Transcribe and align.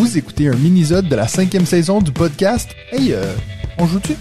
Vous 0.00 0.16
écoutez 0.16 0.48
un 0.48 0.56
mini-sode 0.56 1.10
de 1.10 1.14
la 1.14 1.28
cinquième 1.28 1.66
saison 1.66 2.00
du 2.00 2.10
podcast. 2.10 2.70
Hey, 2.90 3.12
euh, 3.12 3.34
on 3.76 3.86
joue-tu? 3.86 4.14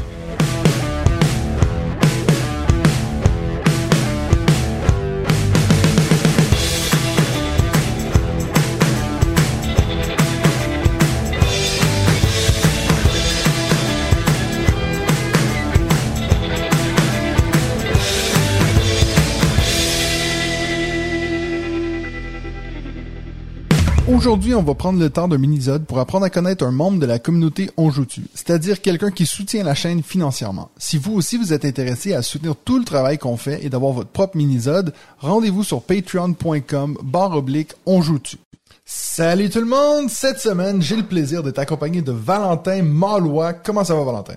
Aujourd'hui, 24.30 24.54
on 24.54 24.62
va 24.62 24.76
prendre 24.76 25.00
le 25.00 25.10
temps 25.10 25.28
d'un 25.28 25.40
mini-sode 25.40 25.88
pour 25.88 25.98
apprendre 25.98 26.24
à 26.24 26.30
connaître 26.30 26.64
un 26.64 26.70
membre 26.70 27.00
de 27.00 27.08
la 27.08 27.18
communauté 27.18 27.72
On 27.78 27.90
Joue-Tu, 27.90 28.26
c'est-à-dire 28.36 28.80
quelqu'un 28.80 29.10
qui 29.10 29.26
soutient 29.26 29.64
la 29.64 29.74
chaîne 29.74 30.04
financièrement. 30.04 30.70
Si 30.78 31.00
vous 31.00 31.16
aussi 31.16 31.36
vous 31.36 31.52
êtes 31.52 31.66
intéressé 31.66 32.14
à 32.14 32.22
soutenir 32.22 32.54
tout 32.56 32.78
le 32.78 32.86
travail 32.86 33.18
qu'on 33.18 33.38
fait 33.38 33.66
et 33.66 33.70
d'avoir 33.70 33.92
votre 33.92 34.12
propre 34.12 34.38
mini-sode, 34.38 34.94
rendez-vous 35.18 35.64
sur 35.64 35.82
patreon.com 35.82 37.00
barre 37.02 37.38
oblique 37.38 37.72
On 37.88 38.04
Joue-Tu. 38.04 38.38
Salut 38.86 39.50
tout 39.50 39.62
le 39.62 39.66
monde! 39.66 40.12
Cette 40.12 40.38
semaine, 40.38 40.80
j'ai 40.80 40.98
le 40.98 41.08
plaisir 41.08 41.42
d'être 41.42 41.58
accompagné 41.58 42.04
de 42.04 42.12
Valentin 42.12 42.84
Malois. 42.84 43.54
Comment 43.54 43.84
ça 43.84 43.96
va, 43.96 44.04
Valentin? 44.04 44.36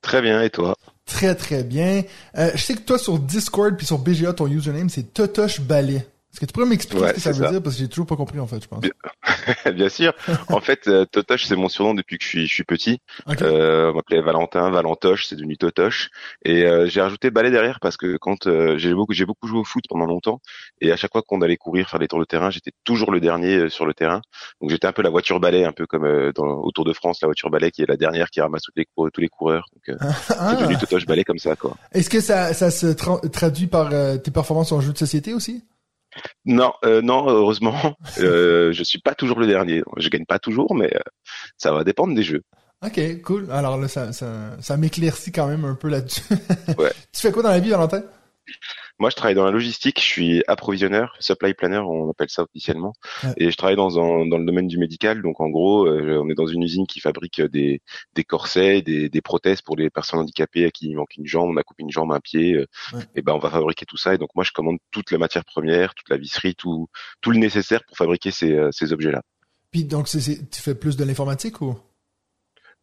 Très 0.00 0.22
bien, 0.22 0.40
et 0.42 0.50
toi? 0.50 0.76
Très 1.06 1.34
très 1.34 1.64
bien. 1.64 2.04
Euh, 2.38 2.52
je 2.54 2.62
sais 2.62 2.74
que 2.74 2.82
toi 2.82 3.00
sur 3.00 3.18
Discord 3.18 3.76
puis 3.76 3.84
sur 3.84 3.98
BGA, 3.98 4.32
ton 4.32 4.46
username 4.46 4.88
c'est 4.88 5.12
Totoche 5.12 5.60
Ballet. 5.60 6.06
Est-ce 6.32 6.40
que 6.40 6.46
tu 6.46 6.52
pourrais 6.54 6.66
m'expliquer 6.66 7.08
ce 7.08 7.12
que 7.12 7.20
ça 7.20 7.32
veut 7.32 7.50
dire 7.50 7.62
parce 7.62 7.76
que 7.76 7.82
j'ai 7.82 7.88
toujours 7.88 8.06
pas 8.06 8.16
compris 8.16 8.40
en 8.40 8.46
fait, 8.46 8.62
je 8.62 8.66
pense. 8.66 8.80
Bien, 8.80 8.92
Bien 9.74 9.88
sûr. 9.90 10.14
en 10.48 10.60
fait, 10.62 10.88
euh, 10.88 11.04
Totoche 11.04 11.44
c'est 11.44 11.56
mon 11.56 11.68
surnom 11.68 11.92
depuis 11.92 12.16
que 12.16 12.24
je 12.24 12.28
suis, 12.28 12.46
je 12.46 12.54
suis 12.54 12.64
petit. 12.64 13.00
Euh, 13.42 13.90
on 13.90 13.96
m'appelait 13.96 14.22
Valentin, 14.22 14.70
Valentoche, 14.70 15.26
c'est 15.26 15.36
devenu 15.36 15.58
Totoche. 15.58 16.08
Et 16.46 16.64
euh, 16.64 16.86
j'ai 16.86 17.02
rajouté 17.02 17.30
balai 17.30 17.50
derrière 17.50 17.80
parce 17.80 17.98
que 17.98 18.16
quand 18.16 18.46
euh, 18.46 18.78
j'ai 18.78 18.94
beaucoup, 18.94 19.12
j'ai 19.12 19.26
beaucoup 19.26 19.46
joué 19.46 19.58
au 19.58 19.64
foot 19.64 19.84
pendant 19.90 20.06
longtemps 20.06 20.40
et 20.80 20.90
à 20.90 20.96
chaque 20.96 21.12
fois 21.12 21.20
qu'on 21.20 21.42
allait 21.42 21.58
courir, 21.58 21.90
faire 21.90 22.00
des 22.00 22.08
tours 22.08 22.20
de 22.20 22.24
terrain, 22.24 22.48
j'étais 22.48 22.72
toujours 22.82 23.12
le 23.12 23.20
dernier 23.20 23.56
euh, 23.56 23.68
sur 23.68 23.84
le 23.84 23.92
terrain. 23.92 24.22
Donc 24.62 24.70
j'étais 24.70 24.86
un 24.86 24.92
peu 24.92 25.02
la 25.02 25.10
voiture 25.10 25.38
balai, 25.38 25.66
un 25.66 25.72
peu 25.72 25.86
comme 25.86 26.32
dans, 26.34 26.46
au 26.46 26.70
Tour 26.70 26.86
de 26.86 26.94
France, 26.94 27.18
la 27.20 27.28
voiture 27.28 27.50
balai 27.50 27.70
qui 27.70 27.82
est 27.82 27.88
la 27.88 27.98
dernière 27.98 28.30
qui 28.30 28.40
ramasse 28.40 28.62
tous 28.62 28.72
les, 28.74 28.86
tous 29.12 29.20
les 29.20 29.28
coureurs. 29.28 29.66
Donc 29.74 29.98
c'est 30.28 30.56
devenu 30.60 30.78
Totoche 30.78 31.04
balai 31.04 31.24
comme 31.24 31.38
ça 31.38 31.56
quoi. 31.56 31.76
Est-ce 31.92 32.08
que 32.08 32.20
ça, 32.20 32.54
ça 32.54 32.70
se 32.70 32.86
traduit 33.28 33.66
par 33.66 33.90
tes 34.22 34.30
performances 34.30 34.72
en 34.72 34.80
jeu 34.80 34.94
de 34.94 34.98
société 34.98 35.34
aussi? 35.34 35.62
Non, 36.44 36.72
euh, 36.84 37.02
non, 37.02 37.28
heureusement, 37.28 37.96
euh, 38.18 38.72
je 38.72 38.82
suis 38.82 39.00
pas 39.00 39.14
toujours 39.14 39.38
le 39.38 39.46
dernier. 39.46 39.82
Je 39.96 40.08
gagne 40.08 40.26
pas 40.26 40.38
toujours, 40.38 40.74
mais 40.74 40.94
euh, 40.94 41.00
ça 41.56 41.72
va 41.72 41.84
dépendre 41.84 42.14
des 42.14 42.22
jeux. 42.22 42.42
Ok, 42.84 43.22
cool. 43.22 43.50
Alors 43.50 43.78
là, 43.78 43.88
ça, 43.88 44.12
ça, 44.12 44.56
ça 44.60 44.76
m'éclaircit 44.76 45.30
quand 45.30 45.46
même 45.46 45.64
un 45.64 45.74
peu 45.74 45.88
là-dessus. 45.88 46.22
ouais. 46.78 46.92
Tu 47.12 47.20
fais 47.20 47.32
quoi 47.32 47.42
dans 47.42 47.50
la 47.50 47.60
vie, 47.60 47.70
Valentin? 47.70 48.02
Moi, 49.02 49.10
je 49.10 49.16
travaille 49.16 49.34
dans 49.34 49.44
la 49.44 49.50
logistique. 49.50 49.98
Je 49.98 50.06
suis 50.06 50.44
approvisionneur, 50.46 51.16
supply 51.18 51.54
planner, 51.54 51.78
on 51.78 52.08
appelle 52.08 52.28
ça 52.30 52.44
officiellement. 52.44 52.92
Et 53.36 53.50
je 53.50 53.56
travaille 53.56 53.74
dans, 53.74 53.98
un, 53.98 54.26
dans 54.26 54.38
le 54.38 54.46
domaine 54.46 54.68
du 54.68 54.78
médical. 54.78 55.22
Donc, 55.22 55.40
en 55.40 55.48
gros, 55.48 55.88
euh, 55.88 56.20
on 56.22 56.30
est 56.30 56.36
dans 56.36 56.46
une 56.46 56.62
usine 56.62 56.86
qui 56.86 57.00
fabrique 57.00 57.40
des, 57.40 57.82
des 58.14 58.22
corsets, 58.22 58.80
des, 58.80 59.08
des 59.08 59.20
prothèses 59.20 59.60
pour 59.60 59.76
les 59.76 59.90
personnes 59.90 60.20
handicapées 60.20 60.66
à 60.66 60.70
qui 60.70 60.86
il 60.86 60.94
manque 60.94 61.16
une 61.16 61.26
jambe, 61.26 61.50
on 61.50 61.56
a 61.56 61.64
coupé 61.64 61.82
une 61.82 61.90
jambe, 61.90 62.12
un 62.12 62.20
pied. 62.20 62.54
Euh, 62.54 62.66
et 63.16 63.22
ben, 63.22 63.32
on 63.32 63.40
va 63.40 63.50
fabriquer 63.50 63.86
tout 63.86 63.96
ça. 63.96 64.14
Et 64.14 64.18
donc, 64.18 64.30
moi, 64.36 64.44
je 64.44 64.52
commande 64.52 64.78
toute 64.92 65.10
la 65.10 65.18
matière 65.18 65.44
première, 65.44 65.96
toute 65.96 66.08
la 66.08 66.16
visserie, 66.16 66.54
tout, 66.54 66.86
tout 67.20 67.32
le 67.32 67.38
nécessaire 67.38 67.82
pour 67.88 67.96
fabriquer 67.96 68.30
ces, 68.30 68.52
euh, 68.52 68.70
ces 68.70 68.92
objets-là. 68.92 69.22
Puis, 69.72 69.82
donc, 69.84 70.06
tu 70.06 70.20
fais 70.52 70.76
plus 70.76 70.96
de 70.96 71.02
l'informatique 71.02 71.60
ou? 71.60 71.76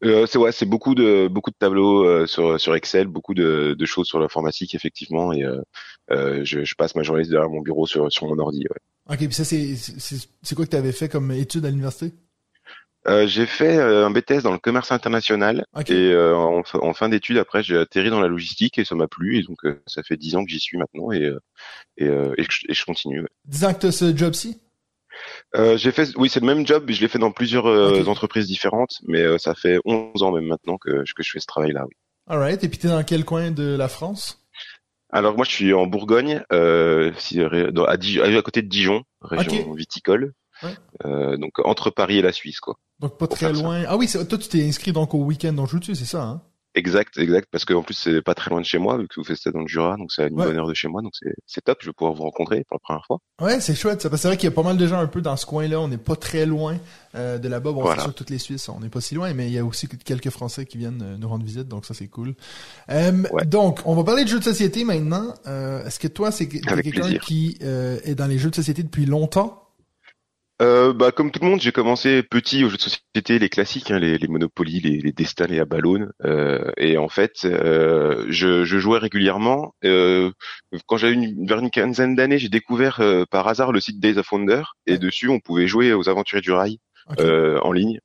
Euh, 0.04 0.26
c'est 0.28 0.38
ouais, 0.38 0.52
c'est 0.52 0.66
beaucoup 0.66 0.96
de 0.96 1.28
beaucoup 1.28 1.52
de 1.52 1.56
tableaux 1.58 2.06
euh, 2.06 2.26
sur 2.26 2.60
sur 2.60 2.74
Excel, 2.76 3.08
beaucoup 3.08 3.34
de, 3.34 3.76
de 3.78 3.86
choses 3.86 4.08
sur 4.08 4.20
l'informatique 4.20 4.74
effectivement, 4.74 5.34
et 5.34 5.44
euh, 5.44 6.44
je, 6.46 6.64
je, 6.64 6.76
passe 6.76 6.96
ma 6.96 7.04
journée 7.04 7.24
derrière 7.24 7.50
mon 7.50 7.62
bureau 7.62 7.86
sur 7.86 8.12
sur 8.12 8.28
mon 8.28 8.40
ordi. 8.40 8.60
Ouais. 8.60 9.14
Ok, 9.14 9.18
puis 9.18 9.34
ça 9.34 9.44
c'est 9.44 9.76
c'est 9.76 10.56
quoi 10.56 10.66
que 10.66 10.72
tu 10.72 10.78
avais 10.78 10.94
fait 10.94 11.10
comme 11.10 11.32
étude 11.32 11.66
à 11.66 11.70
l'université? 11.70 12.14
J'ai 13.26 13.48
fait 13.48 13.82
un 13.82 14.12
BTS 14.12 14.44
dans 14.44 14.52
le 14.52 14.60
commerce 14.60 14.92
international 14.92 15.66
et 15.88 16.16
en, 16.16 16.62
en, 16.74 16.94
fin 16.94 17.10
d'études 17.10 17.38
après 17.38 17.64
j'ai 17.64 17.76
atterri 17.76 18.12
dans 18.12 18.20
la 18.20 18.28
logistique 18.28 18.78
et 18.78 18.86
ça 18.86 18.94
m'a 18.94 19.08
plu 19.08 19.40
et 19.40 19.44
donc 19.44 19.58
ça 19.88 20.04
fait 20.04 20.16
dix 20.16 20.36
ans 20.36 20.44
que 20.46 20.52
j'y 20.52 20.60
suis 20.60 20.78
maintenant 20.78 21.12
et 21.12 21.34
et, 21.98 22.06
et, 22.06 22.46
je, 22.48 22.66
et 22.68 22.74
je 22.74 22.86
continue. 22.86 23.26
Dix 23.46 23.66
ans 23.66 23.74
que 23.74 23.88
tu 23.88 23.92
ce 23.92 24.16
job-ci? 24.16 24.60
Euh, 25.56 25.78
j'ai 25.78 25.92
fait, 25.92 26.10
oui, 26.16 26.30
c'est 26.30 26.40
le 26.40 26.46
même 26.46 26.66
job, 26.66 26.86
je 26.90 27.02
l'ai 27.02 27.08
fait 27.08 27.20
dans 27.20 27.32
plusieurs 27.32 27.68
euh, 27.68 28.04
entreprises 28.06 28.48
différentes, 28.48 29.00
mais 29.08 29.22
euh, 29.22 29.38
ça 29.38 29.56
fait 29.56 29.80
11 29.86 30.24
ans 30.24 30.32
même 30.32 30.46
maintenant 30.46 30.78
que, 30.78 31.04
que 31.04 31.24
je 31.24 31.32
fais 31.32 31.40
ce 31.40 31.48
travail-là. 31.48 31.86
Oui. 31.88 31.96
Alright, 32.28 32.64
et 32.64 32.70
puis 32.70 32.78
t'es 32.78 32.88
dans 32.88 33.04
quel 33.04 33.26
coin 33.26 33.52
de 33.52 33.76
la 33.76 33.88
France? 33.88 34.44
Alors 35.12 35.36
moi, 35.36 35.46
je 35.46 35.52
suis 35.52 35.74
en 35.74 35.88
Bourgogne, 35.88 36.44
euh, 36.54 37.12
à, 37.36 37.94
à, 37.94 38.42
côté 38.44 38.62
de 38.62 38.68
Dijon, 38.68 39.04
région 39.22 39.74
viticole. 39.74 40.34
Ouais. 40.62 41.38
donc 41.38 41.54
entre 41.64 41.90
Paris 41.90 42.18
et 42.18 42.22
la 42.22 42.34
Suisse, 42.34 42.60
quoi. 42.60 42.76
Donc 43.00 43.18
pas 43.18 43.28
très 43.28 43.54
loin. 43.54 43.86
Ah 43.88 43.96
oui, 43.96 44.10
toi 44.12 44.38
tu 44.38 44.50
t'es 44.50 44.68
inscrit 44.68 44.92
donc 44.92 45.14
au 45.14 45.24
week-end 45.24 45.54
dans 45.54 45.66
Joutu, 45.66 45.96
c'est 45.96 46.04
ça 46.04 46.22
hein? 46.22 46.42
Exact, 46.80 47.18
exact, 47.18 47.48
parce 47.52 47.66
qu'en 47.66 47.84
plus 47.84 47.94
c'est 47.94 48.22
pas 48.22 48.34
très 48.34 48.50
loin 48.50 48.62
de 48.62 48.66
chez 48.66 48.78
moi, 48.78 48.98
vu 48.98 49.08
que 49.10 49.16
vous 49.18 49.26
faites 49.26 49.38
ça 49.38 49.52
dans 49.52 49.60
le 49.60 49.68
Jura, 49.68 49.98
donc 49.98 50.14
c'est 50.14 50.24
à 50.24 50.28
une 50.28 50.36
bonne 50.36 50.58
heure 50.58 50.68
de 50.68 50.74
chez 50.74 50.88
moi, 50.88 51.02
donc 51.02 51.14
c'est 51.46 51.62
top, 51.62 51.80
je 51.82 51.88
vais 51.88 51.94
pouvoir 51.94 52.16
vous 52.16 52.24
rencontrer 52.24 52.64
pour 52.68 52.76
la 52.76 52.80
première 52.80 53.06
fois. 53.06 53.20
Ouais, 53.42 53.60
c'est 53.60 53.76
chouette, 53.76 54.02
ça, 54.02 54.10
parce 54.10 54.22
que 54.22 54.24
c'est 54.24 54.28
vrai 54.30 54.38
qu'il 54.38 54.50
y 54.50 54.54
a 54.54 54.56
pas 54.56 54.64
mal 54.64 54.78
de 54.78 54.88
gens 54.88 55.00
un 55.00 55.08
peu 55.08 55.22
dans 55.22 55.36
ce 55.36 55.46
coin-là, 55.46 55.80
on 55.80 55.90
n'est 55.90 55.98
pas 55.98 56.16
très 56.16 56.46
loin 56.46 56.78
euh, 57.16 57.38
de 57.38 57.48
là-bas, 57.50 57.72
bon 57.74 57.86
c'est 57.94 58.02
sûr 58.02 58.14
que 58.14 58.18
toutes 58.18 58.30
les 58.30 58.38
Suisses, 58.38 58.70
on 58.70 58.80
n'est 58.80 58.90
pas 58.90 59.02
si 59.02 59.16
loin, 59.16 59.34
mais 59.34 59.48
il 59.48 59.54
y 59.54 59.60
a 59.60 59.66
aussi 59.66 59.88
quelques 59.88 60.30
Français 60.30 60.66
qui 60.66 60.78
viennent 60.78 61.02
euh, 61.02 61.18
nous 61.18 61.28
rendre 61.28 61.44
visite, 61.44 61.68
donc 61.68 61.86
ça 61.86 61.94
c'est 61.94 62.08
cool. 62.08 62.36
Euh, 62.90 63.12
Donc, 63.46 63.82
on 63.86 63.96
va 63.96 64.04
parler 64.04 64.24
de 64.24 64.30
jeux 64.30 64.40
de 64.40 64.44
société 64.44 64.84
maintenant. 64.84 65.34
Euh, 65.48 65.86
Est-ce 65.86 66.00
que 66.00 66.08
toi, 66.08 66.32
c'est 66.32 66.48
quelqu'un 66.48 67.18
qui 67.18 67.58
euh, 67.62 68.00
est 68.04 68.16
dans 68.16 68.28
les 68.28 68.38
jeux 68.38 68.50
de 68.50 68.56
société 68.56 68.84
depuis 68.84 69.06
longtemps? 69.06 69.69
Euh, 70.62 70.94
bah, 70.94 71.12
comme 71.12 71.32
tout 71.32 71.40
le 71.42 71.48
monde, 71.48 71.62
j'ai 71.62 71.72
commencé 71.72 72.22
petit 72.22 72.64
aux 72.66 72.70
jeux 72.70 72.76
de 72.76 72.82
société, 72.82 73.40
les 73.40 73.50
classiques, 73.50 73.92
hein, 73.92 74.00
les, 74.00 74.18
les, 74.18 74.28
Monopoly, 74.28 74.82
les, 74.82 74.98
les 75.00 75.12
Destin, 75.14 75.48
les 75.48 75.60
Abalone. 75.60 76.12
Euh, 76.26 76.72
et 76.76 76.98
en 76.98 77.08
fait, 77.08 77.46
euh, 77.46 78.26
je, 78.30 78.66
je, 78.66 78.78
jouais 78.78 79.00
régulièrement. 79.00 79.74
Euh, 79.86 80.32
quand 80.86 80.98
j'avais 80.98 81.14
une, 81.14 81.48
vers 81.48 81.60
une 81.60 81.70
quinzaine 81.70 82.16
d'années, 82.16 82.40
j'ai 82.40 82.50
découvert 82.50 83.00
euh, 83.00 83.24
par 83.30 83.48
hasard 83.48 83.72
le 83.72 83.80
site 83.80 84.02
Days 84.02 84.18
of 84.18 84.32
Wonder. 84.32 84.64
Et 84.86 84.98
dessus, 84.98 85.30
on 85.30 85.40
pouvait 85.40 85.68
jouer 85.68 85.94
aux 85.94 86.10
Aventuriers 86.10 86.42
du 86.42 86.52
Rail 86.52 86.80
euh, 87.20 87.60
en 87.62 87.72
ligne. 87.72 88.00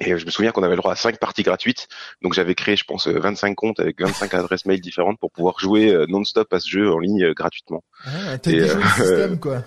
Et 0.00 0.16
je 0.16 0.26
me 0.26 0.30
souviens 0.30 0.52
qu'on 0.52 0.62
avait 0.62 0.76
le 0.76 0.80
droit 0.80 0.92
à 0.92 0.96
cinq 0.96 1.18
parties 1.18 1.42
gratuites. 1.42 1.86
Donc 2.22 2.32
j'avais 2.32 2.54
créé, 2.54 2.76
je 2.76 2.84
pense, 2.84 3.08
25 3.08 3.54
comptes 3.54 3.80
avec 3.80 4.00
25 4.00 4.32
adresses 4.34 4.64
mail 4.64 4.80
différentes 4.80 5.18
pour 5.18 5.32
pouvoir 5.32 5.58
jouer 5.58 5.92
non-stop 6.08 6.52
à 6.52 6.60
ce 6.60 6.68
jeu 6.68 6.92
en 6.92 7.00
ligne 7.00 7.32
gratuitement. 7.32 7.82
Ah, 8.04 8.38
t'as 8.38 8.68
système, 8.96 9.40
quoi. 9.40 9.64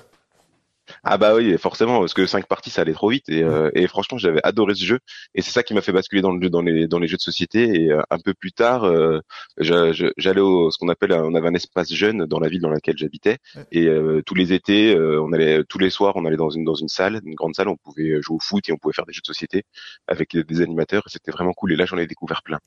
Ah 1.03 1.17
bah 1.17 1.33
oui, 1.33 1.57
forcément, 1.57 1.99
parce 1.99 2.13
que 2.13 2.27
cinq 2.27 2.45
parties, 2.45 2.69
ça 2.69 2.81
allait 2.83 2.93
trop 2.93 3.09
vite. 3.09 3.27
Et, 3.27 3.41
euh, 3.43 3.71
et 3.73 3.87
franchement, 3.87 4.19
j'avais 4.19 4.39
adoré 4.43 4.75
ce 4.75 4.85
jeu. 4.85 4.99
Et 5.33 5.41
c'est 5.41 5.49
ça 5.51 5.63
qui 5.63 5.73
m'a 5.73 5.81
fait 5.81 5.91
basculer 5.91 6.21
dans 6.21 6.31
le 6.31 6.39
jeu, 6.41 6.49
dans 6.51 6.61
les 6.61 6.87
dans 6.87 6.99
les 6.99 7.07
jeux 7.07 7.17
de 7.17 7.21
société. 7.21 7.63
Et 7.85 7.91
euh, 7.91 8.03
un 8.11 8.19
peu 8.19 8.35
plus 8.35 8.51
tard, 8.51 8.83
euh, 8.83 9.19
j'allais 9.57 10.41
au 10.41 10.69
ce 10.69 10.77
qu'on 10.77 10.89
appelle, 10.89 11.13
on 11.13 11.33
avait 11.33 11.47
un 11.47 11.55
espace 11.55 11.91
jeune 11.91 12.25
dans 12.27 12.39
la 12.39 12.49
ville 12.49 12.61
dans 12.61 12.69
laquelle 12.69 12.97
j'habitais. 12.97 13.39
Et 13.71 13.87
tous 14.25 14.35
les 14.35 14.53
étés, 14.53 14.95
on 14.97 15.33
allait 15.33 15.63
tous 15.63 15.79
les 15.79 15.89
soirs, 15.89 16.15
on 16.17 16.25
allait 16.25 16.37
dans 16.37 16.51
une 16.51 16.63
dans 16.63 16.75
une 16.75 16.87
salle, 16.87 17.19
une 17.25 17.35
grande 17.35 17.55
salle, 17.55 17.67
on 17.69 17.77
pouvait 17.77 18.21
jouer 18.21 18.35
au 18.35 18.39
foot 18.39 18.69
et 18.69 18.71
on 18.71 18.77
pouvait 18.77 18.93
faire 18.93 19.05
des 19.07 19.13
jeux 19.13 19.21
de 19.21 19.27
société 19.27 19.63
avec 20.07 20.37
des 20.37 20.61
animateurs. 20.61 21.03
C'était 21.07 21.31
vraiment 21.31 21.53
cool. 21.53 21.73
Et 21.73 21.75
là, 21.75 21.85
j'en 21.85 21.97
ai 21.97 22.05
découvert 22.07 22.43
plein. 22.43 22.59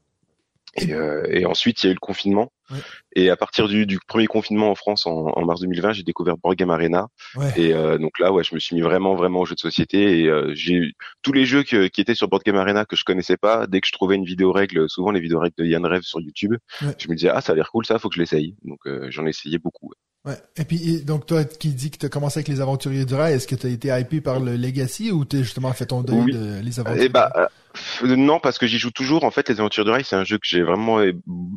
Et, 0.76 0.92
et, 1.40 1.46
ensuite, 1.46 1.82
il 1.82 1.86
y 1.86 1.88
a 1.88 1.90
eu 1.92 1.94
le 1.94 2.00
confinement. 2.00 2.50
Et 3.14 3.30
à 3.30 3.36
partir 3.36 3.68
du, 3.68 3.86
du, 3.86 3.98
premier 4.06 4.26
confinement 4.26 4.70
en 4.70 4.74
France 4.74 5.06
en, 5.06 5.26
en 5.26 5.44
mars 5.44 5.60
2020, 5.60 5.92
j'ai 5.92 6.02
découvert 6.02 6.36
Board 6.36 6.56
Game 6.56 6.70
Arena. 6.70 7.08
Et 7.56 7.72
euh, 7.72 7.98
donc 7.98 8.18
là, 8.18 8.32
ouais, 8.32 8.42
je 8.42 8.54
me 8.54 8.60
suis 8.60 8.74
mis 8.74 8.82
vraiment, 8.82 9.14
vraiment 9.14 9.40
aux 9.40 9.46
jeux 9.46 9.54
de 9.54 9.60
société. 9.60 10.20
Et 10.20 10.28
euh, 10.28 10.52
j'ai 10.54 10.92
tous 11.22 11.32
les 11.32 11.44
jeux 11.44 11.62
qui 11.62 11.76
étaient 11.76 12.14
sur 12.14 12.28
Board 12.28 12.42
Game 12.42 12.56
Arena 12.56 12.84
que 12.84 12.96
je 12.96 13.04
connaissais 13.04 13.36
pas. 13.36 13.66
Dès 13.66 13.80
que 13.80 13.86
je 13.86 13.92
trouvais 13.92 14.16
une 14.16 14.24
vidéo 14.24 14.52
règle, 14.52 14.88
souvent 14.88 15.10
les 15.10 15.20
vidéos 15.20 15.40
règles 15.40 15.56
de 15.58 15.64
Yann 15.64 15.84
Rev 15.84 16.02
sur 16.02 16.20
YouTube, 16.20 16.54
je 16.80 17.08
me 17.08 17.14
disais 17.14 17.28
ah 17.28 17.40
ça 17.40 17.52
a 17.52 17.54
l'air 17.54 17.70
cool, 17.70 17.86
ça, 17.86 17.98
faut 17.98 18.08
que 18.08 18.16
je 18.16 18.20
l'essaye. 18.20 18.56
Donc 18.64 18.80
euh, 18.86 19.06
j'en 19.10 19.26
ai 19.26 19.30
essayé 19.30 19.58
beaucoup. 19.58 19.92
Ouais. 20.24 20.36
Et 20.56 20.64
puis 20.64 21.02
donc 21.04 21.26
toi 21.26 21.44
qui 21.44 21.68
dis 21.68 21.90
que 21.90 21.98
tu 21.98 22.06
as 22.06 22.08
commencé 22.08 22.38
avec 22.38 22.48
les 22.48 22.62
aventuriers 22.62 23.04
du 23.04 23.14
rail, 23.14 23.34
est-ce 23.34 23.46
que 23.46 23.54
tu 23.54 23.66
as 23.66 23.70
été 23.70 23.88
hypé 23.88 24.22
par 24.22 24.40
le 24.40 24.56
Legacy 24.56 25.10
ou 25.10 25.26
tu 25.26 25.38
justement 25.38 25.72
fait 25.74 25.86
ton 25.86 26.02
deuil 26.02 26.32
de 26.32 26.60
les 26.62 26.80
aventuriers? 26.80 27.06
Eh 27.06 27.08
bah 27.10 27.50
non 28.02 28.40
parce 28.40 28.58
que 28.58 28.66
j'y 28.66 28.78
joue 28.78 28.90
toujours. 28.90 29.24
En 29.24 29.30
fait, 29.30 29.48
les 29.48 29.60
aventuriers 29.60 29.84
du 29.84 29.90
rail, 29.90 30.04
c'est 30.04 30.16
un 30.16 30.24
jeu 30.24 30.38
que 30.38 30.46
j'ai 30.46 30.62
vraiment 30.62 31.00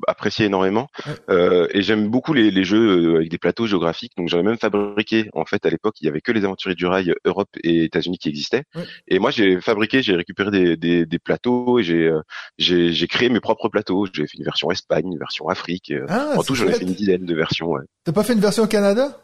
apprécié 0.08 0.46
énormément. 0.46 0.88
Euh, 1.30 1.68
et 1.72 1.82
j'aime 1.82 2.10
beaucoup 2.10 2.34
les, 2.34 2.52
les, 2.52 2.64
jeux 2.64 3.14
euh, 3.14 3.16
avec 3.18 3.30
des 3.30 3.38
plateaux 3.38 3.68
géographiques. 3.68 4.14
Donc 4.18 4.30
j'avais 4.30 4.44
même 4.44 4.58
fabriqué, 4.58 5.30
en 5.34 5.46
fait, 5.46 5.66
à 5.66 5.70
l'époque, 5.70 5.96
il 6.02 6.06
y 6.06 6.10
avait 6.10 6.22
que 6.22 6.32
les 6.32 6.46
aventuriers 6.46 6.76
du 6.76 6.86
rail 6.86 7.14
Europe 7.26 7.50
et 7.64 7.84
États-Unis 7.84 8.18
qui 8.18 8.30
existaient. 8.30 8.64
Et 9.08 9.20
moi, 9.20 9.32
j'ai 9.32 9.62
fabriqué, 9.62 10.02
j'ai 10.02 10.16
récupéré 10.16 10.52
des, 10.52 10.78
des, 10.78 11.06
des, 11.06 11.20
plateaux 11.20 11.80
et 11.80 11.84
j'ai 11.84 12.08
euh, 12.08 12.22
j'ai 12.58 13.08
créé 13.08 13.30
mes 13.30 13.40
propres 13.40 13.70
plateaux. 13.70 14.06
J'ai 14.12 14.28
fait 14.28 14.38
une 14.38 14.46
version 14.46 14.72
Espagne, 14.72 15.12
une 15.12 15.20
version 15.20 15.48
Afrique. 15.48 15.94
Ah, 16.08 16.34
en 16.38 16.44
tout, 16.44 16.56
j'en 16.56 16.68
ai 16.68 16.74
fait 16.74 16.84
une 16.84 16.94
dizaine 16.94 17.26
de 17.26 17.36
versions. 17.36 17.68
Ouais. 17.68 17.84
T'as 18.04 18.12
pas 18.12 18.24
fait 18.24 18.34
une 18.34 18.40
version 18.40 18.64
au 18.64 18.68
Canada? 18.68 19.20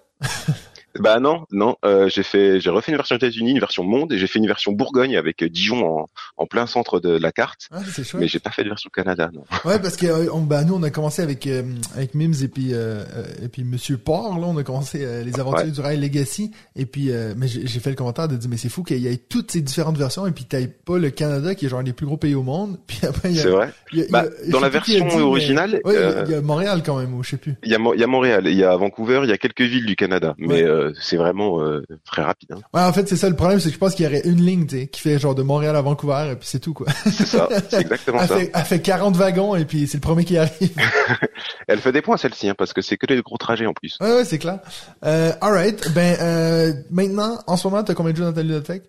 Bah 1.00 1.20
non, 1.20 1.46
non. 1.52 1.76
Euh, 1.86 2.08
j'ai 2.10 2.24
fait, 2.24 2.60
j'ai 2.60 2.70
refait 2.70 2.92
une 2.92 2.98
version 2.98 3.16
États-Unis, 3.16 3.52
une 3.52 3.60
version 3.60 3.84
monde, 3.84 4.12
et 4.14 4.18
j'ai 4.18 4.28
fait 4.28 4.40
une 4.40 4.48
version 4.48 4.72
Bourgogne 4.72 5.16
avec 5.18 5.42
euh, 5.44 5.50
Dijon 5.50 5.86
en, 5.86 6.10
en 6.38 6.46
plein 6.46 6.68
centre 6.68 7.00
de 7.00 7.10
la 7.18 7.32
carte. 7.32 7.68
Ah, 7.72 7.80
c'est 7.92 8.04
chouette. 8.04 8.22
Mais 8.22 8.28
j'ai 8.28 8.40
pas 8.40 8.52
fait 8.52 8.64
de 8.64 8.70
version 8.70 8.90
Canada, 8.94 9.30
non. 9.34 9.44
Ouais, 9.66 9.80
parce 9.80 9.96
que 9.98 10.06
euh, 10.06 10.28
on- 10.34 10.42
bah, 10.42 10.64
nous, 10.64 10.76
on 10.76 10.84
a 10.84 10.90
commencé 10.90 11.22
avec 11.22 11.48
euh, 11.48 11.64
avec 11.96 12.14
Mims 12.14 12.34
et 12.44 12.48
puis 12.48 12.70
euh, 12.74 13.04
et 13.44 13.48
puis 13.48 13.64
Monsieur 13.64 13.98
Port, 13.98 14.40
là, 14.40 14.48
on 14.48 14.58
a 14.58 14.64
commencé 14.64 15.00
les 15.24 15.40
aventures 15.40 15.66
Ouais. 15.66 15.72
du 15.72 15.82
rail 15.82 16.00
Legacy. 16.00 16.52
Et 16.76 16.86
puis, 16.86 17.12
euh, 17.12 17.34
mais 17.38 17.48
j'ai 17.48 17.80
fait 17.80 17.90
le 17.90 17.96
commentaire 17.96 18.28
de 18.28 18.36
dire, 18.36 18.50
mais 18.50 18.58
c'est 18.58 18.70
fou 18.70 18.84
qu'il 18.84 18.98
y 19.00 19.08
ait 19.08 19.18
toutes 19.18 19.52
ces 19.52 19.62
différentes 19.62 19.98
versions 19.98 20.28
et 20.28 20.32
puis 20.32 20.46
t'aies 20.46 20.68
pas 20.68 20.98
le 20.98 21.10
Canada 21.10 21.56
qui 21.56 21.66
est 21.66 21.70
genre 21.70 21.80
un 21.80 21.84
des 21.84 21.94
plus 21.94 22.06
gros 22.06 22.18
pays 22.18 22.36
au 22.36 22.44
monde. 22.44 22.78
Puis 22.88 23.00
après, 23.08 23.30
il 23.32 23.36
y 23.36 23.40
a, 23.40 23.44
C'est 23.44 23.50
vrai. 23.50 23.70
y 23.94 24.02
a- 24.02 24.06
y 24.06 24.12
Bah, 24.12 24.26
a- 24.28 24.52
dans 24.52 24.60
la 24.60 24.70
version 24.70 25.08
dit, 25.08 25.16
originale, 25.16 25.82
Ouais, 25.86 25.94
il 25.94 25.94
y 25.94 25.98
a- 25.98 26.00
euh, 26.02 26.24
il 26.28 26.32
y 26.32 26.36
a 26.36 26.42
Montréal 26.42 26.82
quand 26.86 26.98
même, 26.98 27.14
ou 27.14 27.24
je 27.24 27.32
sais 27.32 27.38
plus. 27.38 27.56
Il 27.64 27.72
y, 27.72 27.76
a, 27.76 27.80
Mo- 27.80 27.94
il 27.94 28.00
y 28.00 28.04
a 28.04 28.08
Montréal, 28.08 28.44
il 28.48 28.56
y 28.56 28.64
a 28.64 28.76
Vancouver, 28.76 29.22
il 29.24 29.30
y 29.30 29.34
a 29.34 29.38
quelques 29.38 29.62
villes 29.62 29.86
du 29.86 29.96
Canada, 29.96 30.36
mais 30.38 30.64
Ouais. 30.64 30.83
Euh, 30.90 30.94
c'est 31.00 31.18
vraiment 31.18 31.62
euh, 31.62 31.84
très 32.06 32.22
rapide. 32.22 32.52
Hein. 32.54 32.62
Ouais, 32.74 32.82
en 32.82 32.94
fait, 32.94 33.08
c'est 33.08 33.16
ça 33.18 33.30
le 33.30 33.36
problème, 33.36 33.60
c'est 33.60 33.70
que 33.70 33.74
je 33.76 33.80
pense 33.80 33.96
qu'il 33.96 34.06
y 34.06 34.08
aurait 34.08 34.22
une 34.26 34.42
ligne, 34.42 34.66
qui 34.66 35.02
fait 35.02 35.20
genre 35.20 35.36
de 35.36 35.44
Montréal 35.44 35.76
à 35.76 35.82
Vancouver 35.82 36.30
et 36.32 36.36
puis 36.36 36.48
c'est 36.48 36.60
tout 36.60 36.74
quoi. 36.74 36.88
C'est 37.06 37.26
ça, 37.26 37.48
c'est 37.70 37.82
exactement 37.82 38.20
Elle 38.22 38.28
ça. 38.28 38.38
fait, 38.38 38.52
elle 38.54 38.66
fait 38.66 38.82
40 38.82 39.16
wagons 39.18 39.56
et 39.56 39.66
puis 39.66 39.88
c'est 39.88 39.98
le 39.98 40.02
premier 40.02 40.26
qui 40.26 40.38
arrive. 40.38 40.72
Elle 41.68 41.80
fait 41.80 41.92
des 41.92 42.02
points 42.02 42.18
celle-ci, 42.18 42.50
hein, 42.50 42.56
parce 42.58 42.74
que 42.74 42.82
c'est 42.82 42.98
que 42.98 43.06
des 43.06 43.22
gros 43.22 43.38
trajets 43.38 43.66
en 43.66 43.74
plus. 43.74 43.98
Ouais, 44.02 44.14
ouais, 44.16 44.26
c'est 44.26 44.40
clair. 44.40 44.60
Euh, 45.06 45.32
alright. 45.42 45.92
Ben, 45.94 46.18
euh, 46.22 46.74
maintenant, 46.92 47.40
en 47.48 47.58
ce 47.58 47.68
moment, 47.68 47.84
t'as 47.84 47.94
combien 47.94 48.12
de 48.12 48.18
jeux 48.18 48.24
dans 48.26 48.34
ta 48.34 48.44
ludothèque? 48.44 48.84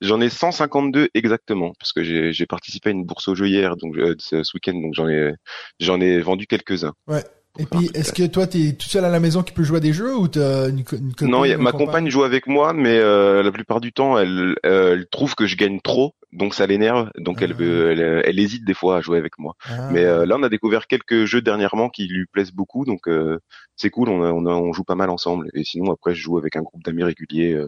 J'en 0.00 0.20
ai 0.20 0.28
152 0.28 1.08
exactement, 1.14 1.72
parce 1.80 1.92
que 1.92 2.04
j'ai 2.04 2.46
participé 2.46 2.90
à 2.90 2.92
une 2.92 3.04
bourse 3.04 3.26
au 3.26 3.34
jeu 3.34 3.48
hier, 3.48 3.76
donc 3.76 3.96
euh, 3.96 4.14
ce, 4.18 4.44
ce 4.44 4.52
week-end, 4.54 4.74
donc 4.74 4.94
j'en 4.94 5.08
ai 5.08 5.32
j'en 5.80 6.00
ai 6.00 6.20
vendu 6.20 6.46
quelques-uns. 6.46 6.92
Ouais. 7.08 7.24
Et 7.60 7.66
puis, 7.66 7.90
est-ce 7.94 8.12
que 8.12 8.24
toi, 8.26 8.46
t'es 8.46 8.72
tout 8.72 8.88
seul 8.88 9.04
à 9.04 9.08
la 9.08 9.18
maison 9.18 9.42
qui 9.42 9.52
peut 9.52 9.64
jouer 9.64 9.78
à 9.78 9.80
des 9.80 9.92
jeux 9.92 10.16
ou 10.16 10.28
t'as 10.28 10.68
une, 10.68 10.78
une 10.78 10.84
copine? 10.84 11.28
Non, 11.28 11.44
y 11.44 11.52
a- 11.52 11.58
ma 11.58 11.72
compagne 11.72 12.08
joue 12.08 12.22
avec 12.22 12.46
moi, 12.46 12.72
mais 12.72 12.96
euh, 12.98 13.42
la 13.42 13.50
plupart 13.50 13.80
du 13.80 13.92
temps, 13.92 14.16
elle, 14.16 14.54
euh, 14.64 14.92
elle 14.94 15.06
trouve 15.08 15.34
que 15.34 15.46
je 15.46 15.56
gagne 15.56 15.80
trop, 15.80 16.14
donc 16.32 16.54
ça 16.54 16.66
l'énerve, 16.66 17.10
donc 17.18 17.42
elle, 17.42 17.52
Ah. 17.52 17.58
veut, 17.60 17.90
elle, 17.90 18.22
elle 18.24 18.38
hésite 18.38 18.64
des 18.64 18.74
fois 18.74 18.98
à 18.98 19.00
jouer 19.00 19.18
avec 19.18 19.38
moi. 19.38 19.54
Ah. 19.68 19.90
Mais 19.90 20.04
euh, 20.04 20.24
là, 20.24 20.36
on 20.38 20.42
a 20.44 20.48
découvert 20.48 20.86
quelques 20.86 21.24
jeux 21.24 21.42
dernièrement 21.42 21.88
qui 21.88 22.06
lui 22.06 22.26
plaisent 22.30 22.52
beaucoup, 22.52 22.84
donc 22.84 23.08
euh, 23.08 23.38
c'est 23.76 23.90
cool. 23.90 24.08
On, 24.08 24.22
a, 24.22 24.30
on, 24.30 24.46
a- 24.46 24.54
on 24.54 24.72
joue 24.72 24.84
pas 24.84 24.94
mal 24.94 25.10
ensemble. 25.10 25.48
Et 25.54 25.64
sinon, 25.64 25.90
après, 25.92 26.14
je 26.14 26.22
joue 26.22 26.38
avec 26.38 26.54
un 26.54 26.62
groupe 26.62 26.84
d'amis 26.84 27.02
réguliers 27.02 27.60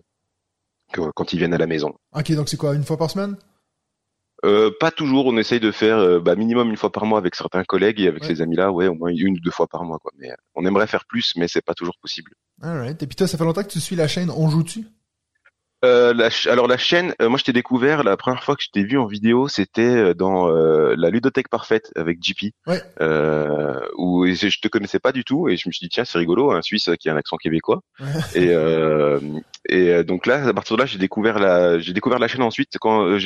quand 0.93 1.33
ils 1.33 1.39
viennent 1.39 1.55
à 1.55 1.59
la 1.59 1.67
maison. 1.67 1.95
Ok, 2.17 2.33
donc 2.33 2.49
c'est 2.49 2.57
quoi, 2.57 2.75
une 2.75 2.83
fois 2.85 2.97
par 2.97 3.11
semaine? 3.11 3.37
Euh, 4.45 4.71
pas 4.81 4.91
toujours. 4.91 5.27
On 5.27 5.37
essaye 5.37 5.61
de 5.61 5.71
faire 5.71 5.99
euh, 5.99 6.21
bah, 6.21 6.35
minimum 6.35 6.71
une 6.71 6.77
fois 6.77 6.91
par 6.91 7.05
mois 7.07 7.19
avec 7.19 7.35
certains 7.35 7.63
collègues 7.65 8.01
et 8.01 8.09
avec 8.09 8.23
Ouais. 8.23 8.29
ces 8.29 8.41
amis-là, 8.43 8.73
ouais, 8.73 8.87
au 8.89 8.95
moins 8.95 9.11
une 9.11 9.35
ou 9.37 9.41
deux 9.41 9.51
fois 9.51 9.67
par 9.67 9.85
mois. 9.85 9.99
Quoi. 9.99 10.13
Mais 10.19 10.31
euh, 10.31 10.35
on 10.55 10.65
aimerait 10.65 10.87
faire 10.87 11.05
plus, 11.05 11.35
mais 11.37 11.47
c'est 11.49 11.65
pas 11.65 11.75
toujours 11.75 11.97
possible. 12.01 12.33
Alright. 12.63 13.03
Et 13.03 13.07
puis 13.07 13.17
toi, 13.17 13.27
ça 13.27 13.37
fait 13.37 13.45
longtemps 13.45 13.63
que 13.63 13.69
tu 13.69 13.81
suis 13.81 13.97
la 13.97 14.09
chaîne 14.09 14.31
On 14.31 14.49
joue-tu? 14.49 14.87
Euh, 15.83 16.13
la 16.13 16.29
alors 16.51 16.69
la 16.69 16.77
chaîne, 16.77 17.15
euh, 17.23 17.29
moi 17.31 17.39
je 17.39 17.45
t'ai 17.45 17.53
découvert 17.55 18.03
la 18.05 18.17
première 18.19 18.45
fois 18.45 18.55
que 18.55 18.63
je 18.63 18.69
t'ai 18.71 18.85
vu 18.85 18.99
en 18.99 19.07
vidéo, 19.07 19.49
c'était 19.49 19.81
euh, 19.83 20.15
dans 20.15 20.51
euh, 20.51 20.95
la 20.99 21.09
ludothèque 21.09 21.49
parfaite 21.49 21.91
avec 21.97 22.19
JP, 22.23 22.53
Ouais. 22.67 22.83
euh, 23.01 23.81
où 23.97 24.27
je 24.27 24.49
je 24.49 24.61
te 24.61 24.69
connaissais 24.69 24.99
pas 24.99 25.13
du 25.13 25.25
tout 25.25 25.49
et 25.49 25.57
je 25.57 25.69
me 25.69 25.73
suis 25.73 25.85
dit 25.87 25.89
tiens 25.89 26.05
c'est 26.05 26.19
rigolo 26.19 26.53
un 26.53 26.61
Suisse 26.61 26.91
qui 27.01 27.09
a 27.09 27.15
un 27.15 27.17
accent 27.17 27.39
québécois. 27.39 27.81
Et 28.35 28.51
et 29.69 30.05
donc 30.05 30.27
là 30.27 30.47
à 30.47 30.53
partir 30.53 30.77
de 30.77 30.83
là 30.83 30.87
j'ai 30.87 30.99
découvert 30.99 31.39
la 31.39 31.79
j'ai 31.79 31.93
découvert 31.93 32.19
la 32.19 32.29
chaîne 32.29 32.43
ensuite 32.43 32.77
quand 32.81 33.17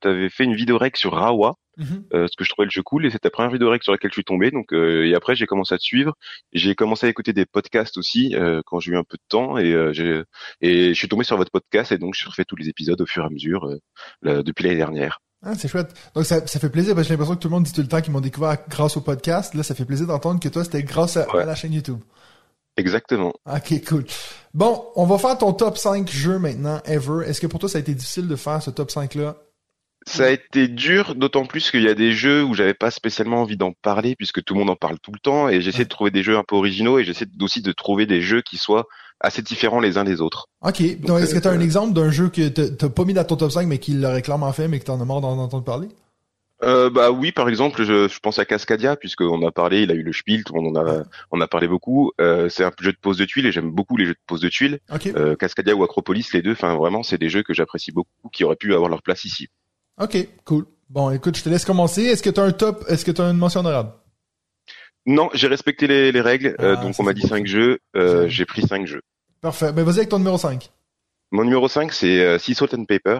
t'avais 0.00 0.28
fait 0.28 0.44
une 0.44 0.54
vidéo 0.54 0.78
rec 0.78 0.96
sur 0.96 1.12
Rawa 1.14 1.56
Mhm. 1.76 2.04
euh, 2.14 2.20
parce 2.20 2.34
que 2.36 2.44
je 2.44 2.50
trouvais 2.50 2.66
le 2.66 2.70
jeu 2.70 2.82
cool 2.82 3.06
et 3.06 3.10
c'était 3.10 3.26
la 3.28 3.30
première 3.30 3.50
vidéo 3.50 3.70
rec 3.70 3.82
sur 3.82 3.92
laquelle 3.92 4.10
je 4.10 4.14
suis 4.16 4.24
tombé 4.24 4.50
donc 4.50 4.72
euh, 4.72 5.04
et 5.06 5.14
après 5.14 5.34
j'ai 5.34 5.46
commencé 5.46 5.74
à 5.74 5.78
te 5.78 5.82
suivre 5.82 6.14
j'ai 6.52 6.74
commencé 6.74 7.06
à 7.06 7.08
écouter 7.10 7.32
des 7.32 7.46
podcasts 7.46 7.96
aussi 7.98 8.34
euh, 8.36 8.62
quand 8.66 8.80
j'ai 8.80 8.92
eu 8.92 8.96
un 8.96 9.04
peu 9.04 9.16
de 9.16 9.22
temps 9.28 9.58
et 9.58 9.72
euh, 9.72 9.92
j'ai 9.92 10.22
et 10.60 10.88
je 10.94 10.98
suis 10.98 11.08
tombé 11.08 11.24
sur 11.24 11.36
votre 11.36 11.50
podcast 11.50 11.90
et 11.92 11.98
donc 11.98 12.14
je 12.14 12.26
refais 12.26 12.44
tous 12.44 12.56
les 12.56 12.68
épisodes 12.68 13.00
au 13.00 13.06
fur 13.06 13.22
et 13.22 13.26
à 13.26 13.30
mesure 13.30 13.66
euh, 13.66 13.78
là, 14.22 14.42
depuis 14.42 14.64
l'année 14.64 14.76
dernière 14.76 15.20
Ah, 15.42 15.54
c'est 15.54 15.68
chouette. 15.68 15.92
Donc 16.14 16.24
ça, 16.24 16.46
ça 16.46 16.58
fait 16.60 16.70
plaisir 16.70 16.94
parce 16.94 17.06
que 17.06 17.08
j'ai 17.08 17.14
l'impression 17.14 17.34
que 17.36 17.40
tout 17.42 17.48
le 17.48 17.54
monde 17.54 17.64
dit 17.64 17.72
tout 17.72 17.82
le 17.82 17.88
temps 17.88 18.00
qu'ils 18.00 18.12
m'ont 18.12 18.20
découvert 18.22 18.56
grâce 18.68 18.96
au 18.96 19.02
podcast. 19.02 19.54
Là, 19.54 19.62
ça 19.62 19.74
fait 19.74 19.84
plaisir 19.84 20.06
d'entendre 20.06 20.40
que 20.40 20.48
toi, 20.48 20.64
c'était 20.64 20.82
grâce 20.82 21.16
à, 21.18 21.28
Ouais. 21.34 21.42
à 21.42 21.44
la 21.44 21.54
chaîne 21.54 21.72
YouTube. 21.74 21.98
exactement 22.76 23.32
Ok, 23.46 23.84
cool. 23.86 24.04
Bon, 24.54 24.86
on 24.96 25.04
va 25.06 25.18
faire 25.18 25.36
ton 25.38 25.52
top 25.52 25.76
5 25.76 26.08
jeux 26.10 26.38
maintenant, 26.38 26.80
ever. 26.86 27.26
Est-ce 27.26 27.40
que 27.40 27.46
pour 27.46 27.58
toi, 27.60 27.68
ça 27.68 27.78
a 27.78 27.80
été 27.80 27.94
difficile 27.94 28.26
de 28.28 28.36
faire 28.36 28.62
ce 28.62 28.70
top 28.70 28.90
5-là? 28.90 29.36
Ça 30.06 30.24
a 30.26 30.30
été 30.30 30.68
dur, 30.68 31.14
d'autant 31.14 31.46
plus 31.46 31.70
qu'il 31.70 31.82
y 31.82 31.88
a 31.88 31.94
des 31.94 32.12
jeux 32.12 32.42
où 32.44 32.54
j'avais 32.54 32.74
pas 32.74 32.90
spécialement 32.90 33.40
envie 33.40 33.56
d'en 33.56 33.72
parler 33.72 34.14
puisque 34.16 34.42
tout 34.44 34.54
le 34.54 34.60
monde 34.60 34.70
en 34.70 34.76
parle 34.76 34.98
tout 35.00 35.12
le 35.12 35.18
temps 35.18 35.48
et 35.48 35.60
j'essaie 35.60 35.78
Ouais. 35.78 35.84
de 35.84 35.88
trouver 35.88 36.10
des 36.10 36.22
jeux 36.22 36.36
un 36.36 36.44
peu 36.46 36.56
originaux 36.56 36.98
et 36.98 37.04
j'essaie 37.04 37.26
aussi 37.40 37.62
de 37.62 37.72
trouver 37.72 38.04
des 38.06 38.20
jeux 38.20 38.42
qui 38.42 38.56
soient 38.58 38.86
assez 39.20 39.40
différents 39.42 39.80
les 39.80 39.96
uns 39.96 40.04
des 40.04 40.20
autres. 40.20 40.46
Ok. 40.62 40.82
Donc, 41.00 41.20
est-ce 41.20 41.34
que 41.34 41.40
tu 41.40 41.48
as 41.48 41.52
euh, 41.52 41.56
un 41.56 41.60
exemple 41.60 41.94
d'un 41.94 42.10
jeu 42.10 42.28
que 42.28 42.48
t'as 42.48 42.88
pas 42.90 43.04
mis 43.04 43.14
dans 43.14 43.24
ton 43.24 43.36
top 43.36 43.50
5 43.52 43.66
mais 43.66 43.78
qui 43.78 43.94
l'aurait 43.94 44.22
clairement 44.22 44.52
fait 44.52 44.68
mais 44.68 44.78
que 44.78 44.84
t'en 44.84 45.00
as 45.00 45.04
marre 45.04 45.20
d'en 45.22 45.38
entendre 45.38 45.64
parler? 45.64 45.88
Euh, 46.62 46.88
bah 46.88 47.10
oui, 47.10 47.32
par 47.32 47.48
exemple, 47.48 47.82
je, 47.84 48.08
je 48.08 48.18
pense 48.20 48.38
à 48.38 48.44
Cascadia 48.44 48.96
puisqu'on 48.96 49.44
a 49.46 49.50
parlé, 49.52 49.82
il 49.82 49.90
a 49.90 49.94
eu 49.94 50.02
le 50.02 50.12
Spiel, 50.12 50.44
tout 50.44 50.54
le 50.54 50.62
monde 50.62 50.78
en 50.78 50.86
a, 50.86 51.02
on 51.30 51.40
a 51.40 51.48
parlé 51.48 51.66
beaucoup. 51.68 52.12
Euh, 52.20 52.48
c'est 52.48 52.64
un 52.64 52.70
jeu 52.80 52.92
de 52.92 52.96
pose 52.98 53.18
de 53.18 53.24
tuiles 53.24 53.46
et 53.46 53.52
j'aime 53.52 53.70
beaucoup 53.70 53.96
les 53.96 54.06
jeux 54.06 54.14
de 54.14 54.18
pose 54.26 54.40
de 54.40 54.48
tuiles. 54.48 54.78
Ok. 54.92 55.06
Euh, 55.16 55.34
Cascadia 55.36 55.74
ou 55.74 55.82
Acropolis, 55.82 56.32
les 56.32 56.42
deux, 56.42 56.52
enfin 56.52 56.74
vraiment, 56.76 57.02
c'est 57.02 57.18
des 57.18 57.28
jeux 57.28 57.42
que 57.42 57.52
j'apprécie 57.54 57.92
beaucoup, 57.92 58.28
qui 58.32 58.44
auraient 58.44 58.56
pu 58.56 58.72
avoir 58.74 58.88
leur 58.88 59.02
place 59.02 59.24
ici. 59.24 59.48
Ok, 60.00 60.16
cool. 60.44 60.66
Bon, 60.90 61.10
écoute, 61.10 61.36
je 61.36 61.42
te 61.42 61.48
laisse 61.48 61.64
commencer. 61.64 62.02
Est-ce 62.02 62.22
que 62.22 62.30
tu 62.30 62.40
as 62.40 62.44
un 62.44 62.52
top? 62.52 62.84
Est-ce 62.88 63.04
que 63.04 63.10
tu 63.10 63.20
as 63.20 63.30
une 63.30 63.36
mention 63.38 63.60
honorable? 63.60 63.92
Non, 65.06 65.28
j'ai 65.34 65.48
respecté 65.48 65.86
les, 65.86 66.12
les 66.12 66.20
règles, 66.20 66.56
euh, 66.60 66.76
Ah, 66.78 66.82
donc 66.82 66.94
on 66.98 67.02
m'a 67.02 67.12
dit 67.12 67.22
beau, 67.22 67.28
cinq 67.28 67.46
ça. 67.46 67.52
jeux, 67.52 67.78
euh, 67.96 68.28
j'ai 68.28 68.46
pris 68.46 68.62
cinq 68.66 68.86
jeux. 68.86 69.02
Parfait. 69.40 69.72
Ben, 69.72 69.82
vas-y 69.84 69.98
avec 69.98 70.08
ton 70.08 70.18
numéro 70.18 70.38
5. 70.38 70.70
Mon 71.30 71.44
numéro 71.44 71.68
5, 71.68 71.92
c'est 71.92 72.20
euh, 72.24 72.38
Sea 72.38 72.54
Salt 72.54 72.74
and 72.74 72.84
Paper 72.86 73.18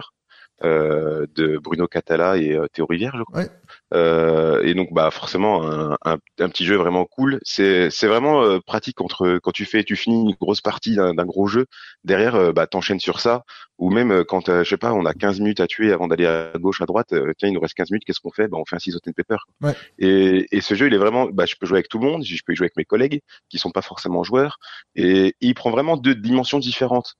euh, 0.63 1.27
de 1.35 1.57
Bruno 1.59 1.87
Catala 1.87 2.37
et 2.37 2.57
Théo 2.73 2.85
Rivière, 2.87 3.13
je 3.17 3.23
crois. 3.23 3.41
Ouais. 3.41 3.49
Euh, 3.93 4.61
et 4.63 4.73
donc, 4.73 4.89
bah 4.91 5.11
forcément, 5.11 5.63
un, 5.69 5.95
un, 6.05 6.17
un 6.39 6.49
petit 6.49 6.65
jeu 6.65 6.75
vraiment 6.75 7.05
cool. 7.05 7.39
C'est 7.43 7.89
c'est 7.91 8.07
vraiment 8.07 8.41
euh, 8.43 8.59
pratique 8.59 8.99
entre 9.01 9.39
quand 9.43 9.51
tu 9.51 9.65
fais, 9.65 9.83
tu 9.83 9.95
finis 9.95 10.29
une 10.29 10.35
grosse 10.39 10.61
partie 10.61 10.95
d'un 10.95 11.13
d'un 11.13 11.25
gros 11.25 11.47
jeu. 11.47 11.65
Derrière, 12.03 12.35
euh, 12.35 12.51
bah 12.51 12.67
t'enchaînes 12.67 12.99
sur 12.99 13.19
ça. 13.19 13.43
Ou 13.77 13.91
même 13.91 14.11
euh, 14.11 14.23
quand, 14.23 14.49
euh, 14.49 14.63
je 14.63 14.69
sais 14.69 14.77
pas, 14.77 14.93
on 14.93 15.05
a 15.05 15.13
15 15.13 15.39
minutes 15.39 15.59
à 15.59 15.67
tuer 15.67 15.91
avant 15.93 16.07
d'aller 16.07 16.25
à 16.25 16.51
gauche, 16.57 16.81
à 16.81 16.85
droite. 16.85 17.13
euh, 17.13 17.33
tiens, 17.37 17.49
il 17.49 17.53
nous 17.53 17.59
reste 17.59 17.75
15 17.75 17.91
minutes. 17.91 18.03
Qu'est-ce 18.05 18.19
qu'on 18.21 18.31
fait? 18.31 18.47
Bah 18.47 18.57
on 18.59 18.65
fait 18.65 18.75
un 18.75 18.79
Sea 18.79 18.91
Salt 18.91 19.07
and 19.07 19.13
Paper. 19.15 19.37
Ouais. 19.61 19.73
Et, 19.99 20.47
et 20.51 20.61
ce 20.61 20.73
jeu, 20.75 20.87
il 20.87 20.93
est 20.93 20.97
vraiment, 20.97 21.27
bah 21.31 21.45
je 21.45 21.55
peux 21.59 21.65
jouer 21.67 21.77
avec 21.77 21.89
tout 21.89 21.99
le 21.99 22.05
monde. 22.05 22.23
Je 22.25 22.41
peux 22.45 22.53
y 22.53 22.55
jouer 22.55 22.65
avec 22.65 22.77
mes 22.77 22.85
collègues 22.85 23.21
qui 23.49 23.57
sont 23.59 23.71
pas 23.71 23.81
forcément 23.81 24.23
joueurs. 24.23 24.57
Et 24.95 25.35
il 25.41 25.53
prend 25.53 25.71
vraiment 25.71 25.97
deux 25.97 26.15
dimensions 26.15 26.59
différentes 26.59 27.15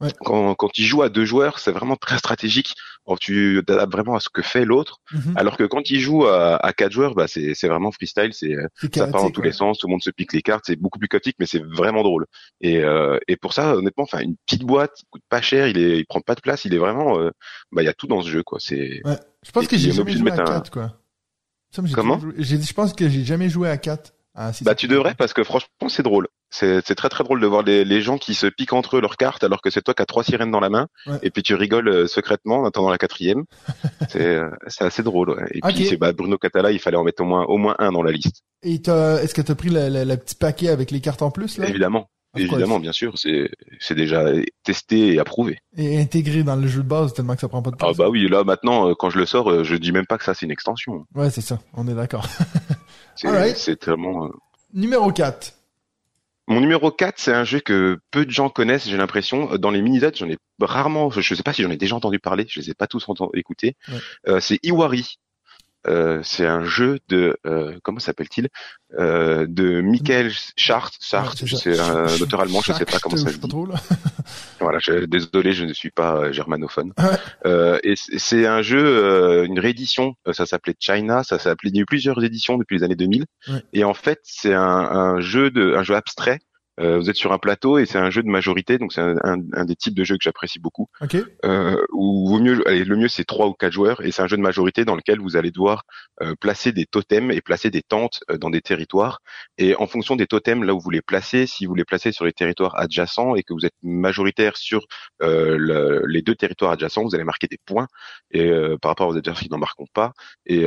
Ouais. 0.00 0.10
quand, 0.24 0.54
quand 0.56 0.76
il 0.78 0.84
joue 0.84 1.02
à 1.02 1.08
deux 1.08 1.24
joueurs, 1.24 1.58
c'est 1.60 1.70
vraiment 1.70 1.94
très 1.96 2.18
stratégique. 2.18 2.74
Alors, 3.06 3.18
tu 3.18 3.62
t'adaptes 3.66 3.92
vraiment 3.92 4.16
à 4.16 4.20
ce 4.20 4.28
que 4.28 4.42
fait 4.42 4.64
l'autre. 4.64 4.98
Mhm. 5.12 5.34
Alors 5.36 5.56
que 5.56 5.62
quand 5.64 5.88
il 5.90 6.00
joue 6.00 6.26
à, 6.26 6.56
à 6.56 6.72
quatre 6.72 6.90
joueurs, 6.92 7.14
bah 7.14 7.26
c'est 7.28 7.54
vraiment 7.68 7.92
freestyle. 7.92 8.30
C'est 8.32 8.56
ça 8.94 9.06
part 9.06 9.22
dans 9.22 9.30
tous 9.30 9.42
les 9.42 9.52
sens, 9.52 9.78
tout 9.78 9.86
le 9.86 9.92
monde 9.92 10.02
se 10.02 10.10
pique 10.10 10.32
les 10.32 10.42
cartes. 10.42 10.64
C'est 10.66 10.76
beaucoup 10.76 10.98
plus 10.98 11.06
chaotique, 11.08 11.36
mais 11.38 11.46
c'est 11.46 11.62
vraiment 11.62 12.02
drôle. 12.02 12.26
Et 12.60 12.78
euh, 12.78 13.18
et 13.28 13.36
pour 13.36 13.52
ça, 13.52 13.76
honnêtement, 13.76 14.04
enfin 14.04 14.20
une 14.20 14.36
petite 14.46 14.64
boîte 14.64 14.96
coûte 15.10 15.22
pas 15.28 15.40
cher. 15.42 15.68
Il 15.68 15.78
est 15.78 15.98
il 15.98 16.06
prend 16.06 16.20
pas 16.20 16.34
de 16.34 16.40
place. 16.40 16.64
Il 16.64 16.74
est 16.74 16.78
vraiment 16.78 17.18
euh, 17.20 17.30
bah 17.70 17.82
il 17.82 17.84
y 17.84 17.88
a 17.88 17.94
tout 17.94 18.06
dans 18.08 18.20
ce 18.20 18.28
jeu 18.28 18.42
quoi. 18.42 18.58
C'est 18.60 19.00
Ouais. 19.04 19.18
Je 19.46 19.50
pense 19.52 19.64
Et 19.64 19.66
que 19.68 19.76
j'ai 19.76 19.92
jamais 19.92 20.12
joué 20.12 20.30
à 20.32 20.36
mettre 20.36 20.40
un- 20.50 20.54
4, 20.60 20.70
quoi. 20.70 20.92
Ça, 21.70 21.82
Comment 21.94 22.18
joué- 22.18 22.34
je 22.38 22.72
pense 22.72 22.94
que 22.94 23.08
j'ai 23.08 23.24
jamais 23.24 23.48
joué 23.48 23.68
à 23.68 23.76
4. 23.76 24.12
Ah, 24.36 24.50
bah 24.62 24.74
tu 24.74 24.88
devrais 24.88 25.14
parce 25.14 25.32
que 25.32 25.44
franchement 25.44 25.88
c'est 25.88 26.02
drôle. 26.02 26.26
C'est 26.56 26.94
très 26.94 27.08
très 27.08 27.24
drôle 27.24 27.40
de 27.40 27.46
voir 27.48 27.62
les, 27.64 27.84
les 27.84 28.00
gens 28.00 28.16
qui 28.16 28.34
se 28.34 28.46
piquent 28.46 28.74
entre 28.74 28.96
eux 28.96 29.00
leurs 29.00 29.16
cartes 29.16 29.42
alors 29.42 29.60
que 29.60 29.70
c'est 29.70 29.82
toi 29.82 29.92
qui 29.92 30.02
as 30.02 30.06
trois 30.06 30.22
sirènes 30.22 30.52
dans 30.52 30.60
la 30.60 30.70
main 30.70 30.86
Ouais. 31.06 31.18
et 31.22 31.30
puis 31.30 31.42
tu 31.42 31.54
rigoles 31.56 31.88
euh, 31.88 32.06
secrètement 32.06 32.58
en 32.60 32.64
attendant 32.64 32.90
la 32.90 32.98
quatrième. 32.98 33.42
c'est 34.08 34.24
euh, 34.24 34.50
c'est 34.68 34.84
assez 34.84 35.02
drôle. 35.02 35.30
ouais. 35.30 35.44
Et 35.52 35.60
puis 35.60 35.86
c'est 35.86 35.96
bah, 35.96 36.12
Bruno 36.12 36.38
Catala, 36.38 36.70
il 36.70 36.78
fallait 36.78 36.96
en 36.96 37.02
mettre 37.04 37.22
au 37.22 37.26
moins 37.26 37.44
au 37.46 37.56
moins 37.58 37.74
un 37.80 37.90
dans 37.90 38.02
la 38.04 38.12
liste. 38.12 38.42
Et 38.62 38.80
t'as- 38.80 39.20
est-ce 39.22 39.34
que 39.34 39.42
t'as 39.42 39.56
pris 39.56 39.68
le, 39.70 40.14
petit 40.16 40.36
paquet 40.36 40.68
avec 40.68 40.90
les 40.92 41.00
cartes 41.00 41.22
en 41.22 41.30
plus, 41.32 41.58
là? 41.58 41.68
Évidemment. 41.68 42.08
Évidemment, 42.36 42.80
bien 42.80 42.90
sûr, 42.92 43.14
c'est 43.16 43.94
déjà 43.94 44.24
testé 44.64 45.14
et 45.14 45.18
approuvé. 45.20 45.58
Et 45.76 46.00
intégré 46.00 46.42
dans 46.42 46.56
le 46.56 46.66
jeu 46.66 46.82
de 46.82 46.88
base 46.88 47.14
tellement 47.14 47.34
que 47.36 47.40
ça 47.40 47.48
prend 47.48 47.62
pas 47.62 47.70
de 47.70 47.76
Ah 47.80 47.84
place. 47.86 47.96
bah 47.96 48.08
oui, 48.08 48.28
là 48.28 48.42
maintenant, 48.44 48.88
euh, 48.90 48.94
quand 48.98 49.08
je 49.10 49.18
le 49.18 49.26
sors, 49.26 49.62
je 49.64 49.76
dis 49.76 49.92
même 49.92 50.06
pas 50.06 50.18
que 50.18 50.24
ça 50.24 50.34
c'est 50.34 50.44
une 50.46 50.50
extension. 50.52 51.04
Ouais, 51.14 51.30
c'est 51.30 51.40
ça. 51.42 51.58
On 51.74 51.86
est 51.88 51.94
d'accord. 51.94 52.26
C'est 53.16 53.78
tellement. 53.78 54.28
Numéro 54.72 55.10
4. 55.12 55.52
Mon 56.46 56.60
numéro 56.60 56.90
4, 56.90 57.18
c'est 57.18 57.32
un 57.32 57.44
jeu 57.44 57.60
que 57.60 57.98
peu 58.10 58.26
de 58.26 58.30
gens 58.30 58.50
connaissent, 58.50 58.88
j'ai 58.88 58.96
l'impression. 58.96 59.56
Dans 59.56 59.70
les 59.70 59.80
mini-zones, 59.80 60.14
j'en 60.14 60.28
ai 60.28 60.36
rarement, 60.60 61.10
je 61.10 61.34
sais 61.34 61.42
pas 61.42 61.52
si 61.52 61.62
j'en 61.62 61.70
ai 61.70 61.76
déjà 61.76 61.96
entendu 61.96 62.18
parler, 62.18 62.44
je 62.48 62.60
les 62.60 62.70
ai 62.70 62.74
pas 62.74 62.86
tous 62.86 63.06
écoutés. 63.34 63.76
Ouais. 63.88 63.98
Euh, 64.28 64.40
c'est 64.40 64.58
Iwari. 64.62 65.18
Euh, 65.86 66.20
c'est 66.22 66.46
un 66.46 66.64
jeu 66.64 66.98
de, 67.08 67.36
euh, 67.46 67.78
comment 67.82 67.98
s'appelle-t-il 67.98 68.48
euh, 68.98 69.46
De 69.48 69.80
Michael 69.80 70.32
Schart, 70.56 70.90
Schart, 71.00 71.34
Ouais, 71.40 71.46
je 71.46 71.56
c'est 71.56 71.78
un 71.78 72.06
auteur 72.20 72.40
allemand, 72.40 72.60
je 72.64 72.72
sais 72.72 72.84
pas 72.84 72.98
comment 72.98 73.16
ça 73.16 73.30
se 73.30 73.38
dit. 73.38 73.50
Voilà, 74.60 74.78
je, 74.78 75.04
désolé, 75.04 75.52
je 75.52 75.64
ne 75.64 75.72
suis 75.74 75.90
pas 75.90 76.16
euh, 76.16 76.32
germanophone. 76.32 76.94
Ouais. 76.98 77.18
Euh, 77.44 77.78
et 77.82 77.94
c'est 77.96 78.46
un 78.46 78.62
jeu, 78.62 78.82
euh, 78.82 79.44
une 79.44 79.58
réédition. 79.58 80.14
Ça 80.32 80.46
s'appelait 80.46 80.74
China. 80.78 81.22
Ça 81.22 81.38
s'appelait. 81.38 81.70
Il 81.70 81.76
y 81.76 81.80
a 81.80 81.82
eu 81.82 81.86
plusieurs 81.86 82.22
éditions 82.24 82.56
depuis 82.56 82.78
les 82.78 82.82
années 82.82 82.96
2000. 82.96 83.26
Ouais. 83.48 83.62
Et 83.74 83.84
en 83.84 83.92
fait, 83.92 84.20
c'est 84.22 84.54
un, 84.54 84.62
un 84.62 85.20
jeu 85.20 85.50
de, 85.50 85.74
un 85.74 85.82
jeu 85.82 85.94
abstrait 85.94 86.38
Euh, 86.80 86.98
vous 86.98 87.08
êtes 87.08 87.16
sur 87.16 87.32
un 87.32 87.38
plateau 87.38 87.78
et 87.78 87.86
c'est 87.86 87.98
un 87.98 88.10
jeu 88.10 88.22
de 88.22 88.28
majorité, 88.28 88.78
donc 88.78 88.92
c'est 88.92 89.00
un, 89.00 89.16
un, 89.22 89.64
des 89.64 89.76
types 89.76 89.94
de 89.94 90.02
jeux 90.02 90.16
que 90.16 90.24
j'apprécie 90.24 90.58
beaucoup. 90.58 90.88
Ok. 91.00 91.16
Euh, 91.44 91.76
ou 91.92 92.28
vaut 92.28 92.40
mieux, 92.40 92.66
allez, 92.66 92.84
le 92.84 92.96
mieux 92.96 93.08
c'est 93.08 93.24
trois 93.24 93.46
ou 93.46 93.52
quatre 93.52 93.72
joueurs 93.72 94.00
et 94.04 94.10
c'est 94.10 94.22
un 94.22 94.26
jeu 94.26 94.36
de 94.36 94.42
majorité 94.42 94.84
dans 94.84 94.96
lequel 94.96 95.20
vous 95.20 95.36
allez 95.36 95.50
devoir 95.50 95.84
euh, 96.20 96.34
placer 96.40 96.72
des 96.72 96.86
totems 96.86 97.30
et 97.30 97.40
placer 97.40 97.70
des 97.70 97.82
tentes 97.82 98.24
euh, 98.30 98.38
dans 98.38 98.50
des 98.50 98.60
territoires. 98.60 99.20
Et 99.56 99.76
en 99.76 99.86
fonction 99.86 100.16
des 100.16 100.26
totems 100.26 100.64
là 100.64 100.74
où 100.74 100.80
vous 100.80 100.90
les 100.90 101.02
placez, 101.02 101.46
si 101.46 101.66
vous 101.66 101.74
les 101.74 101.84
placez 101.84 102.10
sur 102.10 102.24
les 102.24 102.32
territoires 102.32 102.76
adjacents 102.76 103.36
et 103.36 103.44
que 103.44 103.52
vous 103.52 103.64
êtes 103.64 103.74
majoritaire 103.82 104.56
sur 104.56 104.84
euh, 105.22 105.56
le, 105.56 106.02
les 106.06 106.22
deux 106.22 106.34
territoires 106.34 106.72
adjacents, 106.72 107.04
vous 107.04 107.14
allez 107.14 107.24
marquer 107.24 107.46
des 107.46 107.58
points 107.64 107.86
et 108.32 108.50
par 108.82 108.90
rapport 108.90 109.08
aux 109.08 109.16
adversaires 109.16 109.44
qui 109.44 109.50
n'en 109.50 109.58
marquent 109.58 109.78
pas. 109.92 110.12
Et, 110.46 110.64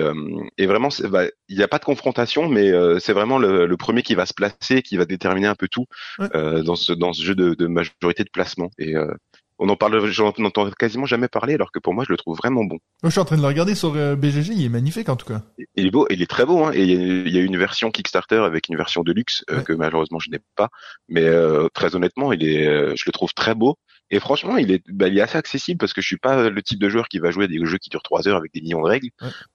et 0.57 0.65
vraiment, 0.65 0.89
bah, 1.09 1.23
il 1.49 1.57
n'y 1.57 1.63
a 1.63 1.67
pas 1.67 1.79
de 1.79 1.85
confrontation, 1.85 2.47
mais 2.47 2.71
c'est 2.99 3.13
vraiment 3.13 3.39
le, 3.39 3.65
le, 3.65 3.77
premier 3.77 4.03
qui 4.03 4.15
va 4.15 4.25
se 4.25 4.33
placer 4.33 4.81
qui 4.81 4.95
va 4.95 5.05
déterminer 5.05 5.47
un 5.47 5.55
peu 5.55 5.67
tout 5.67 5.85
euh, 6.19 6.63
dans 6.63 6.75
ce 6.75 6.93
dans 6.93 7.13
ce 7.13 7.23
jeu 7.23 7.35
de, 7.35 7.53
de 7.53 7.67
majorité 7.67 8.23
de 8.23 8.29
placement. 8.31 8.69
Et 8.77 8.95
euh, 8.95 9.13
on 9.59 9.69
en 9.69 9.75
parle, 9.75 10.05
j'en 10.11 10.27
entend 10.27 10.69
quasiment 10.71 11.05
jamais 11.05 11.27
parler, 11.27 11.55
alors 11.55 11.71
que 11.71 11.79
pour 11.79 11.93
moi, 11.93 12.03
je 12.05 12.11
le 12.11 12.17
trouve 12.17 12.37
vraiment 12.37 12.63
bon. 12.63 12.77
je 13.03 13.09
suis 13.09 13.19
en 13.19 13.25
train 13.25 13.37
de 13.37 13.41
le 13.41 13.47
regarder 13.47 13.73
sur 13.73 13.95
euh, 13.95 14.15
BGG, 14.15 14.53
il 14.53 14.65
est 14.65 14.69
magnifique 14.69 15.09
en 15.09 15.15
tout 15.15 15.25
cas. 15.25 15.41
Il 15.75 15.87
est 15.87 15.91
beau, 15.91 16.05
il 16.09 16.21
est 16.21 16.29
très 16.29 16.45
beau, 16.45 16.63
hein. 16.63 16.71
Et 16.73 16.83
il 16.83 17.29
y, 17.33 17.37
a, 17.37 17.41
une 17.41 17.57
version 17.57 17.89
Kickstarter 17.89 18.37
avec 18.37 18.69
une 18.69 18.77
version 18.77 19.01
de 19.03 19.11
luxe 19.11 19.43
que 19.65 19.73
malheureusement 19.73 20.19
je 20.19 20.29
n'ai 20.29 20.39
pas, 20.55 20.69
mais 21.07 21.23
euh, 21.23 21.69
très 21.73 21.95
honnêtement, 21.95 22.31
il 22.33 22.43
est, 22.43 22.95
je 22.95 23.03
le 23.05 23.11
trouve 23.11 23.33
très 23.33 23.55
beau. 23.55 23.77
Et 24.09 24.19
franchement, 24.19 24.57
il 24.57 24.71
est, 24.71 24.83
bah, 24.89 25.07
il 25.07 25.17
est 25.17 25.21
assez 25.21 25.37
accessible 25.37 25.79
parce 25.79 25.91
que 25.91 26.01
je 26.01 26.07
suis 26.07 26.17
pas 26.17 26.49
le 26.49 26.61
type 26.61 26.79
de 26.79 26.87
joueur 26.87 27.09
qui 27.09 27.19
va 27.19 27.31
jouer 27.31 27.47
des 27.47 27.59
jeux 27.65 27.77
qui 27.77 27.89
durent 27.89 28.03
trois 28.03 28.27
heures 28.27 28.37
avec 28.37 28.53
des 28.53 28.61
millions 28.61 28.81
de 28.81 28.87
règles. 28.87 29.09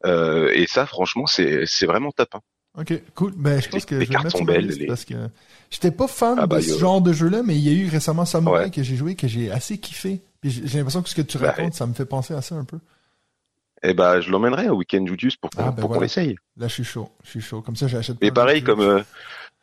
et 0.05 0.67
ça, 0.67 0.87
franchement, 0.87 1.27
c'est, 1.27 1.65
c'est 1.67 1.87
vraiment 1.87 2.11
top. 2.11 2.35
Hein. 2.35 2.41
Ok, 2.79 3.03
cool. 3.15 3.33
Ben, 3.37 3.61
je 3.61 3.69
pense 3.69 3.85
que 3.85 4.01
je 4.01 4.11
vais 4.11 4.19
mettre 4.19 4.45
belles, 4.45 4.87
parce 4.87 5.05
que 5.05 5.15
j'étais 5.71 5.91
pas 5.91 6.09
fan 6.09 6.39
ah, 6.39 6.43
de 6.43 6.47
bah, 6.47 6.63
ce 6.63 6.79
genre 6.79 7.03
de 7.03 7.13
jeu-là, 7.13 7.43
mais 7.43 7.57
il 7.57 7.63
y 7.63 7.69
a 7.69 7.73
eu 7.73 7.89
récemment 7.89 8.25
Samurai 8.25 8.71
que 8.71 8.83
j'ai 8.83 8.97
joué, 8.97 9.15
que 9.15 9.29
j'ai 9.29 9.51
assez 9.51 9.79
kiffé. 9.79 10.23
j'ai 10.43 10.79
l'impression 10.79 11.03
que 11.03 11.11
ce 11.11 11.15
que 11.15 11.23
tu 11.23 11.39
bah, 11.39 11.49
racontes, 11.51 11.75
ça 11.75 11.87
me 11.87 11.93
fait 11.93 12.07
penser 12.07 12.33
à 12.33 12.41
ça 12.41 12.55
un 12.55 12.65
peu. 12.65 12.79
Eh 13.83 13.95
ben, 13.95 14.21
je 14.21 14.31
l'emmènerai 14.31 14.69
au 14.69 14.77
week-end 14.77 15.05
Judius 15.07 15.37
pour 15.37 15.51
qu'on 15.51 15.65
ah, 15.65 15.73
ben 15.73 16.01
l'essaye. 16.01 16.37
Là, 16.57 16.69
je 16.69 16.75
suis 16.75 16.85
chaud. 16.85 17.11
Je 17.25 17.31
suis 17.31 17.41
chaud. 17.41 17.63
Comme 17.63 17.77
ça, 17.77 17.89
j'achète. 17.89 18.17
Mais 18.23 18.31
pareil, 18.31 18.63
comme, 18.63 18.81
euh, 18.81 19.03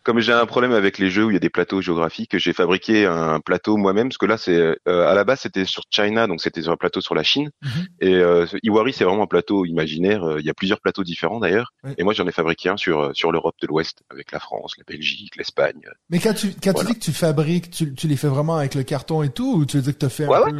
comme 0.03 0.19
j'ai 0.19 0.33
un 0.33 0.45
problème 0.45 0.71
avec 0.71 0.97
les 0.97 1.09
jeux 1.09 1.25
où 1.25 1.29
il 1.29 1.33
y 1.33 1.37
a 1.37 1.39
des 1.39 1.49
plateaux 1.49 1.81
géographiques, 1.81 2.37
j'ai 2.37 2.53
fabriqué 2.53 3.05
un 3.05 3.39
plateau 3.39 3.77
moi-même 3.77 4.09
parce 4.09 4.17
que 4.17 4.25
là 4.25 4.37
c'est 4.37 4.57
euh, 4.57 4.75
à 4.85 5.13
la 5.13 5.23
base 5.23 5.41
c'était 5.41 5.65
sur 5.65 5.83
China 5.89 6.27
donc 6.27 6.41
c'était 6.41 6.61
sur 6.61 6.71
un 6.71 6.77
plateau 6.77 7.01
sur 7.01 7.15
la 7.15 7.23
Chine 7.23 7.51
mhm. 7.61 7.87
et 8.01 8.15
euh, 8.15 8.45
Iwari 8.63 8.93
c'est 8.93 9.03
vraiment 9.03 9.23
un 9.23 9.27
plateau 9.27 9.65
imaginaire. 9.65 10.23
Euh, 10.23 10.39
il 10.39 10.45
y 10.45 10.49
a 10.49 10.53
plusieurs 10.53 10.79
plateaux 10.79 11.03
différents 11.03 11.39
d'ailleurs 11.39 11.73
et 11.97 12.03
moi 12.03 12.13
j'en 12.13 12.27
ai 12.27 12.31
fabriqué 12.31 12.69
un 12.69 12.77
sur 12.77 12.99
euh, 12.99 13.11
sur 13.13 13.31
l'Europe 13.31 13.55
de 13.61 13.67
l'Ouest 13.67 14.03
avec 14.09 14.31
la 14.31 14.39
France, 14.39 14.75
la 14.77 14.83
Belgique, 14.87 15.35
l'Espagne. 15.35 15.81
Mais 16.09 16.19
quand 16.19 16.33
tu 16.33 16.53
quand 16.63 16.73
tu 16.73 16.85
dis 16.85 16.93
que 16.93 17.03
tu 17.03 17.11
fabriques, 17.11 17.69
tu, 17.71 17.93
tu 17.93 18.07
les 18.07 18.15
fais 18.15 18.27
vraiment 18.27 18.57
avec 18.57 18.75
le 18.75 18.83
carton 18.83 19.23
et 19.23 19.29
tout 19.29 19.55
ou 19.57 19.65
tu 19.65 19.77
veux 19.77 19.83
dire 19.83 19.97
que 19.97 20.05
tu 20.05 20.11
fais 20.11 20.25
un 20.25 20.49
peu... 20.49 20.57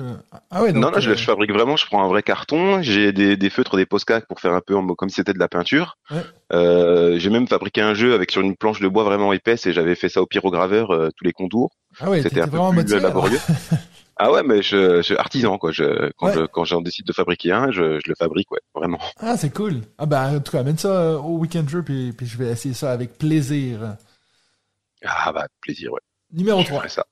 Ah 0.52 0.64
ouais 0.64 0.74
donc, 0.74 0.84
non 0.84 0.92
non 0.92 1.00
je, 1.00 1.14
je, 1.14 1.24
fabrique 1.24 1.52
vraiment. 1.52 1.76
Je 1.76 1.86
prends 1.86 2.04
un 2.04 2.08
vrai 2.08 2.24
carton, 2.24 2.82
j'ai 2.82 3.12
des, 3.12 3.38
des 3.38 3.50
feutres, 3.50 3.78
des 3.78 3.86
postcards 3.86 4.26
pour 4.28 4.40
faire 4.40 4.54
un 4.54 4.62
peu 4.62 4.76
comme 4.96 5.10
si 5.10 5.16
c'était 5.16 5.34
de 5.34 5.40
la 5.40 5.48
peinture. 5.48 5.98
Euh, 6.52 7.20
j'ai 7.20 7.30
même 7.30 7.48
fabriqué 7.48 7.82
un 7.82 7.94
jeu 7.94 8.14
avec 8.14 8.32
sur 8.32 8.42
une 8.42 8.56
planche 8.56 8.80
de 8.80 8.88
bois 8.88 9.04
vraiment 9.04 9.29
épaisse 9.34 9.66
et 9.66 9.74
j'avais 9.74 9.96
fait 9.96 10.10
ça 10.10 10.22
au 10.22 10.26
pyrograveur 10.26 10.92
euh, 10.92 11.10
tous 11.16 11.24
les 11.24 11.34
contours. 11.34 11.72
Ah 12.00 12.10
ouais, 12.10 12.22
c'était 12.22 12.42
un 12.42 12.48
peu 12.48 12.84
plus 12.84 13.00
laborieux. 13.00 13.40
ah 14.18 14.32
ouais, 14.32 14.44
mais 14.44 14.62
je, 14.62 15.02
je 15.02 15.16
artisan 15.16 15.58
quoi. 15.58 15.72
Je, 15.72 16.12
quand 16.18 16.32
je 16.32 16.46
quand 16.46 16.66
j'en 16.66 16.82
décide 16.82 17.06
de 17.06 17.14
fabriquer 17.14 17.52
un, 17.52 17.72
je, 17.72 18.00
je 18.00 18.10
le 18.10 18.16
fabrique 18.16 18.52
ouais, 18.52 18.62
vraiment. 18.74 19.00
Ah 19.18 19.38
c'est 19.38 19.54
cool. 19.54 19.82
Ah 19.98 20.06
bah 20.06 20.30
en 20.34 20.40
tout 20.40 20.52
cas, 20.52 20.60
amène 20.60 20.78
ça 20.78 20.90
euh, 20.90 21.18
au 21.18 21.38
week-end 21.38 21.68
jeu 21.68 21.84
puis, 21.84 22.14
puis 22.14 22.26
je 22.26 22.38
vais 22.38 22.52
essayer 22.52 22.74
ça 22.74 22.92
avec 22.92 23.18
plaisir. 23.18 23.96
Ah 25.06 25.32
bah 25.32 25.48
plaisir 25.62 25.94
ouais. 25.94 26.02
Numéro 26.32 26.64
3. 26.64 26.88
Ça. 26.90 27.06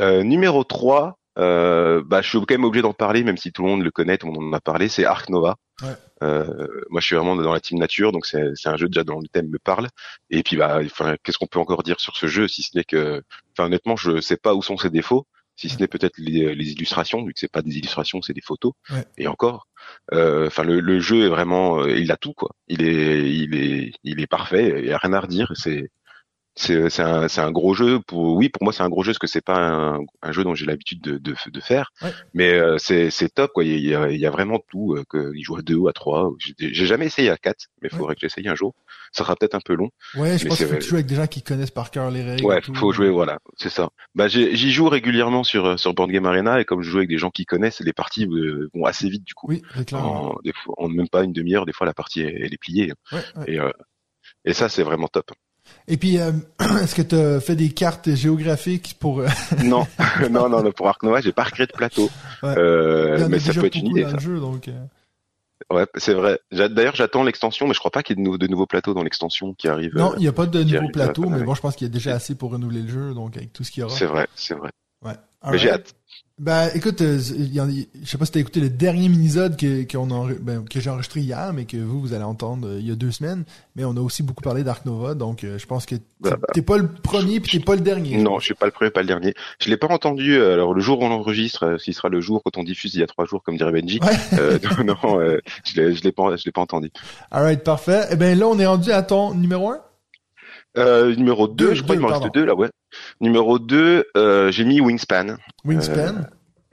Euh, 0.00 0.22
numéro 0.22 0.64
3, 0.64 1.18
euh, 1.38 2.02
bah, 2.04 2.20
je 2.22 2.28
suis 2.28 2.38
quand 2.38 2.50
même 2.50 2.64
obligé 2.64 2.82
d'en 2.82 2.92
parler, 2.92 3.24
même 3.24 3.36
si 3.36 3.52
tout 3.52 3.62
le 3.62 3.68
monde 3.68 3.82
le 3.82 3.90
connaît, 3.90 4.18
tout 4.18 4.26
le 4.26 4.32
monde 4.32 4.52
en 4.52 4.56
a 4.56 4.60
parlé. 4.60 4.88
C'est 4.88 5.04
Ark 5.04 5.28
Nova. 5.30 5.56
Ouais. 5.82 5.94
Euh, 6.22 6.66
moi, 6.90 7.00
je 7.00 7.06
suis 7.06 7.16
vraiment 7.16 7.36
dans 7.36 7.52
la 7.52 7.60
team 7.60 7.78
nature, 7.78 8.12
donc 8.12 8.26
c'est 8.26 8.66
un 8.66 8.76
jeu 8.76 8.88
déjà 8.88 9.04
dont 9.04 9.20
le 9.20 9.28
thème 9.28 9.48
me 9.48 9.58
parle. 9.58 9.88
Et 10.30 10.42
puis, 10.42 10.56
bah, 10.56 10.80
enfin, 10.84 11.16
qu'est-ce 11.22 11.38
qu'on 11.38 11.46
peut 11.46 11.58
encore 11.58 11.82
dire 11.82 12.00
sur 12.00 12.16
ce 12.16 12.26
jeu, 12.26 12.48
si 12.48 12.62
ce 12.62 12.76
n'est 12.76 12.84
que, 12.84 13.22
enfin, 13.52 13.66
honnêtement, 13.66 13.96
je 13.96 14.20
sais 14.20 14.36
pas 14.36 14.54
où 14.54 14.62
sont 14.62 14.76
ses 14.76 14.90
défauts, 14.90 15.26
si 15.56 15.68
ce 15.68 15.78
n'est 15.78 15.88
peut-être 15.88 16.18
les, 16.18 16.54
les, 16.54 16.72
illustrations, 16.72 17.24
vu 17.24 17.32
que 17.32 17.38
c'est 17.38 17.50
pas 17.50 17.62
des 17.62 17.76
illustrations, 17.76 18.22
c'est 18.22 18.32
des 18.32 18.40
photos. 18.40 18.72
Ouais. 18.90 19.04
Et 19.18 19.26
encore, 19.26 19.68
euh, 20.12 20.46
enfin, 20.46 20.64
le, 20.64 20.80
le, 20.80 21.00
jeu 21.00 21.24
est 21.24 21.28
vraiment, 21.28 21.80
euh, 21.80 21.98
il 21.98 22.10
a 22.10 22.16
tout 22.16 22.32
quoi. 22.32 22.50
Il 22.68 22.82
est, 22.82 23.30
il 23.30 23.54
est, 23.54 23.92
il 24.02 24.20
est 24.20 24.26
parfait. 24.26 24.80
Il 24.80 24.86
y 24.86 24.92
a 24.92 24.98
rien 24.98 25.12
à 25.12 25.20
redire. 25.20 25.52
C'est 25.54 25.90
c'est 26.54 26.90
c'est 26.90 27.02
un 27.02 27.28
c'est 27.28 27.40
un 27.40 27.50
gros 27.50 27.72
jeu 27.72 28.00
pour 28.00 28.36
oui 28.36 28.50
pour 28.50 28.62
moi 28.62 28.72
c'est 28.72 28.82
un 28.82 28.88
gros 28.90 29.02
jeu 29.02 29.12
parce 29.12 29.18
que 29.18 29.26
c'est 29.26 29.44
pas 29.44 29.56
un, 29.56 30.00
un, 30.22 30.32
jeu 30.32 30.44
dont 30.44 30.54
j'ai 30.54 30.66
l'habitude 30.66 31.00
de, 31.00 31.16
de, 31.16 31.34
de 31.50 31.60
faire. 31.60 31.92
Mais 32.34 32.52
euh, 32.52 32.76
c'est 32.78 33.10
c'est 33.10 33.30
top 33.30 33.52
quoi. 33.52 33.64
Il 33.64 33.80
y 33.80 33.94
a, 33.94 34.10
il 34.10 34.20
y 34.20 34.26
a 34.26 34.30
vraiment 34.30 34.58
tout 34.68 34.94
euh, 34.94 35.04
que 35.08 35.32
il 35.34 35.42
joue 35.42 35.56
à 35.56 35.62
deux 35.62 35.76
ou 35.76 35.88
à 35.88 35.92
trois. 35.92 36.30
J'ai 36.58 36.86
jamais 36.86 37.06
essayé 37.06 37.30
à 37.30 37.38
quatre 37.38 37.66
mais 37.80 37.88
il 37.90 37.96
faudrait 37.96 38.14
que 38.14 38.20
j'essaye 38.20 38.48
un 38.48 38.54
jour. 38.54 38.74
Ça 39.12 39.24
sera 39.24 39.36
peut-être 39.36 39.54
un 39.54 39.60
peu 39.64 39.74
long 39.74 39.90
ouais 40.16 40.38
je 40.38 40.46
pense 40.46 40.58
qu'il 40.58 40.66
faut 40.66 40.80
jouer 40.80 40.98
avec 40.98 41.06
des 41.06 41.16
gens 41.16 41.26
qui 41.26 41.42
connaissent 41.42 41.70
par 41.70 41.90
cœur 41.90 42.10
les 42.10 42.22
règles 42.22 42.44
ouais 42.44 42.60
faut 42.74 42.92
jouer 42.92 43.10
voilà 43.10 43.38
c'est 43.56 43.70
ça. 43.70 43.88
Bah 44.14 44.28
j'y 44.28 44.72
joue 44.72 44.88
régulièrement 44.88 45.44
sur 45.44 45.78
sur 45.78 45.94
Board 45.94 46.10
Game 46.10 46.26
Arena 46.26 46.60
et 46.60 46.64
comme 46.64 46.82
je 46.82 46.90
joue 46.90 46.98
avec 46.98 47.08
des 47.08 47.18
gens 47.18 47.30
qui 47.30 47.46
connaissent 47.46 47.80
les 47.80 47.92
parties 47.94 48.26
euh, 48.26 48.68
vont 48.74 48.84
assez 48.84 49.08
vite 49.08 49.24
du 49.24 49.34
coup. 49.34 49.46
Oui 49.48 49.62
en, 49.92 50.36
des 50.44 50.52
fois, 50.52 50.74
en 50.76 50.88
même 50.88 51.08
pas 51.08 51.24
une 51.24 51.32
demi-heure 51.32 51.64
des 51.64 51.72
fois 51.72 51.86
la 51.86 51.94
partie 51.94 52.20
elle, 52.20 52.52
est 52.52 52.58
pliée. 52.58 52.92
Et 53.46 53.58
euh, 53.58 53.70
et 54.44 54.52
ça 54.52 54.68
c'est 54.68 54.82
vraiment 54.82 55.08
top 55.08 55.30
et 55.88 55.96
puis, 55.96 56.18
euh, 56.18 56.32
est-ce 56.82 56.94
que 56.94 57.02
tu 57.02 57.14
as 57.14 57.40
fait 57.40 57.56
des 57.56 57.70
cartes 57.70 58.14
géographiques 58.14 58.96
pour... 58.98 59.20
Euh, 59.20 59.28
non, 59.64 59.86
non, 60.30 60.48
non, 60.48 60.72
pour 60.72 60.88
Ark 60.88 61.02
Nova, 61.02 61.20
j'ai 61.20 61.32
pas 61.32 61.44
recréé 61.44 61.66
de 61.66 61.72
plateau. 61.72 62.10
Euh, 62.44 63.26
mais 63.28 63.38
ça 63.38 63.52
peut 63.52 63.66
être 63.66 63.76
une 63.76 63.88
idée. 63.88 64.04
Ça. 64.04 64.18
Jeu, 64.18 64.38
donc, 64.38 64.68
Ouais, 65.70 65.86
c'est 65.96 66.14
vrai. 66.14 66.40
D'ailleurs, 66.50 66.94
j'attends 66.94 67.22
l'extension, 67.22 67.66
mais 67.66 67.74
je 67.74 67.78
crois 67.78 67.90
pas 67.90 68.02
qu'il 68.02 68.18
y 68.18 68.20
ait 68.20 68.38
de, 68.38 68.46
nouveaux 68.46 68.66
plateaux 68.66 68.94
dans 68.94 69.02
l'extension 69.02 69.54
qui 69.54 69.68
arrive. 69.68 69.96
Non, 69.96 70.12
il 70.16 70.20
n'y 70.20 70.28
a 70.28 70.32
pas 70.32 70.46
de 70.46 70.62
nouveaux 70.62 70.90
plateaux, 70.90 71.28
mais 71.28 71.42
bon, 71.42 71.54
je 71.54 71.60
pense 71.60 71.76
qu'il 71.76 71.86
y 71.86 71.90
a 71.90 71.92
déjà 71.92 72.14
assez 72.14 72.34
pour 72.34 72.50
renouveler 72.50 72.82
le 72.82 72.88
jeu, 72.88 73.14
donc 73.14 73.36
avec 73.36 73.52
tout 73.52 73.64
ce 73.64 73.70
qu'il 73.70 73.80
y 73.82 73.84
aura. 73.84 73.94
C'est 73.94 74.06
vrai, 74.06 74.26
c'est 74.34 74.54
vrai. 74.54 74.70
Ouais. 75.02 75.14
mais 75.50 75.58
j'ai 75.58 75.70
hâte. 75.70 75.94
Ben, 76.42 76.70
écoute, 76.74 77.00
euh, 77.02 77.20
je 77.20 77.84
sais 78.04 78.18
pas 78.18 78.24
si 78.24 78.32
t'as 78.32 78.40
écouté 78.40 78.58
le 78.58 78.68
dernier 78.68 79.08
minisode 79.08 79.56
que, 79.56 79.84
ben, 80.40 80.64
que 80.68 80.80
j'ai 80.80 80.90
enregistré 80.90 81.20
hier, 81.20 81.52
mais 81.54 81.66
que 81.66 81.76
vous, 81.76 82.00
vous 82.00 82.14
allez 82.14 82.24
entendre 82.24 82.66
euh, 82.66 82.80
il 82.80 82.88
y 82.88 82.90
a 82.90 82.96
deux 82.96 83.12
semaines. 83.12 83.44
Mais 83.76 83.84
on 83.84 83.96
a 83.96 84.00
aussi 84.00 84.24
beaucoup 84.24 84.42
parlé 84.42 84.64
d'Ark 84.64 84.84
Nova, 84.84 85.14
donc 85.14 85.44
euh, 85.44 85.56
je 85.56 85.66
pense 85.66 85.86
que 85.86 85.94
bah, 86.18 86.30
bah. 86.30 86.48
t'es 86.52 86.62
pas 86.62 86.78
le 86.78 86.88
premier 86.88 87.38
puis 87.38 87.58
t'es 87.58 87.64
pas 87.64 87.76
le 87.76 87.80
dernier. 87.80 88.16
Non, 88.16 88.40
je 88.40 88.46
suis 88.46 88.54
pas 88.54 88.66
le 88.66 88.72
premier, 88.72 88.90
pas 88.90 89.02
le 89.02 89.06
dernier. 89.06 89.34
Je 89.60 89.70
l'ai 89.70 89.76
pas 89.76 89.86
entendu. 89.86 90.34
Alors 90.42 90.74
le 90.74 90.80
jour 90.80 90.98
où 91.00 91.04
on 91.04 91.12
enregistre, 91.12 91.76
ce 91.78 91.92
sera 91.92 92.08
le 92.08 92.20
jour 92.20 92.42
quand 92.44 92.56
on 92.56 92.64
diffuse 92.64 92.92
il 92.96 93.00
y 93.00 93.04
a 93.04 93.06
trois 93.06 93.24
jours, 93.24 93.44
comme 93.44 93.56
dirait 93.56 93.70
Benji. 93.70 94.00
non, 94.84 94.96
je 95.64 95.80
l'ai, 95.80 95.94
je 95.94 96.02
l'ai 96.02 96.10
pas, 96.10 96.34
je 96.34 96.44
l'ai 96.44 96.52
pas 96.52 96.62
entendu. 96.62 96.90
Alright, 97.30 97.62
parfait. 97.62 98.06
Eh 98.10 98.16
ben 98.16 98.36
là, 98.36 98.48
on 98.48 98.58
est 98.58 98.66
rendu 98.66 98.90
à 98.90 99.02
ton 99.02 99.32
numéro 99.32 99.70
un? 99.70 99.78
Euh, 100.78 101.14
numéro 101.14 101.48
2, 101.48 101.74
je 101.74 101.82
crois 101.82 101.94
qu'il 101.94 102.02
m'en 102.02 102.08
reste 102.08 102.32
deux 102.32 102.44
là, 102.44 102.54
ouais. 102.54 102.68
Numéro 103.20 103.58
2, 103.58 104.06
euh, 104.16 104.50
j'ai 104.50 104.64
mis 104.64 104.80
Wingspan. 104.80 105.36
Wingspan. 105.64 105.94
Euh, 105.94 106.22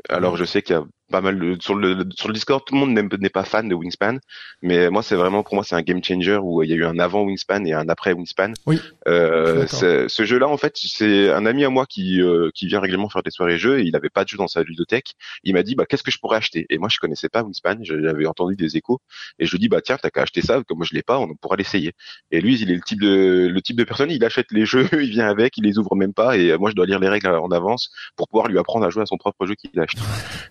alors 0.10 0.38
je 0.38 0.46
sais 0.46 0.62
qu'il 0.62 0.76
y 0.76 0.80
a 0.80 0.84
pas 1.10 1.22
mal 1.22 1.40
de, 1.40 1.58
sur 1.60 1.76
le 1.76 2.06
sur 2.16 2.28
le 2.28 2.34
Discord, 2.34 2.64
tout 2.66 2.76
le 2.76 2.80
monde 2.80 3.12
n'est 3.20 3.30
pas 3.30 3.44
fan 3.44 3.68
de 3.68 3.76
Wingspan, 3.76 4.18
mais 4.62 4.90
moi 4.90 5.04
c'est 5.04 5.16
vraiment 5.16 5.44
pour 5.44 5.56
moi 5.56 5.64
c'est 5.64 5.76
un 5.76 5.82
game 5.82 6.04
changer 6.04 6.38
où 6.42 6.64
il 6.64 6.70
y 6.70 6.74
a 6.74 6.76
eu 6.76 6.86
un 6.86 7.00
avant 7.00 7.24
Wingspan 7.24 7.66
et 7.66 7.74
un 7.74 7.90
après 7.90 8.14
Wingspan. 8.14 8.54
Oui. 8.66 8.80
Euh, 9.08 9.66
ce 9.68 10.26
jeu-là 10.26 10.48
en 10.48 10.58
fait 10.58 10.74
c'est 10.76 11.30
un 11.32 11.46
ami 11.46 11.66
à 11.66 11.70
moi 11.70 11.86
qui 11.86 12.22
euh, 12.22 12.50
qui 12.54 12.68
vient 12.68 12.80
régulièrement 12.80 13.10
faire 13.10 13.24
des 13.24 13.32
soirées 13.32 13.58
jeux 13.58 13.80
et 13.80 13.84
il 13.84 13.96
avait 13.96 14.10
pas 14.10 14.24
de 14.24 14.30
jeu 14.30 14.38
dans 14.38 14.48
sa 14.48 14.64
ludothèque. 14.64 15.16
Il 15.44 15.54
m'a 15.54 15.64
dit 15.64 15.76
bah 15.76 15.86
qu'est-ce 15.88 16.04
que 16.04 16.12
je 16.12 16.20
pourrais 16.20 16.38
acheter? 16.38 16.66
Et 16.70 16.78
moi 16.78 16.90
je 16.90 17.00
connaissais 17.00 17.30
pas 17.30 17.44
Wingspan, 17.44 17.78
j'avais 17.82 18.26
entendu 18.26 18.56
des 18.56 18.78
échos 18.78 19.02
et 19.40 19.46
je 19.46 19.52
lui 19.52 19.60
dis 19.60 19.70
bah 19.70 19.82
tiens 19.82 19.98
t'as 20.02 20.10
qu'à 20.10 20.22
acheter 20.22 20.42
ça 20.42 20.62
comme 20.68 20.78
moi 20.78 20.88
je 20.90 20.96
l'ai 20.96 21.04
pas, 21.04 21.18
on 21.20 21.34
pourra 21.36 21.56
l'essayer. 21.56 21.94
Et 22.32 22.42
lui 22.42 22.60
il 22.60 22.72
est 22.72 22.76
le 22.76 22.82
type 22.82 23.02
de 23.02 23.50
le 23.52 23.62
type 23.62 23.78
de 23.78 23.84
personne 23.84 24.12
il 24.12 24.24
achète 24.24 24.52
les 24.52 24.66
jeux, 24.66 24.88
il 24.94 25.10
vient 25.10 25.28
avec, 25.28 25.58
il 25.58 25.64
les 25.64 25.78
ouvre 25.78 25.96
même 25.96 26.14
pas 26.14 26.38
et 26.38 26.56
moi 26.58 26.70
je 26.70 26.76
dois 26.76 26.86
lire 26.86 27.00
les 27.00 27.10
règles 27.10 27.28
en 27.28 27.50
avance 27.50 27.92
pour 28.16 28.28
pouvoir 28.28 28.48
lui 28.48 28.60
apprendre 28.60 28.86
à 28.86 28.90
jouer 28.90 29.04
à 29.04 29.06
son 29.06 29.18
propre 29.18 29.46
jeu 29.46 29.56
qu'il 29.56 29.80
achète. 29.80 30.02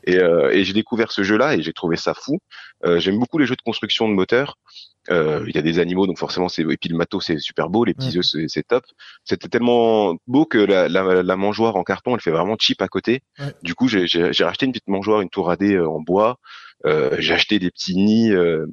Et, 0.05 0.17
euh, 0.17 0.48
et 0.52 0.64
j'ai 0.64 0.73
découvert 0.73 1.12
ce 1.12 1.23
jeu-là 1.23 1.55
et 1.57 1.62
j'ai 1.62 1.73
trouvé 1.73 1.97
ça 1.97 2.14
fou. 2.14 2.38
Euh, 2.85 2.99
J'aime 2.99 3.19
beaucoup 3.19 3.38
les 3.38 3.47
jeux 3.47 3.57
de 3.57 3.62
construction 3.62 4.09
de 4.09 4.14
moteurs. 4.14 4.57
Euh, 5.11 5.45
il 5.49 5.55
y 5.55 5.59
a 5.59 5.62
des 5.62 5.78
animaux, 5.78 6.07
donc 6.07 6.19
forcément 6.19 6.49
c'est 6.49 6.62
et 6.62 6.76
puis 6.76 6.90
le 6.90 6.97
matos 6.97 7.25
c'est 7.26 7.38
super 7.38 7.71
beau, 7.71 7.85
les 7.85 7.95
petits 7.95 8.19
œufs 8.19 8.26
c'est 8.47 8.67
top. 8.67 8.85
C'était 9.25 9.49
tellement 9.49 10.17
beau 10.26 10.45
que 10.45 10.59
la, 10.59 10.88
la, 10.88 11.23
la, 11.23 11.37
mangeoire 11.37 11.76
en 11.76 11.83
carton 11.83 12.14
elle 12.14 12.21
fait 12.21 12.31
vraiment 12.31 12.57
cheap 12.59 12.83
à 12.83 12.88
côté. 12.88 13.23
Du 13.62 13.75
coup 13.75 13.88
j'ai 13.88 14.45
racheté 14.45 14.67
une 14.67 14.73
petite 14.73 14.88
mangeoire, 14.88 15.23
une 15.23 15.31
tour 15.31 15.50
AD 15.50 15.62
euh, 15.62 15.87
en 15.87 16.00
bois. 16.00 16.38
Euh, 16.85 17.17
j'ai 17.19 17.35
acheté 17.35 17.59
des 17.59 17.71
petits 17.71 17.97
nids 17.97 18.33
euh, 18.33 18.67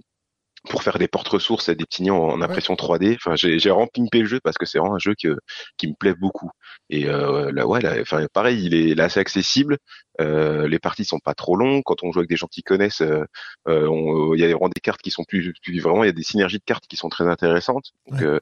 pour 0.70 0.84
faire 0.84 0.98
des 0.98 1.08
portes 1.08 1.28
ressources 1.28 1.70
et 1.70 1.76
des 1.76 1.86
petits 1.86 2.04
nids 2.04 2.12
en, 2.12 2.42
impression 2.42 2.76
3D. 2.76 3.16
Enfin, 3.16 3.36
j'ai, 3.36 3.60
j'ai 3.60 3.72
rempimpé 3.72 4.20
le 4.20 4.26
jeu 4.26 4.40
parce 4.44 4.58
que 4.58 4.66
c'est 4.66 4.78
vraiment 4.78 4.96
un 4.96 5.00
jeu 5.00 5.14
que, 5.22 5.38
qui 5.78 5.88
me 5.88 5.94
plaît 5.94 6.14
beaucoup. 6.14 6.52
Et 6.90 7.08
euh, 7.08 7.52
là, 7.52 7.66
ouais, 7.66 7.82
là, 7.82 7.96
enfin, 8.02 8.26
pareil, 8.34 8.64
il 8.66 8.76
est, 8.76 8.96
là, 8.96 9.06
assez 9.06 9.20
accessible. 9.20 9.78
Euh, 10.22 10.68
les 10.68 10.80
parties 10.80 11.06
sont 11.06 11.20
pas 11.20 11.34
trop 11.34 11.56
longues. 11.56 11.84
Quand 11.86 12.04
on 12.04 12.12
joue 12.12 12.20
avec 12.20 12.30
des 12.30 12.38
gens 12.38 12.48
qui 12.48 12.64
connaissent, 12.64 13.02
euh, 13.02 13.26
euh 13.68 14.32
il 14.36 14.40
y 14.40 14.44
a 14.44 14.48
vraiment 14.48 14.70
des 14.70 14.82
cartes 14.82 15.02
qui 15.02 15.12
sont 15.12 15.24
plus, 15.24 15.54
plus, 15.64 15.80
vraiment, 15.80 16.04
il 16.04 16.08
y 16.08 16.10
a 16.10 16.14
des 16.14 16.24
synergies 16.24 16.60
de 16.60 16.64
cartes 16.66 16.88
qui 16.88 16.98
sont 16.98 17.10
très 17.10 17.28
intéressantes. 17.28 17.92
Donc, 18.08 18.22
euh, 18.22 18.40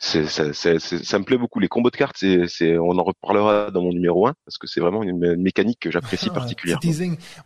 c'est 0.00 0.26
ça, 0.26 0.52
ça, 0.52 1.18
me 1.18 1.24
plaît 1.24 1.38
beaucoup. 1.38 1.58
Les 1.58 1.66
combos 1.66 1.90
de 1.90 1.96
cartes, 1.96 2.14
c'est, 2.18 2.46
c'est, 2.46 2.78
on 2.78 2.96
en 2.98 3.02
reparlera 3.02 3.72
dans 3.72 3.82
mon 3.82 3.92
numéro 3.92 4.28
1 4.28 4.34
parce 4.44 4.56
que 4.56 4.68
c'est 4.68 4.78
vraiment 4.78 5.02
une, 5.02 5.36
mécanique 5.36 5.80
que 5.80 5.90
j'apprécie 5.90 6.28
ah, 6.30 6.34
particulièrement. 6.34 6.80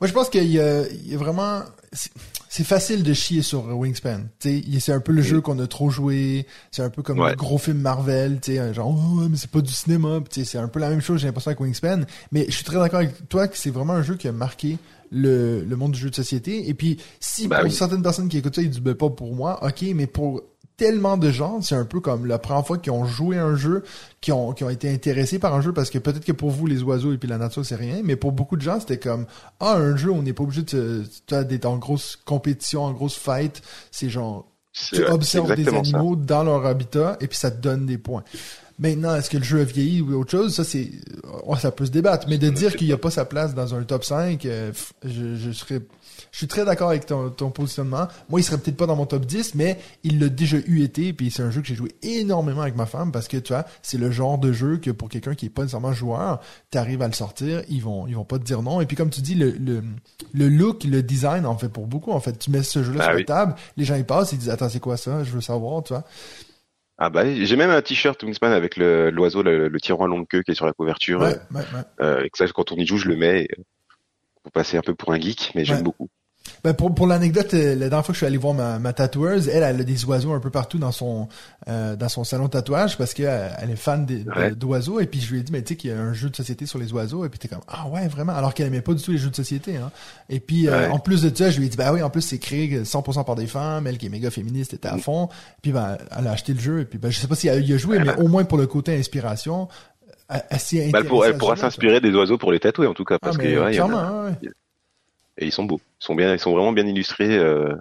Moi, 0.00 0.08
je 0.08 0.12
pense 0.12 0.28
qu'il 0.28 0.44
y 0.44 0.60
a, 0.60 0.86
il 0.86 1.10
y 1.10 1.14
a 1.14 1.18
vraiment, 1.18 1.62
c'est 1.92 2.64
facile 2.64 3.04
de 3.04 3.14
chier 3.14 3.40
sur 3.40 3.66
Wingspan. 3.74 4.24
c'est 4.38 4.92
un 4.92 5.00
peu 5.00 5.12
le 5.12 5.22
jeu 5.22 5.40
qu'on 5.40 5.58
a 5.60 5.66
trop 5.66 5.88
joué. 5.88 6.46
C'est 6.70 6.82
un 6.82 6.90
peu 6.90 7.02
comme 7.02 7.26
le 7.26 7.34
gros 7.34 7.56
film 7.56 7.78
Marvel, 7.78 8.38
genre 8.72 8.90
oh, 8.90 9.28
mais 9.30 9.38
c'est 9.38 9.50
pas 9.50 9.62
du 9.62 9.72
cinéma. 9.72 10.20
C'est 10.30 10.58
un 10.58 10.68
peu 10.68 10.78
la 10.78 10.90
même 10.90 11.00
chose. 11.00 11.20
J'ai 11.20 11.28
l'impression 11.28 11.50
avec 11.50 11.60
Wingspan. 11.60 12.02
Mais 12.32 12.44
je 12.48 12.52
suis 12.54 12.64
très 12.64 12.76
d'accord 12.76 13.00
avec 13.00 13.28
toi 13.30 13.48
que 13.48 13.56
c'est 13.56 13.70
vraiment 13.70 13.94
un 13.94 14.02
jeu 14.02 14.16
qui 14.16 14.28
a 14.28 14.32
marqué 14.32 14.76
le, 15.10 15.64
le 15.64 15.76
monde 15.76 15.92
du 15.92 15.98
jeu 15.98 16.10
de 16.10 16.14
société. 16.14 16.68
Et 16.68 16.74
puis, 16.74 16.98
si 17.18 17.48
bah 17.48 17.60
pour 17.60 17.72
certaines 17.72 18.02
personnes 18.02 18.28
qui 18.28 18.36
écoutent 18.36 18.56
ça, 18.56 18.62
ils 18.62 18.68
disent 18.68 18.80
ben, 18.80 18.94
pas 18.94 19.08
pour 19.08 19.34
moi, 19.34 19.64
ok, 19.64 19.84
mais 19.94 20.06
pour 20.06 20.42
tellement 20.76 21.16
de 21.16 21.30
gens, 21.30 21.60
c'est 21.60 21.74
un 21.74 21.84
peu 21.84 22.00
comme 22.00 22.26
la 22.26 22.38
première 22.38 22.66
fois 22.66 22.78
qu'ils 22.78 22.92
ont 22.92 23.04
joué 23.04 23.38
un 23.38 23.56
jeu, 23.56 23.82
qui 24.20 24.32
ont, 24.32 24.52
qui 24.52 24.64
ont 24.64 24.70
été 24.70 24.92
intéressés 24.92 25.38
par 25.38 25.54
un 25.54 25.60
jeu, 25.60 25.72
parce 25.72 25.90
que 25.90 25.98
peut-être 25.98 26.24
que 26.24 26.32
pour 26.32 26.50
vous, 26.50 26.66
les 26.66 26.82
oiseaux 26.82 27.12
et 27.12 27.18
puis 27.18 27.28
la 27.28 27.38
nature, 27.38 27.64
c'est 27.64 27.76
rien, 27.76 28.00
mais 28.02 28.16
pour 28.16 28.32
beaucoup 28.32 28.56
de 28.56 28.62
gens, 28.62 28.80
c'était 28.80 28.98
comme, 28.98 29.26
ah, 29.60 29.74
un 29.76 29.96
jeu, 29.96 30.10
on 30.10 30.22
n'est 30.22 30.32
pas 30.32 30.44
obligé 30.44 30.62
d'être 30.62 31.66
en 31.66 31.76
grosse 31.76 32.16
compétition, 32.16 32.84
en 32.84 32.92
grosse 32.92 33.16
fight, 33.16 33.62
c'est 33.90 34.08
genre, 34.08 34.46
tu 34.72 35.04
observes 35.04 35.54
des 35.54 35.68
animaux 35.68 36.16
dans 36.16 36.44
leur 36.44 36.64
habitat, 36.66 37.16
et 37.20 37.26
puis 37.26 37.36
ça 37.36 37.50
te 37.50 37.60
donne 37.60 37.86
des 37.86 37.98
points. 37.98 38.24
Maintenant, 38.82 39.14
est-ce 39.14 39.30
que 39.30 39.36
le 39.36 39.44
jeu 39.44 39.60
a 39.60 39.64
vieilli 39.64 40.00
ou 40.00 40.12
autre 40.18 40.32
chose? 40.32 40.56
Ça, 40.56 40.64
c'est, 40.64 40.90
oh, 41.46 41.54
ça 41.54 41.70
peut 41.70 41.86
se 41.86 41.92
débattre. 41.92 42.26
Mais 42.28 42.36
de 42.36 42.50
dire 42.50 42.74
qu'il 42.74 42.88
n'y 42.88 42.92
a 42.92 42.98
pas 42.98 43.12
sa 43.12 43.24
place 43.24 43.54
dans 43.54 43.76
un 43.76 43.84
top 43.84 44.02
5, 44.02 44.44
euh, 44.44 44.72
je, 45.04 45.36
je 45.36 45.52
serais, 45.52 45.82
je 46.32 46.38
suis 46.38 46.48
très 46.48 46.64
d'accord 46.64 46.88
avec 46.88 47.06
ton, 47.06 47.30
ton, 47.30 47.50
positionnement. 47.50 48.08
Moi, 48.28 48.40
il 48.40 48.42
serait 48.42 48.58
peut-être 48.58 48.76
pas 48.76 48.86
dans 48.86 48.96
mon 48.96 49.06
top 49.06 49.24
10, 49.24 49.54
mais 49.54 49.78
il 50.02 50.18
l'a 50.18 50.28
déjà 50.28 50.56
eu 50.66 50.82
été, 50.82 51.12
puis 51.12 51.30
c'est 51.30 51.44
un 51.44 51.52
jeu 51.52 51.60
que 51.60 51.68
j'ai 51.68 51.76
joué 51.76 51.94
énormément 52.02 52.62
avec 52.62 52.74
ma 52.74 52.86
femme 52.86 53.12
parce 53.12 53.28
que, 53.28 53.36
tu 53.36 53.52
vois, 53.52 53.66
c'est 53.82 53.98
le 53.98 54.10
genre 54.10 54.36
de 54.36 54.52
jeu 54.52 54.78
que 54.78 54.90
pour 54.90 55.08
quelqu'un 55.08 55.36
qui 55.36 55.46
est 55.46 55.50
pas 55.50 55.62
nécessairement 55.62 55.92
joueur, 55.92 56.40
tu 56.72 56.76
arrives 56.76 57.02
à 57.02 57.06
le 57.06 57.14
sortir, 57.14 57.62
ils 57.68 57.82
vont, 57.82 58.08
ils 58.08 58.16
vont 58.16 58.24
pas 58.24 58.40
te 58.40 58.44
dire 58.44 58.62
non. 58.62 58.80
Et 58.80 58.86
puis, 58.86 58.96
comme 58.96 59.10
tu 59.10 59.20
dis, 59.20 59.36
le, 59.36 59.52
le, 59.52 59.84
le 60.34 60.48
look, 60.48 60.82
le 60.82 61.04
design, 61.04 61.46
en 61.46 61.56
fait, 61.56 61.68
pour 61.68 61.86
beaucoup, 61.86 62.10
en 62.10 62.18
fait, 62.18 62.36
tu 62.36 62.50
mets 62.50 62.64
ce 62.64 62.82
jeu-là 62.82 62.98
ah 63.04 63.10
sur 63.10 63.18
la 63.18 63.24
table, 63.24 63.54
les 63.76 63.84
gens, 63.84 63.94
ils 63.94 64.04
passent, 64.04 64.32
ils 64.32 64.38
disent, 64.38 64.50
attends, 64.50 64.68
c'est 64.68 64.80
quoi 64.80 64.96
ça? 64.96 65.22
Je 65.22 65.30
veux 65.30 65.40
savoir, 65.40 65.84
tu 65.84 65.92
vois. 65.92 66.02
Ah 67.04 67.10
bah 67.10 67.24
j'ai 67.34 67.56
même 67.56 67.70
un 67.70 67.82
t-shirt 67.82 68.22
Wingspan 68.22 68.52
avec 68.52 68.76
l'oiseau, 68.76 69.42
le, 69.42 69.66
le, 69.66 69.80
tyran 69.80 70.04
à 70.04 70.06
longue 70.06 70.28
queue 70.28 70.42
qui 70.44 70.52
est 70.52 70.54
sur 70.54 70.66
la 70.66 70.72
couverture. 70.72 71.18
Ouais, 71.18 71.36
ouais, 71.50 71.56
ouais. 71.56 71.82
Euh, 72.00 72.22
et 72.22 72.30
que 72.30 72.38
ça, 72.38 72.46
quand 72.46 72.70
on 72.70 72.76
y 72.76 72.86
joue, 72.86 72.96
je 72.96 73.08
le 73.08 73.16
mets 73.16 73.48
pour 74.44 74.52
passer 74.52 74.76
un 74.76 74.82
peu 74.82 74.94
pour 74.94 75.12
un 75.12 75.18
geek, 75.18 75.50
mais 75.56 75.64
j'aime 75.64 75.82
beaucoup. 75.82 76.08
Ben 76.64 76.74
pour 76.74 76.94
pour 76.94 77.06
l'anecdote, 77.06 77.54
euh, 77.54 77.74
la 77.74 77.88
dernière 77.88 78.04
fois 78.04 78.12
que 78.12 78.14
je 78.14 78.18
suis 78.18 78.26
allé 78.26 78.36
voir 78.36 78.54
ma, 78.54 78.78
ma 78.78 78.92
tatoueuse, 78.92 79.48
elle, 79.48 79.62
elle 79.62 79.80
a 79.80 79.84
des 79.84 80.04
oiseaux 80.04 80.32
un 80.32 80.40
peu 80.40 80.50
partout 80.50 80.78
dans 80.78 80.92
son 80.92 81.28
euh, 81.68 81.96
dans 81.96 82.08
son 82.08 82.24
salon 82.24 82.44
de 82.44 82.50
tatouage 82.50 82.96
parce 82.96 83.14
que 83.14 83.22
euh, 83.24 83.48
elle 83.58 83.70
est 83.70 83.76
fan 83.76 84.06
d'oiseaux 84.56 85.00
et 85.00 85.06
puis 85.06 85.20
je 85.20 85.32
lui 85.32 85.40
ai 85.40 85.42
dit 85.42 85.52
mais 85.52 85.62
tu 85.62 85.70
sais 85.74 85.76
qu'il 85.76 85.90
y 85.90 85.92
a 85.92 85.98
un 85.98 86.12
jeu 86.12 86.30
de 86.30 86.36
société 86.36 86.66
sur 86.66 86.78
les 86.78 86.92
oiseaux 86.92 87.24
et 87.24 87.28
puis 87.28 87.38
t'es 87.38 87.48
comme 87.48 87.62
ah 87.68 87.88
ouais 87.88 88.06
vraiment 88.08 88.34
alors 88.34 88.54
qu'elle 88.54 88.66
aimait 88.66 88.80
pas 88.80 88.94
du 88.94 89.02
tout 89.02 89.12
les 89.12 89.18
jeux 89.18 89.30
de 89.30 89.36
société 89.36 89.76
hein. 89.76 89.90
Et 90.28 90.40
puis 90.40 90.68
en 90.70 90.98
plus 90.98 91.22
de 91.22 91.36
ça, 91.36 91.50
je 91.50 91.58
lui 91.58 91.66
ai 91.66 91.68
dit 91.68 91.76
bah 91.76 91.92
oui 91.92 92.02
en 92.02 92.10
plus 92.10 92.22
c'est 92.22 92.38
créé 92.38 92.82
100% 92.82 93.24
par 93.24 93.34
des 93.34 93.46
femmes, 93.46 93.86
elle 93.86 93.98
qui 93.98 94.06
est 94.06 94.10
méga 94.10 94.30
féministe 94.30 94.74
était 94.74 94.88
à 94.88 94.96
mm. 94.96 95.00
fond. 95.00 95.28
Puis 95.62 95.72
ben 95.72 95.98
elle 96.16 96.26
a 96.26 96.32
acheté 96.32 96.54
le 96.54 96.60
jeu 96.60 96.80
et 96.80 96.84
puis 96.84 96.98
ben 96.98 97.10
je 97.10 97.18
sais 97.18 97.26
pas 97.26 97.34
si 97.34 97.48
elle 97.48 97.68
y 97.68 97.72
a 97.72 97.76
joué 97.76 97.98
mais 97.98 98.14
au 98.16 98.28
moins 98.28 98.44
pour 98.44 98.58
le 98.58 98.66
côté 98.66 98.96
inspiration. 98.96 99.68
Elle, 100.28 100.92
bah, 100.92 101.00
elle, 101.26 101.36
pourra 101.36 101.56
s'inspirer 101.56 102.00
des 102.00 102.12
oiseaux 102.12 102.38
pour 102.38 102.52
les 102.52 102.60
tatouer 102.60 102.86
en 102.86 102.94
tout 102.94 103.04
cas 103.04 103.18
parce 103.20 103.36
ah, 103.38 103.42
que 103.42 103.58
ouais, 103.58 104.52
et 105.38 105.46
ils 105.46 105.52
sont 105.52 105.64
beaux. 105.64 105.80
Ils 106.00 106.04
sont 106.04 106.14
bien, 106.14 106.32
ils 106.32 106.38
sont 106.38 106.52
vraiment 106.52 106.72
bien 106.72 106.86
illustrés. 106.86 107.36
Euh, 107.36 107.74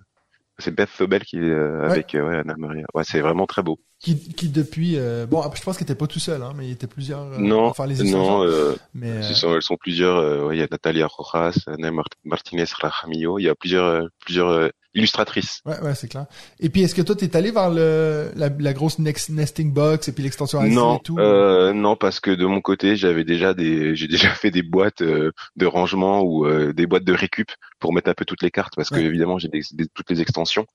c'est 0.62 0.74
Beth 0.74 0.90
Febel 0.90 1.24
qui 1.24 1.38
est 1.38 1.42
euh, 1.42 1.90
avec 1.90 2.16
euh, 2.16 2.28
ouais, 2.28 2.38
Anna 2.38 2.56
Maria. 2.58 2.86
Ouais, 2.94 3.04
c'est 3.04 3.20
vraiment 3.20 3.48
très 3.48 3.64
beau. 3.64 3.80
Qui, 4.00 4.18
qui 4.34 4.50
depuis 4.50 4.98
euh, 4.98 5.26
bon, 5.26 5.44
je 5.54 5.62
pense 5.62 5.78
qu'il 5.78 5.84
était 5.84 5.96
pas 5.96 6.08
tout 6.08 6.20
seul, 6.20 6.42
hein, 6.42 6.54
mais 6.56 6.68
il 6.68 6.72
était 6.72 6.88
plusieurs. 6.88 7.26
non, 7.40 7.66
enfin 7.66 7.86
les 7.86 8.04
non, 8.12 8.46
mais 8.94 9.10
elles 9.10 9.36
sont, 9.36 9.56
elles 9.56 9.62
sont 9.62 9.78
plusieurs. 9.78 10.46
ouais, 10.46 10.56
il 10.56 10.60
y 10.60 10.64
a 10.64 10.68
Natalia 10.72 11.08
Rojas, 11.08 11.58
Anna 11.68 11.92
Martinez 12.24 12.66
Rajamillo. 12.80 13.40
Il 13.40 13.44
y 13.44 13.50
a 13.50 13.56
plusieurs, 13.56 14.08
plusieurs 14.20 14.72
illustratrice. 14.94 15.62
Ouais, 15.66 15.80
ouais, 15.82 15.96
c'est 15.96 16.08
clair. 16.08 16.26
Et 16.60 16.70
puis, 16.70 16.82
est-ce 16.84 16.96
que 16.96 17.02
toi, 17.02 17.16
t'es 17.16 17.36
allé 17.36 17.52
vers 17.52 17.70
le, 17.70 18.32
la, 18.36 18.50
la 18.50 18.74
grosse 18.74 19.00
next, 19.00 19.30
nesting 19.30 19.74
box 19.74 20.08
et 20.08 20.12
puis 20.12 20.24
l'extension 20.24 20.62
non, 20.64 20.98
et 20.98 21.02
tout? 21.02 21.18
Euh, 21.20 21.74
non, 21.74 21.96
parce 21.96 22.20
que 22.20 22.32
de 22.32 22.46
mon 22.46 22.62
côté, 22.62 22.96
j'avais 22.96 23.24
déjà 23.24 23.54
des, 23.54 23.96
j'ai 23.96 24.08
déjà 24.08 24.30
fait 24.36 24.52
des 24.52 24.64
boîtes 24.64 25.02
euh, 25.02 25.32
de 25.56 25.66
rangement 25.66 26.22
ou 26.22 26.46
euh, 26.46 26.74
des 26.74 26.88
boîtes 26.88 27.06
de 27.06 27.14
récup 27.14 27.52
pour 27.80 27.94
mettre 27.94 28.10
un 28.10 28.14
peu 28.14 28.26
toutes 28.26 28.44
les 28.44 28.52
cartes 28.52 28.74
parce 28.76 28.90
que 28.90 29.00
évidemment, 29.00 29.40
j'ai 29.40 29.48
des, 29.48 29.62
toutes 29.94 30.10
les 30.10 30.22
extensions. 30.22 30.68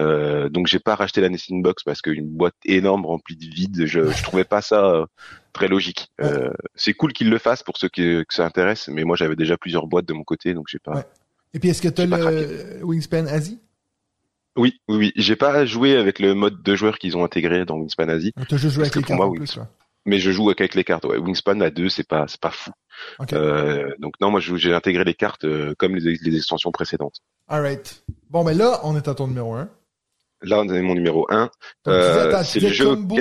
Euh, 0.00 0.48
donc, 0.48 0.66
j'ai 0.66 0.80
pas 0.80 0.94
racheté 0.94 1.20
la 1.20 1.28
nesting 1.28 1.62
box 1.62 1.82
parce 1.84 2.02
qu'une 2.02 2.28
boîte 2.28 2.54
énorme 2.64 3.06
remplie 3.06 3.36
de 3.36 3.44
vide, 3.44 3.86
je, 3.86 4.10
je 4.10 4.22
trouvais 4.22 4.44
pas 4.44 4.62
ça 4.62 5.06
très 5.52 5.68
logique. 5.68 6.08
Euh, 6.20 6.50
c'est 6.74 6.94
cool 6.94 7.12
qu'ils 7.12 7.30
le 7.30 7.38
fassent 7.38 7.62
pour 7.62 7.76
ceux 7.76 7.88
qui, 7.88 8.02
que 8.02 8.34
ça 8.34 8.46
intéresse, 8.46 8.88
mais 8.88 9.04
moi, 9.04 9.16
j'avais 9.16 9.36
déjà 9.36 9.56
plusieurs 9.56 9.86
boîtes 9.86 10.06
de 10.06 10.14
mon 10.14 10.24
côté, 10.24 10.54
donc 10.54 10.66
j'ai 10.68 10.78
pas. 10.78 11.04
Et 11.54 11.58
puis, 11.58 11.70
est-ce 11.70 11.82
que 11.82 11.88
tu 11.88 12.02
as 12.02 12.06
le 12.06 12.84
Wingspan 12.84 13.26
Asie? 13.26 13.58
Oui, 14.58 14.80
oui, 14.88 14.96
oui. 14.96 15.12
J'ai 15.16 15.36
pas 15.36 15.64
joué 15.64 15.96
avec 15.96 16.18
le 16.18 16.34
mode 16.34 16.62
de 16.62 16.74
joueur 16.74 16.98
qu'ils 16.98 17.16
ont 17.16 17.24
intégré 17.24 17.64
dans 17.64 17.76
Wingspan 17.76 18.08
Asie. 18.08 18.32
As 18.36 18.56
joué 18.56 18.82
avec 18.82 18.96
les 18.96 19.02
cartes 19.02 19.20
en 19.20 19.32
plus, 19.32 19.58
Mais 20.04 20.18
je 20.18 20.32
joue 20.32 20.50
avec 20.50 20.74
les 20.74 20.84
cartes. 20.84 21.04
Ouais. 21.04 21.16
Wingspan 21.16 21.60
à 21.60 21.70
deux, 21.70 21.88
c'est 21.88 22.06
pas, 22.06 22.26
c'est 22.26 22.40
pas 22.40 22.50
fou. 22.50 22.72
Euh, 23.32 23.94
donc 24.00 24.14
non, 24.20 24.30
moi 24.32 24.40
j'ai 24.40 24.74
intégré 24.74 25.04
les 25.04 25.14
cartes 25.14 25.44
euh, 25.44 25.74
comme 25.78 25.94
les, 25.94 26.16
les, 26.20 26.36
extensions 26.36 26.72
précédentes. 26.72 27.20
Alright. 27.46 28.02
Bon, 28.28 28.42
mais 28.42 28.54
là, 28.54 28.80
on 28.82 28.96
est 28.96 29.06
à 29.06 29.14
ton 29.14 29.28
numéro 29.28 29.54
1. 29.54 29.68
Là, 30.42 30.60
on 30.60 30.68
est 30.68 30.82
mon 30.82 30.94
numéro 30.94 31.26
1. 31.30 31.50
Euh, 31.86 32.42
c'est 32.42 32.60
le 32.60 32.68
jeu. 32.68 32.96
Combo... 32.96 33.16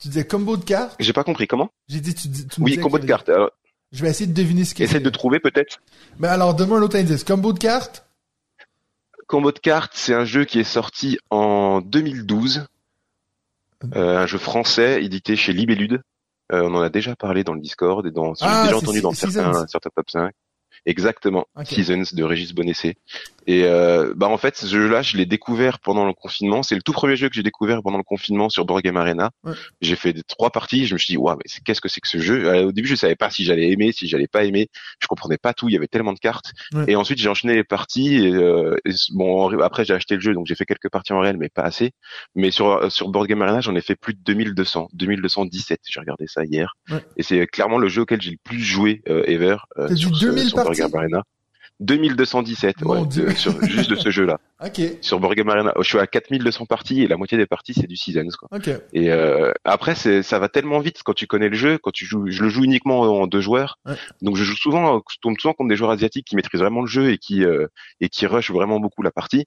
Tu 0.00 0.08
disais 0.08 0.26
combo 0.26 0.56
de 0.56 0.64
cartes 0.64 0.96
J'ai 0.98 1.12
pas 1.12 1.24
compris, 1.24 1.46
comment? 1.46 1.70
J'ai 1.88 2.00
dit, 2.00 2.14
tu, 2.14 2.28
tu 2.30 2.60
Oui, 2.60 2.76
combo 2.78 2.98
de 2.98 3.06
cartes. 3.06 3.30
Je 3.92 4.02
vais 4.02 4.10
essayer 4.10 4.26
de 4.26 4.34
deviner 4.34 4.64
ce 4.64 4.74
qu'il 4.74 4.84
Essaye 4.84 5.00
de 5.00 5.10
trouver 5.10 5.40
peut-être. 5.40 5.80
Mais 6.18 6.28
alors, 6.28 6.54
donne-moi 6.54 6.78
un 6.78 6.82
autre 6.82 6.96
indice. 6.96 7.24
Combo 7.24 7.52
de 7.52 7.58
cartes 7.58 8.07
Combo 9.28 9.52
de 9.52 9.58
cartes, 9.58 9.92
c'est 9.94 10.14
un 10.14 10.24
jeu 10.24 10.46
qui 10.46 10.58
est 10.58 10.64
sorti 10.64 11.18
en 11.30 11.80
2012. 11.82 12.66
Euh, 13.94 14.18
un 14.18 14.26
jeu 14.26 14.38
français 14.38 15.04
édité 15.04 15.36
chez 15.36 15.52
Libellude. 15.52 16.02
Euh, 16.50 16.62
on 16.62 16.74
en 16.74 16.80
a 16.80 16.88
déjà 16.88 17.14
parlé 17.14 17.44
dans 17.44 17.52
le 17.52 17.60
Discord 17.60 18.04
et 18.06 18.10
dans, 18.10 18.32
ah, 18.40 18.62
j'ai 18.62 18.68
déjà 18.68 18.78
entendu 18.78 19.02
dans 19.02 19.12
certains, 19.12 19.66
certains 19.68 19.90
top 19.94 20.10
5. 20.10 20.34
Exactement, 20.86 21.46
Seasons 21.64 22.04
de 22.12 22.24
Régis 22.24 22.54
Bonessé. 22.54 22.96
Et 23.48 23.64
euh, 23.64 24.12
bah 24.14 24.28
en 24.28 24.36
fait, 24.36 24.58
ce 24.58 24.66
jeu-là, 24.66 25.00
je 25.00 25.16
l'ai 25.16 25.24
découvert 25.24 25.78
pendant 25.78 26.04
le 26.04 26.12
confinement. 26.12 26.62
C'est 26.62 26.74
le 26.74 26.82
tout 26.82 26.92
premier 26.92 27.16
jeu 27.16 27.30
que 27.30 27.34
j'ai 27.34 27.42
découvert 27.42 27.82
pendant 27.82 27.96
le 27.96 28.04
confinement 28.04 28.50
sur 28.50 28.66
Board 28.66 28.82
Game 28.82 28.98
Arena. 28.98 29.30
J'ai 29.80 29.96
fait 29.96 30.14
trois 30.28 30.50
parties. 30.50 30.86
Je 30.86 30.92
me 30.92 30.98
suis 30.98 31.12
dit, 31.12 31.16
waouh, 31.16 31.38
mais 31.38 31.62
qu'est-ce 31.64 31.80
que 31.80 31.88
c'est 31.88 32.02
que 32.02 32.08
ce 32.08 32.18
jeu? 32.18 32.44
Euh, 32.44 32.66
Au 32.66 32.72
début, 32.72 32.88
je 32.88 32.94
savais 32.94 33.16
pas 33.16 33.30
si 33.30 33.44
j'allais 33.44 33.70
aimer, 33.70 33.90
si 33.92 34.06
j'allais 34.06 34.26
pas 34.26 34.44
aimer. 34.44 34.68
Je 35.00 35.06
comprenais 35.06 35.38
pas 35.38 35.54
tout. 35.54 35.70
Il 35.70 35.72
y 35.72 35.78
avait 35.78 35.88
tellement 35.88 36.12
de 36.12 36.18
cartes. 36.18 36.52
Et 36.88 36.94
ensuite, 36.94 37.18
j'ai 37.18 37.30
enchaîné 37.30 37.54
les 37.54 37.64
parties. 37.64 38.16
Et, 38.16 38.34
euh, 38.34 38.76
bon, 39.12 39.58
après, 39.60 39.86
j'ai 39.86 39.94
acheté 39.94 40.16
le 40.16 40.20
jeu, 40.20 40.34
donc 40.34 40.46
j'ai 40.46 40.54
fait 40.54 40.66
quelques 40.66 40.90
parties 40.90 41.14
en 41.14 41.20
réel, 41.20 41.38
mais 41.38 41.48
pas 41.48 41.62
assez. 41.62 41.92
Mais 42.34 42.50
sur 42.50 42.92
sur 42.92 43.08
Board 43.08 43.28
Game 43.28 43.40
Arena, 43.40 43.62
j'en 43.62 43.74
ai 43.74 43.80
fait 43.80 43.96
plus 43.96 44.12
de 44.12 44.20
2200, 44.26 44.88
2217. 44.92 45.80
J'ai 45.88 46.00
regardé 46.00 46.26
ça 46.26 46.44
hier. 46.44 46.74
Et 47.16 47.22
c'est 47.22 47.46
clairement 47.46 47.78
le 47.78 47.88
jeu 47.88 48.02
auquel 48.02 48.20
j'ai 48.20 48.32
le 48.32 48.36
plus 48.44 48.60
joué 48.60 49.00
euh, 49.08 49.24
ever. 49.26 49.56
Euh, 49.78 49.94
sur, 49.96 50.10
2000 50.10 50.52
parties? 50.52 50.82
Arena. 50.82 51.22
2217, 51.80 52.82
ouais, 52.82 53.34
sur, 53.36 53.64
juste 53.64 53.90
de 53.90 53.96
ce 53.96 54.10
jeu-là. 54.10 54.38
Ok. 54.64 54.80
Sur 55.02 55.20
Board 55.20 55.36
Game 55.36 55.48
Arena, 55.48 55.72
je 55.78 55.84
suis 55.84 56.00
à 56.00 56.06
4200 56.08 56.66
parties 56.66 57.04
et 57.04 57.06
la 57.06 57.16
moitié 57.16 57.38
des 57.38 57.46
parties 57.46 57.74
c'est 57.74 57.86
du 57.86 57.96
Seasons 57.96 58.26
quoi. 58.36 58.48
Et 58.92 59.12
euh, 59.12 59.52
après 59.64 59.94
c'est 59.94 60.24
ça 60.24 60.40
va 60.40 60.48
tellement 60.48 60.80
vite 60.80 61.04
quand 61.04 61.12
tu 61.12 61.28
connais 61.28 61.48
le 61.48 61.54
jeu, 61.54 61.78
quand 61.78 61.92
tu 61.92 62.04
joues, 62.04 62.28
je 62.28 62.42
le 62.42 62.48
joue 62.48 62.64
uniquement 62.64 63.02
en 63.02 63.28
deux 63.28 63.40
joueurs. 63.40 63.78
Donc 64.20 64.34
je 64.34 64.42
joue 64.42 64.56
souvent, 64.56 65.00
je 65.08 65.16
tombe 65.22 65.38
souvent 65.38 65.54
contre 65.54 65.68
des 65.68 65.76
joueurs 65.76 65.92
asiatiques 65.92 66.26
qui 66.26 66.34
maîtrisent 66.34 66.60
vraiment 66.60 66.80
le 66.80 66.88
jeu 66.88 67.12
et 67.12 67.18
qui 67.18 67.44
euh, 67.44 67.68
et 68.00 68.08
qui 68.08 68.26
rushent 68.26 68.50
vraiment 68.50 68.80
beaucoup 68.80 69.02
la 69.02 69.12
partie. 69.12 69.46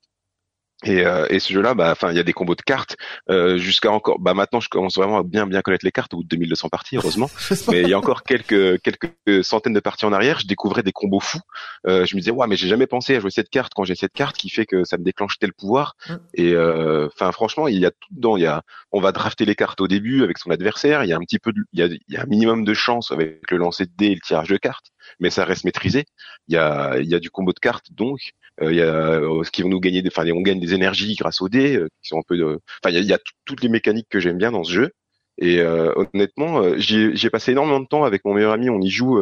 Et, 0.83 1.05
euh, 1.05 1.27
et, 1.29 1.39
ce 1.39 1.53
jeu-là, 1.53 1.73
bah, 1.73 1.91
enfin, 1.91 2.11
il 2.11 2.17
y 2.17 2.19
a 2.19 2.23
des 2.23 2.33
combos 2.33 2.55
de 2.55 2.61
cartes 2.61 2.97
euh, 3.29 3.57
jusqu'à 3.57 3.91
encore. 3.91 4.19
Bah, 4.19 4.33
maintenant, 4.33 4.59
je 4.59 4.69
commence 4.69 4.95
vraiment 4.95 5.19
à 5.19 5.23
bien 5.23 5.45
bien 5.45 5.61
connaître 5.61 5.85
les 5.85 5.91
cartes 5.91 6.13
au 6.13 6.17
bout 6.17 6.23
de 6.23 6.29
2200 6.29 6.69
parties, 6.69 6.97
heureusement. 6.97 7.29
mais 7.71 7.81
il 7.81 7.89
y 7.89 7.93
a 7.93 7.97
encore 7.97 8.23
quelques 8.23 8.81
quelques 8.81 9.43
centaines 9.43 9.73
de 9.73 9.79
parties 9.79 10.05
en 10.05 10.13
arrière, 10.13 10.39
je 10.39 10.47
découvrais 10.47 10.83
des 10.83 10.91
combos 10.91 11.19
fous. 11.19 11.41
Euh, 11.87 12.05
je 12.05 12.15
me 12.15 12.21
disais, 12.21 12.31
ouais, 12.31 12.47
mais 12.47 12.55
j'ai 12.55 12.67
jamais 12.67 12.87
pensé 12.87 13.15
à 13.15 13.19
jouer 13.19 13.31
cette 13.31 13.49
carte 13.49 13.73
quand 13.75 13.83
j'ai 13.83 13.95
cette 13.95 14.13
carte 14.13 14.37
qui 14.37 14.49
fait 14.49 14.65
que 14.65 14.83
ça 14.83 14.97
me 14.97 15.03
déclenche 15.03 15.37
tel 15.39 15.53
pouvoir. 15.53 15.95
Et 16.33 16.53
euh, 16.53 17.07
enfin, 17.07 17.31
franchement, 17.31 17.67
il 17.67 17.77
y 17.77 17.85
a 17.85 17.91
tout 17.91 18.13
dedans. 18.13 18.37
Il 18.37 18.43
y 18.43 18.47
a, 18.47 18.63
on 18.91 19.01
va 19.01 19.11
drafter 19.11 19.45
les 19.45 19.55
cartes 19.55 19.81
au 19.81 19.87
début 19.87 20.23
avec 20.23 20.37
son 20.37 20.49
adversaire. 20.49 21.03
Il 21.03 21.09
y 21.09 21.13
a 21.13 21.17
un 21.17 21.21
petit 21.21 21.39
peu, 21.39 21.51
de, 21.51 21.61
il 21.73 21.79
y 21.79 21.83
a, 21.83 21.85
il 21.85 22.01
y 22.07 22.17
a 22.17 22.21
un 22.21 22.25
minimum 22.25 22.65
de 22.65 22.73
chance 22.73 23.11
avec 23.11 23.49
le 23.51 23.57
lancer 23.57 23.85
de 23.85 23.91
dés 23.95 24.07
et 24.07 24.15
le 24.15 24.21
tirage 24.21 24.49
de 24.49 24.57
cartes, 24.57 24.91
mais 25.19 25.29
ça 25.29 25.45
reste 25.45 25.63
maîtrisé. 25.63 26.05
Il 26.47 26.55
y 26.55 26.57
a, 26.57 26.97
il 26.99 27.09
y 27.09 27.15
a 27.15 27.19
du 27.19 27.29
combo 27.29 27.53
de 27.53 27.59
cartes 27.59 27.87
donc. 27.91 28.31
Euh, 28.61 28.71
il 28.71 28.77
y 28.77 28.81
a 28.81 28.85
euh, 28.85 29.43
ce 29.43 29.51
qui 29.51 29.61
vont 29.63 29.69
nous 29.69 29.79
gagner, 29.79 30.03
enfin 30.07 30.25
on 30.31 30.41
gagne 30.41 30.59
des 30.59 30.73
énergies 30.73 31.15
grâce 31.15 31.41
aux 31.41 31.49
dés, 31.49 31.75
euh, 31.77 31.87
qui 32.01 32.09
sont 32.09 32.19
un 32.19 32.23
peu, 32.27 32.37
de... 32.37 32.59
enfin 32.83 32.95
il 32.95 33.03
y 33.05 33.13
a, 33.13 33.19
toutes 33.45 33.63
les 33.63 33.69
mécaniques 33.69 34.07
que 34.09 34.19
j'aime 34.19 34.37
bien 34.37 34.51
dans 34.51 34.63
ce 34.63 34.71
jeu. 34.71 34.91
Et 35.37 35.59
honnêtement, 35.63 36.61
j'ai 36.77 37.29
passé 37.31 37.53
énormément 37.53 37.79
de 37.79 37.87
temps 37.87 38.03
avec 38.03 38.23
mon 38.25 38.35
meilleur 38.35 38.51
ami. 38.51 38.69
On 38.69 38.79
y 38.79 38.89
joue. 38.91 39.19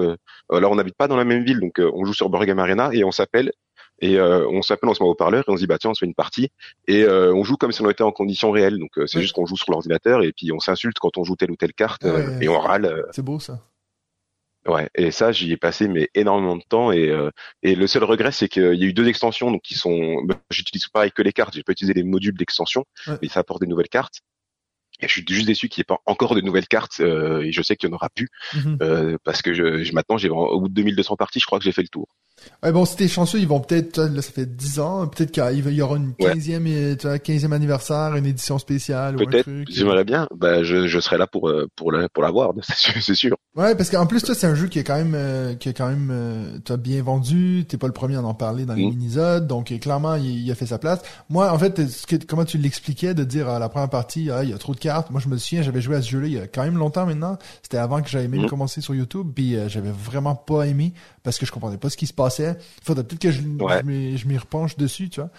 alors 0.51 0.71
on 0.73 0.75
n'habite 0.75 0.95
pas 0.97 1.07
dans 1.07 1.15
la 1.15 1.23
même 1.23 1.45
ville, 1.45 1.61
donc 1.61 1.79
on 1.79 2.03
joue 2.03 2.13
sur 2.13 2.29
Burgam 2.29 2.59
Arena 2.59 2.89
et 2.91 3.05
on 3.05 3.11
s'appelle 3.11 3.51
et 4.01 4.17
euh, 4.17 4.47
on 4.49 4.61
s'appelle, 4.61 4.89
on 4.89 4.93
se 4.93 5.03
met 5.03 5.09
au 5.09 5.15
parleur 5.15 5.43
et 5.47 5.51
on 5.51 5.55
se 5.55 5.61
dit 5.61 5.67
bah 5.67 5.77
tiens 5.77 5.91
on 5.91 5.93
se 5.93 5.99
fait 5.99 6.05
une 6.05 6.13
partie 6.15 6.49
et 6.87 7.03
euh, 7.03 7.33
on 7.33 7.43
joue 7.43 7.57
comme 7.57 7.71
si 7.71 7.81
on 7.81 7.89
était 7.89 8.03
en 8.03 8.11
conditions 8.11 8.51
réelles. 8.51 8.77
Donc 8.79 8.97
euh, 8.97 9.07
c'est 9.07 9.21
juste 9.21 9.33
qu'on 9.33 9.45
joue 9.45 9.57
sur 9.57 9.71
l'ordinateur 9.71 10.23
et 10.23 10.31
puis 10.31 10.51
on 10.51 10.59
s'insulte 10.59 10.97
quand 10.99 11.17
on 11.17 11.23
joue 11.23 11.35
telle 11.35 11.51
ou 11.51 11.55
telle 11.55 11.73
carte 11.73 12.05
euh, 12.05 12.37
Ouais. 12.37 12.45
et 12.45 12.49
on 12.49 12.59
râle. 12.59 12.85
euh, 12.85 13.03
C'est 13.11 13.21
beau 13.23 13.39
ça. 13.39 13.59
Ouais, 14.67 14.89
et 14.93 15.09
ça, 15.11 15.31
j'y 15.31 15.51
ai 15.53 15.57
passé 15.57 15.87
mais 15.87 16.09
énormément 16.15 16.57
de 16.57 16.63
temps 16.67 16.91
et 16.91 17.09
euh, 17.09 17.31
et 17.63 17.75
le 17.75 17.87
seul 17.87 18.03
regret 18.03 18.31
c'est 18.31 18.49
qu'il 18.49 18.61
y 18.75 18.83
a 18.83 18.87
eu 18.87 18.93
deux 18.93 19.07
extensions 19.07 19.51
donc 19.51 19.61
qui 19.61 19.73
sont 19.75 20.21
bah, 20.25 20.35
j'utilise 20.51 20.87
pareil 20.89 21.11
que 21.11 21.21
les 21.21 21.31
cartes, 21.31 21.53
j'ai 21.55 21.63
pas 21.63 21.71
utilisé 21.71 21.93
les 21.93 22.03
modules 22.03 22.35
d'extension, 22.37 22.85
Ouais. 23.07 23.17
mais 23.21 23.29
ça 23.29 23.39
apporte 23.39 23.61
des 23.61 23.67
nouvelles 23.67 23.87
cartes. 23.89 24.19
Et 25.01 25.07
je 25.07 25.13
suis 25.13 25.25
juste 25.29 25.47
déçu 25.47 25.69
qu'il 25.69 25.81
n'y 25.81 25.83
ait 25.83 25.95
pas 25.95 26.01
encore 26.05 26.35
de 26.35 26.41
nouvelles 26.41 26.67
cartes 26.67 26.99
euh, 27.01 27.41
et 27.43 27.51
je 27.53 27.61
sais 27.61 27.75
qu'il 27.77 27.89
y 27.89 27.93
en 27.93 27.95
aura 27.95 28.09
plus 28.09 28.29
Mhm. 28.53 28.79
euh, 28.81 29.17
parce 29.25 29.41
que 29.41 29.53
je, 29.53 29.83
je- 29.83 29.93
maintenant 29.93 30.17
j'ai 30.17 30.29
au 30.29 30.61
bout 30.61 30.69
de 30.69 30.73
2200 30.75 31.15
parties, 31.17 31.39
je 31.41 31.45
crois 31.47 31.59
que 31.59 31.65
j'ai 31.65 31.71
fait 31.73 31.83
le 31.83 31.89
tour. 31.89 32.07
Ouais, 32.63 32.71
bon, 32.71 32.83
si 32.85 32.95
t'es 32.97 33.07
chanceux, 33.07 33.39
ils 33.39 33.47
vont 33.47 33.59
peut-être, 33.61 33.99
là, 33.99 34.21
ça 34.21 34.31
fait 34.31 34.45
10 34.45 34.79
ans, 34.79 35.07
peut-être 35.07 35.31
qu'il 35.31 35.43
y- 35.73 35.81
aura 35.81 35.95
une 35.95 36.13
Ouais. 36.19 36.33
15e, 36.33 36.67
et- 36.67 36.97
tu 36.97 37.07
vois, 37.07 37.17
15e 37.19 37.53
anniversaire, 37.53 38.15
une 38.15 38.25
édition 38.25 38.57
spéciale 38.59 39.15
Peut-être, 39.15 39.49
j'aimerais 39.69 40.03
bien, 40.03 40.27
bah 40.35 40.63
je, 40.63 40.87
je 40.87 40.99
serai 40.99 41.17
là 41.17 41.25
pour 41.27 41.47
euh, 41.49 41.67
pour 41.75 41.91
la 41.91 42.09
pour 42.09 42.21
l'avoir, 42.23 42.51
c'est 42.61 42.75
sûr, 42.75 42.93
c'est 43.01 43.15
sûr. 43.15 43.37
Ouais, 43.55 43.75
parce 43.75 43.89
qu'en 43.89 44.05
plus, 44.05 44.21
toi, 44.23 44.35
c'est 44.35 44.47
un 44.47 44.55
jeu 44.55 44.67
qui 44.67 44.79
est 44.79 44.83
quand 44.83 44.95
même, 44.97 45.13
euh, 45.15 45.55
qui 45.55 45.69
est 45.69 45.73
quand 45.73 45.87
même, 45.89 46.09
euh, 46.11 46.57
t'as 46.63 46.77
bien 46.77 47.01
vendu. 47.01 47.65
T'es 47.67 47.77
pas 47.77 47.87
le 47.87 47.93
premier 47.93 48.15
à 48.15 48.21
en 48.21 48.33
parler 48.33 48.65
dans 48.65 48.73
les 48.73 48.85
Mm. 48.85 48.89
minisodes, 48.89 49.47
donc 49.47 49.71
euh, 49.71 49.77
clairement, 49.77 50.15
il, 50.15 50.25
il 50.45 50.51
a 50.51 50.55
fait 50.55 50.65
sa 50.65 50.77
place. 50.79 50.99
Moi, 51.29 51.51
en 51.51 51.57
fait, 51.59 51.87
ce 51.87 52.05
que, 52.07 52.15
comment 52.17 52.45
tu 52.45 52.57
l'expliquais 52.57 53.13
de 53.13 53.23
dire 53.23 53.49
à 53.49 53.59
la 53.59 53.69
première 53.69 53.89
partie, 53.89 54.29
ah, 54.31 54.43
il 54.43 54.49
y 54.49 54.53
a 54.53 54.57
trop 54.57 54.73
de 54.73 54.79
cartes. 54.79 55.09
Moi, 55.11 55.21
je 55.23 55.29
me 55.29 55.37
souviens, 55.37 55.61
j'avais 55.61 55.81
joué 55.81 55.95
à 55.95 56.01
ce 56.01 56.09
jeu-là 56.09 56.27
il 56.27 56.33
y 56.33 56.39
a 56.39 56.47
quand 56.47 56.63
même 56.63 56.77
longtemps 56.77 57.05
maintenant. 57.05 57.37
C'était 57.63 57.77
avant 57.77 58.01
que 58.01 58.09
j'aille 58.09 58.27
même 58.27 58.43
Mm. 58.43 58.49
commencer 58.49 58.81
sur 58.81 58.93
YouTube, 58.95 59.27
puis 59.33 59.55
euh, 59.55 59.67
j'avais 59.69 59.91
vraiment 59.91 60.35
pas 60.35 60.63
aimé 60.67 60.93
parce 61.23 61.37
que 61.37 61.45
je 61.45 61.51
comprenais 61.51 61.77
pas 61.77 61.89
ce 61.89 61.97
qui 61.97 62.07
se 62.07 62.13
passait. 62.13 62.28
Faudrait 62.83 63.03
peut-être 63.03 63.21
que 63.21 63.31
je, 63.31 63.41
Ouais. 63.41 63.81
je 64.17 64.27
m'y 64.27 64.37
repenche 64.37 64.77
dessus, 64.77 65.09
tu 65.09 65.19
vois. 65.21 65.29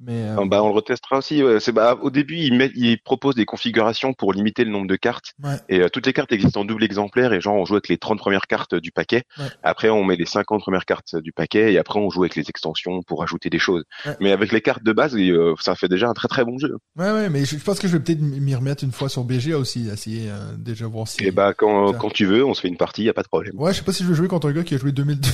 Mais 0.00 0.28
euh, 0.28 0.36
Ah, 0.38 0.44
Bah 0.46 0.62
on 0.62 0.68
le 0.68 0.74
retestera 0.74 1.18
aussi. 1.18 1.42
ouais. 1.42 1.60
C'est 1.60 1.72
bah 1.72 1.98
au 2.00 2.10
début 2.10 2.36
il 2.36 2.54
met, 2.54 2.70
il 2.74 3.00
propose 3.00 3.34
des 3.34 3.44
configurations 3.44 4.12
pour 4.12 4.32
limiter 4.32 4.64
le 4.64 4.70
nombre 4.70 4.86
de 4.86 4.96
cartes 4.96 5.32
ouais. 5.42 5.56
et 5.68 5.80
euh, 5.80 5.88
toutes 5.88 6.06
les 6.06 6.12
cartes 6.12 6.32
existent 6.32 6.60
en 6.60 6.64
double 6.64 6.84
exemplaire 6.84 7.32
et 7.32 7.40
genre 7.40 7.56
on 7.56 7.64
joue 7.64 7.74
avec 7.74 7.88
les 7.88 7.98
30 7.98 8.18
premières 8.18 8.46
cartes 8.46 8.74
du 8.74 8.92
paquet. 8.92 9.24
Ouais. 9.38 9.46
Après 9.62 9.90
on 9.90 10.04
met 10.04 10.16
les 10.16 10.26
50 10.26 10.60
premières 10.60 10.84
cartes 10.84 11.16
du 11.16 11.32
paquet 11.32 11.72
et 11.72 11.78
après 11.78 11.98
on 11.98 12.10
joue 12.10 12.22
avec 12.22 12.36
les 12.36 12.48
extensions 12.48 13.02
pour 13.02 13.22
ajouter 13.22 13.50
des 13.50 13.58
choses. 13.58 13.84
Mais 14.20 14.32
avec 14.32 14.52
les 14.52 14.60
cartes 14.60 14.82
de 14.82 14.92
base, 14.92 15.16
euh, 15.16 15.54
ça 15.60 15.74
fait 15.74 15.88
déjà 15.88 16.08
un 16.08 16.14
très 16.14 16.28
très 16.28 16.44
bon 16.44 16.58
jeu. 16.58 16.76
Ouais, 16.96 17.10
ouais, 17.10 17.28
mais 17.28 17.44
je, 17.44 17.56
pense 17.56 17.78
que 17.78 17.88
je 17.88 17.96
vais 17.96 18.02
peut-être 18.02 18.20
m'y 18.20 18.54
remettre 18.54 18.84
une 18.84 18.92
fois 18.92 19.08
sur 19.08 19.24
BGA 19.24 19.58
aussi, 19.58 19.88
essayer 19.88 20.30
euh, 20.30 20.36
déjà 20.56 20.86
voir 20.86 21.08
si. 21.08 21.24
Et 21.24 21.30
bah 21.30 21.54
quand 21.54 21.92
quand 21.94 22.10
tu 22.10 22.26
veux, 22.26 22.44
on 22.44 22.54
se 22.54 22.60
fait 22.60 22.68
une 22.68 22.76
partie, 22.76 23.04
y 23.04 23.08
a 23.08 23.14
pas 23.14 23.22
de 23.22 23.28
problème. 23.28 23.52
Ouais, 23.56 23.72
je 23.72 23.78
sais 23.78 23.84
pas 23.84 23.92
si 23.92 24.02
je 24.04 24.08
veux 24.08 24.14
jouer 24.14 24.28
contre 24.28 24.48
un 24.48 24.52
gars 24.52 24.62
qui 24.62 24.74
a 24.74 24.78
joué 24.78 24.92
2002 24.92 25.28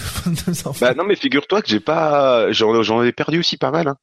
deux 0.47 0.67
enfants. 0.67 0.87
Bah 0.87 0.95
non 0.95 1.05
mais 1.05 1.17
figure-toi 1.17 1.63
que 1.63 1.69
j'ai 1.69 1.81
pas 1.81 2.51
j'en 2.53 2.83
j'en 2.83 3.03
ai 3.03 3.13
perdu 3.13 3.39
aussi 3.39 3.57
pas 3.57 3.71
mal. 3.71 3.89
Hein. 3.89 3.97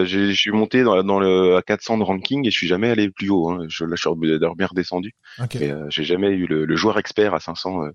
Euh, 0.00 0.04
je 0.04 0.32
suis 0.32 0.50
monté 0.50 0.82
dans, 0.82 1.02
dans 1.02 1.18
le 1.20 1.56
à 1.56 1.62
400 1.62 1.98
de 1.98 2.02
ranking 2.04 2.46
et 2.46 2.50
je 2.50 2.56
suis 2.56 2.66
jamais 2.66 2.90
allé 2.90 3.10
plus 3.10 3.30
haut. 3.30 3.50
Hein. 3.50 3.66
Je 3.68 3.84
là 3.84 3.96
je 3.96 4.08
suis 4.08 4.38
bien 4.56 4.66
redescendu. 4.66 5.14
Mais 5.38 5.70
euh, 5.70 5.86
j'ai 5.88 6.04
jamais 6.04 6.28
eu 6.28 6.46
le, 6.46 6.64
le 6.64 6.76
joueur 6.76 6.98
expert 6.98 7.34
à 7.34 7.40
500. 7.40 7.84
euh. 7.84 7.90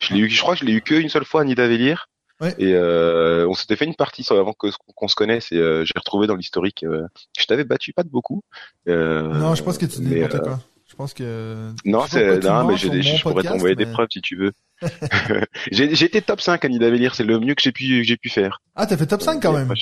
Je 0.00 0.14
l'ai 0.14 0.20
eu, 0.20 0.28
je 0.28 0.40
crois 0.40 0.54
que 0.54 0.60
je 0.60 0.64
l'ai 0.64 0.72
eu 0.72 0.82
que 0.82 0.94
une 0.94 1.08
seule 1.08 1.24
fois 1.24 1.42
à 1.42 1.44
Nidavellir. 1.44 2.08
Ouais. 2.40 2.54
Et 2.58 2.76
on 2.76 3.54
s'était 3.54 3.76
fait 3.76 3.84
une 3.84 3.94
partie 3.94 4.26
avant 4.30 4.52
que 4.52 4.66
qu'on 4.94 5.08
se 5.08 5.14
connaisse 5.14 5.52
et 5.52 5.56
j'ai 5.56 5.92
retrouvé 5.96 6.26
dans 6.26 6.34
l'historique. 6.36 6.84
je 6.84 7.44
t'avais 7.46 7.64
battu 7.64 7.92
pas 7.92 8.02
de 8.02 8.08
beaucoup. 8.08 8.42
Non, 8.86 9.54
je 9.54 9.62
pense 9.62 9.78
que 9.78 9.86
tu 9.86 10.02
n'importe 10.02 10.42
quoi. 10.42 10.60
Je 10.94 10.96
pense 10.96 11.14
que. 11.14 11.72
Non, 11.84 12.04
c'est 12.08 12.40
pas 12.40 12.62
non, 12.62 12.68
mais 12.68 12.76
j'ai, 12.76 13.02
je 13.02 13.22
pourrais 13.22 13.42
t'envoyer 13.42 13.74
des 13.74 13.86
preuves 13.86 14.08
si 14.12 14.20
tu 14.20 14.36
veux. 14.36 14.52
j'ai, 15.72 15.94
j'ai 15.94 16.06
été 16.06 16.22
top 16.22 16.40
5 16.40 16.64
à 16.64 16.68
Nidavellir, 16.68 17.14
c'est 17.14 17.24
le 17.24 17.40
mieux 17.40 17.54
que 17.54 17.62
j'ai 17.62 17.72
pu 17.72 17.82
que 18.00 18.02
j'ai 18.04 18.16
pu 18.16 18.28
faire. 18.28 18.60
Ah, 18.76 18.86
t'as 18.86 18.96
fait 18.96 19.06
top 19.06 19.22
5 19.22 19.42
quand 19.42 19.52
même. 19.52 19.72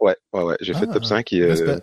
Ouais, 0.00 0.16
ouais, 0.32 0.42
ouais, 0.42 0.56
j'ai 0.60 0.72
fait 0.72 0.86
Ah, 0.88 0.94
top 0.94 1.04
5 1.04 1.32
et 1.34 1.42
euh, 1.42 1.78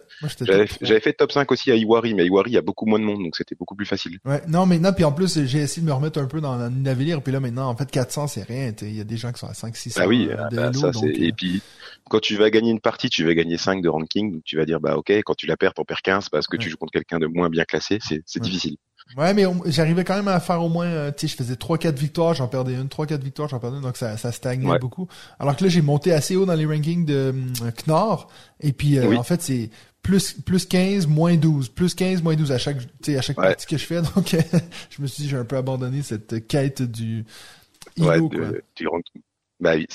j'avais, 0.82 1.00
fait 1.00 1.14
top 1.14 1.32
5 1.32 1.52
aussi 1.52 1.72
à 1.72 1.76
Iwari, 1.76 2.16
mais 2.16 2.24
à 2.24 2.26
Iwari 2.26 2.50
il 2.50 2.54
y 2.56 2.58
a 2.58 2.62
beaucoup 2.62 2.88
moins 2.88 2.98
de 2.98 3.04
monde 3.04 3.24
donc 3.24 3.36
c'était 3.36 3.56
beaucoup 3.56 3.76
plus 3.76 3.86
facile. 3.86 4.18
Ouais, 4.26 4.42
non, 4.48 4.66
maintenant, 4.66 4.92
puis 4.92 5.04
en 5.04 5.12
plus, 5.12 5.46
j'ai 5.46 5.60
essayé 5.60 5.84
de 5.84 5.88
me 5.88 5.94
remettre 5.94 6.20
un 6.20 6.26
peu 6.26 6.42
dans 6.42 6.56
la 6.56 6.70
Navalier, 6.70 7.16
puis 7.24 7.32
là, 7.32 7.40
maintenant, 7.40 7.70
en 7.70 7.76
fait, 7.76 7.90
400, 7.90 8.28
c'est 8.28 8.44
rien. 8.44 8.74
Il 8.82 8.96
y 8.96 9.02
a 9.02 9.04
des 9.04 9.18
gens 9.18 9.32
qui 9.32 9.40
sont 9.40 9.48
à 9.48 9.54
5, 9.54 9.76
600 9.76 10.02
Bah 10.02 10.08
oui, 10.08 10.28
euh, 10.30 10.36
ah 10.40 10.50
bah, 10.52 10.74
ça 10.74 10.92
donc, 10.92 11.04
c'est 11.04 11.22
euh, 11.22 11.28
et 11.28 11.32
puis 11.32 11.62
quand 12.10 12.20
tu 12.20 12.36
vas 12.38 12.50
gagner 12.50 12.72
une 12.72 12.80
partie, 12.80 13.10
tu 13.10 13.24
vas 13.24 13.36
gagner 13.36 13.58
5 13.58 13.82
de 13.82 13.90
ranking, 13.90 14.32
donc 14.32 14.44
tu 14.44 14.58
vas 14.58 14.66
dire 14.66 14.80
bah 14.80 14.98
OK, 14.98 15.12
quand 15.12 15.36
tu 15.36 15.46
la 15.46 15.58
perds, 15.58 15.76
t'en 15.76 15.84
perds 15.84 16.02
15 16.02 16.30
parce 16.30 16.48
que 16.48 16.58
tu 16.58 16.70
joues 16.70 16.78
contre 16.78 16.94
quelqu'un 16.94 17.20
de 17.20 17.28
moins 17.28 17.50
bien 17.50 17.66
classé, 17.66 18.00
c'est 18.02 18.24
c'est 18.26 18.40
Ouais. 18.40 18.46
difficile. 18.50 18.78
Ouais, 19.16 19.34
mais 19.34 19.46
j'arrivais 19.68 20.04
quand 20.04 20.16
même 20.16 20.28
à 20.28 20.40
faire 20.40 20.62
au 20.62 20.70
moins, 20.70 20.86
euh, 20.88 21.12
tu 21.16 21.28
sais, 21.28 21.32
je 21.32 21.38
faisais 21.38 21.56
3-4 21.56 21.96
victoires, 21.96 22.34
j'en 22.34 22.48
perdais 22.48 22.74
une, 22.74 22.88
3-4 22.88 23.22
victoires, 23.24 23.48
j'en 23.48 23.60
perdais 23.60 23.78
une, 23.78 23.84
donc 23.84 23.96
ça, 23.98 24.18
ça 24.18 24.32
stagnait 24.32 24.68
Ouais. 24.70 24.80
beaucoup. 24.80 25.08
Alors 25.40 25.56
que 25.56 25.64
là, 25.64 25.70
j'ai 25.70 25.82
monté 25.82 26.12
assez 26.12 26.36
haut 26.36 26.46
dans 26.46 26.54
les 26.56 26.66
rankings 26.66 27.06
de 27.06 27.34
euh, 27.64 27.72
Knorr, 27.86 28.28
et 28.60 28.74
puis 28.74 28.98
euh, 29.00 29.08
Oui. 29.08 29.18
en 29.18 29.24
fait, 29.24 29.42
c'est 29.42 29.70
plus 30.04 30.34
plus 30.34 30.66
15, 30.66 31.08
moins 31.08 31.36
12, 31.36 31.70
plus 31.70 31.96
15, 31.96 32.22
moins 32.22 32.36
12 32.36 32.52
à 32.52 32.58
chaque, 32.58 32.80
tu 32.80 32.88
sais, 33.14 33.18
à 33.18 33.22
chaque 33.22 33.38
Ouais. 33.40 33.48
partie 33.48 33.66
que 33.66 33.78
je 33.78 33.86
fais, 33.86 34.02
donc 34.16 34.34
euh, 34.34 34.42
je 34.90 35.02
me 35.02 35.08
suis 35.08 35.24
dit, 35.24 35.30
j'ai 35.30 35.38
un 35.38 35.46
peu 35.46 35.58
abandonné 35.58 36.02
cette 36.02 36.46
quête 36.48 36.82
du 36.82 37.26
Ouais, 37.98 38.20
de- 38.20 38.64
du 38.76 38.88
ranking. 38.88 39.22
Bah 39.60 39.72
oui. 39.76 39.88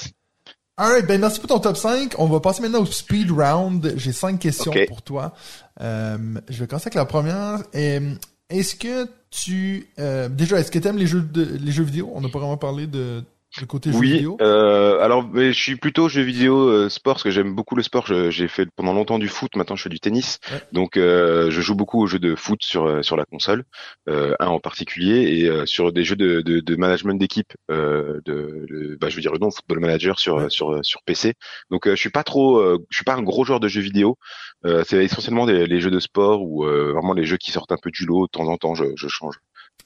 Alright, 0.78 1.06
ben 1.06 1.20
merci 1.20 1.38
pour 1.38 1.48
ton 1.50 1.60
top 1.60 1.76
5. 1.76 2.14
On 2.18 2.26
va 2.26 2.40
passer 2.40 2.62
maintenant 2.62 2.80
au 2.80 2.86
speed 2.86 3.30
round. 3.30 3.92
J'ai 3.96 4.10
cinq 4.12 4.38
questions 4.40 4.72
pour 4.88 5.02
toi. 5.02 5.34
Euh, 5.82 6.16
je 6.48 6.58
vais 6.60 6.66
commencer 6.66 6.86
avec 6.86 6.94
la 6.94 7.04
première. 7.04 7.62
Euh, 7.74 8.14
Est-ce 8.52 8.76
que 8.76 9.08
tu 9.30 9.88
euh, 9.98 10.28
déjà 10.28 10.60
est-ce 10.60 10.70
que 10.70 10.78
tu 10.78 10.86
aimes 10.86 10.98
les 10.98 11.06
jeux 11.06 11.22
de 11.22 11.42
les 11.42 11.72
jeux 11.72 11.84
vidéo? 11.84 12.10
On 12.14 12.20
n'a 12.20 12.28
pas 12.28 12.38
vraiment 12.38 12.58
parlé 12.58 12.86
de 12.86 13.24
le 13.60 13.66
côté 13.66 13.90
Oui, 13.90 14.12
vidéo. 14.12 14.36
euh, 14.40 14.98
alors 15.00 15.28
mais 15.28 15.52
je 15.52 15.60
suis 15.60 15.76
plutôt 15.76 16.08
jeu 16.08 16.22
vidéo 16.22 16.68
euh, 16.68 16.88
sport 16.88 17.14
parce 17.14 17.22
que 17.22 17.30
j'aime 17.30 17.54
beaucoup 17.54 17.76
le 17.76 17.82
sport. 17.82 18.06
J'ai 18.06 18.48
fait 18.48 18.66
pendant 18.76 18.94
longtemps 18.94 19.18
du 19.18 19.28
foot, 19.28 19.54
maintenant 19.56 19.76
je 19.76 19.82
fais 19.82 19.88
du 19.90 20.00
tennis. 20.00 20.38
Ouais. 20.50 20.60
Donc 20.72 20.96
euh, 20.96 21.50
je 21.50 21.60
joue 21.60 21.74
beaucoup 21.74 22.00
aux 22.02 22.06
jeux 22.06 22.18
de 22.18 22.34
foot 22.34 22.62
sur 22.62 22.86
euh, 22.86 23.02
sur 23.02 23.16
la 23.16 23.24
console, 23.26 23.64
euh, 24.08 24.34
un 24.40 24.46
en 24.46 24.58
particulier, 24.58 25.38
et 25.38 25.48
euh, 25.48 25.66
sur 25.66 25.92
des 25.92 26.02
jeux 26.02 26.16
de, 26.16 26.40
de, 26.40 26.60
de 26.60 26.76
management 26.76 27.18
d'équipe, 27.18 27.52
euh, 27.70 28.20
de, 28.24 28.64
de- 28.70 28.96
bah, 28.98 29.08
je 29.10 29.16
veux 29.16 29.22
dire 29.22 29.32
le 29.32 29.38
nom 29.38 29.50
Football 29.50 29.80
Manager 29.80 30.18
sur 30.18 30.36
Ouais. 30.36 30.48
sur 30.48 30.82
sur 30.82 31.02
PC. 31.02 31.34
Donc 31.70 31.86
euh, 31.86 31.90
je 31.94 32.00
suis 32.00 32.10
pas 32.10 32.24
trop, 32.24 32.58
euh, 32.58 32.78
je 32.88 32.96
suis 32.96 33.04
pas 33.04 33.14
un 33.14 33.22
gros 33.22 33.44
joueur 33.44 33.60
de 33.60 33.68
jeux 33.68 33.82
vidéo. 33.82 34.16
Euh, 34.64 34.82
C'est 34.86 35.04
essentiellement 35.04 35.44
des, 35.44 35.66
les 35.66 35.80
jeux 35.80 35.90
de 35.90 36.00
sport 36.00 36.42
ou 36.42 36.64
euh, 36.64 36.92
vraiment 36.92 37.12
les 37.12 37.24
jeux 37.26 37.36
qui 37.36 37.50
sortent 37.52 37.72
un 37.72 37.76
peu 37.82 37.90
du 37.90 38.06
lot. 38.06 38.26
De 38.26 38.30
temps 38.30 38.48
en 38.48 38.56
temps, 38.56 38.74
je, 38.74 38.84
je 38.96 39.08
change. 39.08 39.34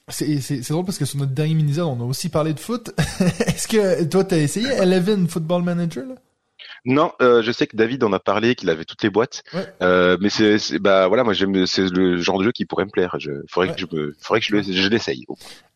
C'est 0.09 0.41
c'est 0.41 0.63
c'est 0.63 0.73
drôle 0.73 0.85
parce 0.85 0.99
que 0.99 1.05
sur 1.05 1.19
notre 1.19 1.33
dernier 1.33 1.55
mini 1.55 1.81
on 1.81 2.01
a 2.01 2.05
aussi 2.05 2.29
parlé 2.29 2.55
de 2.55 2.61
foot. 2.61 2.91
est-ce 3.47 3.67
que 3.67 4.05
toi 4.05 4.25
t'as 4.25 4.39
essayé 4.39 4.69
Eleven 4.69 5.27
Football 5.29 5.63
Manager 5.63 6.07
là? 6.07 6.15
Non, 6.85 7.13
euh, 7.21 7.43
je 7.43 7.51
sais 7.51 7.67
que 7.67 7.77
David 7.77 8.05
en 8.05 8.13
a 8.13 8.21
parlé, 8.21 8.55
qu'il 8.55 8.71
avait 8.71 8.85
toutes 8.85 9.03
les 9.03 9.11
boîtes. 9.11 9.43
Ouais. 9.53 9.67
Euh, 9.83 10.17
mais 10.21 10.29
c'est, 10.31 10.79
bah 10.79 11.09
voilà, 11.09 11.25
moi 11.25 11.33
j'aime, 11.33 11.67
c'est 11.67 11.89
le 11.91 12.19
genre 12.19 12.39
de 12.39 12.45
jeu 12.45 12.53
qui 12.53 12.65
pourrait 12.65 12.85
me 12.85 12.91
plaire. 12.91 13.17
Je, 13.19 13.33
faudrait 13.51 13.71
Ouais. 13.71 13.75
que 13.75 13.81
je 13.81 13.87
me, 13.97 14.15
faudrait 14.21 14.39
que 14.41 14.47
je, 14.47 14.55
le- 14.55 14.63
je 14.63 14.89
l'essaye. 14.89 15.27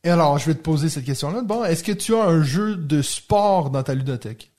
Et 0.05 0.11
alors, 0.11 0.39
je 0.39 0.47
vais 0.47 0.55
te 0.55 0.63
poser 0.63 0.89
cette 0.89 1.05
question-là. 1.05 1.43
Bon, 1.43 1.65
est-ce 1.65 1.83
que 1.83 1.91
tu 1.93 2.15
as 2.15 2.23
un 2.25 2.43
jeu 2.45 2.77
de 2.77 3.03
sport 3.03 3.71
dans 3.71 3.83
ta 3.83 3.95
ludothèque? 3.95 4.53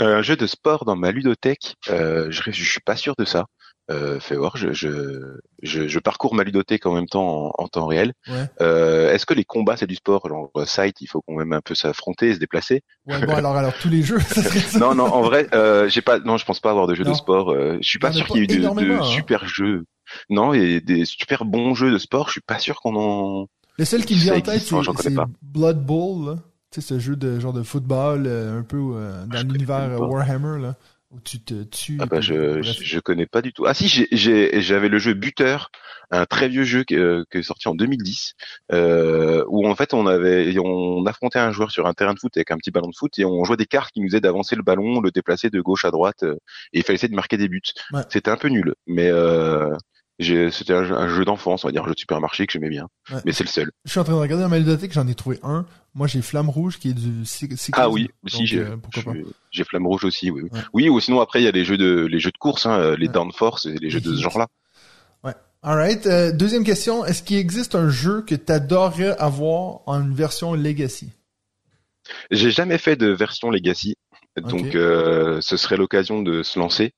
Euh, 0.00 0.16
Un 0.18 0.22
jeu 0.22 0.36
de 0.36 0.46
sport 0.46 0.84
dans 0.86 0.96
ma 0.96 1.10
ludothèque, 1.10 1.76
je, 1.86 2.30
je 2.30 2.50
suis 2.70 2.80
pas 2.80 2.96
sûr 2.96 3.14
de 3.18 3.24
ça. 3.26 3.46
Euh, 3.90 4.20
fais 4.20 4.36
voir, 4.36 4.56
je, 4.58 4.72
je, 4.72 5.36
je, 5.62 5.88
je 5.88 5.98
parcours 5.98 6.34
ma 6.34 6.44
ludothèque 6.44 6.84
en 6.84 6.94
même 6.94 7.06
temps 7.06 7.46
en, 7.58 7.64
en 7.64 7.68
temps 7.68 7.86
réel. 7.86 8.12
Ouais. 8.28 8.44
Euh, 8.60 9.12
est-ce 9.12 9.24
que 9.24 9.32
les 9.32 9.44
combats 9.44 9.76
c'est 9.78 9.86
du 9.86 9.94
sport? 9.94 10.28
Genre 10.28 10.50
euh, 10.56 10.66
site, 10.66 11.00
il 11.00 11.06
faut 11.06 11.22
quand 11.26 11.34
même 11.34 11.54
un 11.54 11.62
peu 11.62 11.74
s'affronter, 11.74 12.34
se 12.34 12.38
déplacer. 12.38 12.82
Ouais, 13.06 13.24
bon 13.24 13.34
alors 13.34 13.56
alors 13.56 13.72
tous 13.80 13.88
les 13.88 14.02
jeux, 14.02 14.20
ça 14.28 14.42
serait 14.42 14.60
ça. 14.60 14.78
Non, 14.78 14.94
non, 14.94 15.06
en 15.06 15.22
vrai, 15.22 15.48
euh, 15.54 15.88
j'ai 15.88 16.02
pas, 16.02 16.18
non, 16.18 16.36
je 16.36 16.44
pense 16.44 16.60
pas 16.60 16.70
avoir 16.70 16.86
de 16.86 16.94
jeux 16.94 17.04
Non. 17.04 17.12
de 17.12 17.16
sport. 17.16 17.50
Euh, 17.50 17.78
je 17.80 17.88
suis 17.88 17.98
pas 17.98 18.12
sûr 18.12 18.26
qu'il 18.26 18.36
y 18.36 18.40
ait 18.40 18.56
eu 18.56 18.60
de, 18.60 18.66
hein. 18.98 19.02
super 19.04 19.46
jeux. 19.48 19.84
Non, 20.28 20.52
et 20.52 20.80
des 20.80 21.04
super 21.04 21.44
bons 21.46 21.74
jeux 21.74 21.90
de 21.90 21.98
sport, 21.98 22.26
je 22.28 22.32
suis 22.32 22.40
pas 22.42 22.58
sûr 22.58 22.80
qu'on 22.80 22.94
en. 22.96 23.46
Le 23.78 23.84
seul 23.84 24.04
qui 24.04 24.14
me 24.16 24.20
vient 24.20 24.36
en 24.36 24.40
tête, 24.40 24.60
c'est. 24.60 25.14
Blood 25.42 25.84
Bowl, 25.84 26.26
là. 26.26 26.34
Tu 26.70 26.82
sais, 26.82 26.86
ce 26.88 26.98
jeu 26.98 27.16
de 27.16 27.40
genre 27.40 27.54
de 27.54 27.62
football, 27.62 28.24
euh, 28.26 28.58
un 28.58 28.62
peu 28.62 28.76
euh, 28.76 29.24
dans 29.24 29.40
l'univers. 29.48 29.98
Warhammer, 29.98 30.60
là, 30.60 30.76
où 31.10 31.20
tu 31.20 31.40
te 31.42 31.62
tues. 31.64 31.96
Ah 32.00 32.06
bah 32.06 32.20
je, 32.20 32.60
je, 32.60 32.72
je 32.84 33.00
connais 33.00 33.26
pas 33.26 33.40
du 33.40 33.52
tout. 33.52 33.64
Ah 33.66 33.72
si, 33.74 33.88
j'avais 34.12 34.88
le 34.88 34.98
jeu 34.98 35.14
Buteur, 35.14 35.70
un 36.10 36.26
très 36.26 36.48
vieux 36.48 36.64
jeu 36.64 36.84
qui, 36.84 36.96
euh, 36.96 37.24
qui 37.30 37.38
est 37.38 37.42
sorti 37.42 37.66
en 37.68 37.74
2010, 37.74 38.34
euh, 38.72 39.42
où 39.48 39.66
en 39.66 39.74
fait 39.74 39.94
on 39.94 40.06
avait, 40.06 40.54
on 40.58 41.06
affrontait 41.06 41.38
un 41.38 41.50
joueur 41.52 41.70
sur 41.70 41.86
un 41.86 41.94
terrain 41.94 42.12
de 42.14 42.18
foot 42.18 42.36
avec 42.36 42.50
un 42.50 42.56
petit 42.58 42.70
ballon 42.70 42.88
de 42.88 42.94
foot 42.96 43.18
et 43.18 43.24
on 43.24 43.42
jouait 43.44 43.56
des 43.56 43.66
cartes 43.66 43.92
qui 43.92 44.00
nous 44.00 44.08
aidaient 44.08 44.20
d'avancer 44.20 44.54
le 44.56 44.62
ballon, 44.62 45.00
le 45.00 45.10
déplacer 45.10 45.48
de 45.50 45.60
gauche 45.62 45.84
à 45.86 45.90
droite, 45.90 46.24
euh, 46.24 46.34
et 46.74 46.78
il 46.80 46.82
fallait 46.82 46.96
essayer 46.96 47.08
de 47.10 47.14
marquer 47.16 47.38
des 47.38 47.48
buts. 47.48 47.62
Ouais. 47.92 48.02
C'était 48.10 48.30
un 48.30 48.36
peu 48.36 48.48
nul, 48.48 48.74
mais 48.86 49.08
euh, 49.08 49.74
c'était 50.20 50.72
un, 50.74 50.84
jeu- 51.08 51.24
d'enfance, 51.24 51.64
on 51.64 51.68
va 51.68 51.72
dire 51.72 51.84
un 51.84 51.86
jeu 51.88 51.94
de 51.94 51.98
supermarché 52.00 52.46
que 52.46 52.52
j'aimais 52.52 52.68
bien, 52.70 52.88
Ouais. 53.10 53.20
mais 53.24 53.32
c'est 53.32 53.44
le 53.44 53.48
seul. 53.48 53.70
Je 53.84 53.90
suis 53.92 54.00
en 54.00 54.04
train 54.04 54.14
de 54.14 54.18
regarder 54.18 54.46
ma 54.48 54.58
ludothèque, 54.58 54.92
j'en 54.92 55.06
ai 55.08 55.14
trouvé 55.14 55.38
un. 55.42 55.64
Moi, 55.98 56.06
j'ai 56.06 56.22
Flamme 56.22 56.48
Rouge 56.48 56.78
qui 56.78 56.90
est 56.90 56.94
du 56.94 57.26
Six- 57.26 57.48
Ah 57.72 57.90
oui, 57.90 58.04
donc, 58.22 58.30
si 58.30 58.46
j'ai 58.46 58.60
euh, 58.60 58.76
j'ai- 59.50 59.64
Flamme 59.64 59.86
Rouge 59.86 60.04
aussi, 60.04 60.30
oui. 60.30 60.42
Oui, 60.44 60.50
Ouais. 60.52 60.60
oui 60.72 60.88
ou 60.88 61.00
sinon 61.00 61.20
après 61.20 61.40
il 61.42 61.44
y 61.44 61.48
a 61.48 61.50
les 61.50 61.64
jeux 61.64 61.76
de 61.76 62.06
les 62.06 62.20
jeux 62.20 62.30
de 62.30 62.38
course, 62.38 62.66
hein, 62.66 62.78
euh, 62.78 62.96
les 62.96 63.08
Ouais. 63.08 63.12
Downforce 63.12 63.66
et 63.66 63.74
les 63.74 63.90
jeux 63.90 64.00
de 64.00 64.14
ce 64.14 64.22
genre-là. 64.22 64.46
Alright. 65.60 66.06
Euh, 66.06 66.30
deuxième 66.30 66.62
question. 66.62 67.04
Est-ce 67.04 67.24
qu'il 67.24 67.36
existe 67.36 67.74
un 67.74 67.88
jeu 67.88 68.22
que 68.22 68.36
t'adorerais 68.36 69.16
avoir 69.18 69.80
en 69.86 70.00
une 70.00 70.14
version 70.14 70.54
Legacy? 70.54 71.10
J'ai 72.30 72.52
jamais 72.52 72.78
fait 72.78 72.94
de 72.94 73.08
version 73.08 73.50
Legacy. 73.50 73.96
Donc 74.36 74.76
euh, 74.76 75.40
ce 75.40 75.56
serait 75.56 75.76
l'occasion 75.76 76.22
de 76.22 76.44
se 76.44 76.60
lancer. 76.60 76.92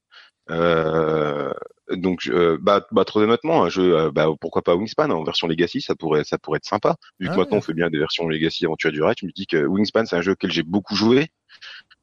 Euh, 0.50 1.50
donc 1.96 2.26
euh, 2.28 2.58
bah, 2.60 2.86
bah 2.92 3.04
très 3.04 3.20
honnêtement, 3.20 3.64
un 3.64 3.68
jeu, 3.68 3.96
euh, 3.98 4.10
bah 4.10 4.26
pourquoi 4.40 4.62
pas 4.62 4.74
Wingspan 4.76 5.10
en 5.10 5.24
version 5.24 5.46
Legacy, 5.48 5.80
ça 5.80 5.94
pourrait 5.94 6.24
ça 6.24 6.38
pourrait 6.38 6.58
être 6.58 6.64
sympa. 6.66 6.96
Vu 7.18 7.26
que 7.26 7.32
Ah 7.32 7.36
maintenant 7.36 7.52
ouais. 7.52 7.58
on 7.58 7.60
fait 7.62 7.74
bien 7.74 7.90
des 7.90 7.98
versions 7.98 8.28
Legacy 8.28 8.64
Aventure 8.66 8.92
du 8.92 9.02
Rail, 9.02 9.14
je 9.20 9.26
me 9.26 9.32
dis 9.32 9.46
que 9.46 9.64
Wingspan 9.66 10.04
c'est 10.06 10.16
un 10.16 10.22
jeu 10.22 10.32
auquel 10.32 10.50
j'ai 10.52 10.62
beaucoup 10.62 10.94
joué. 10.94 11.28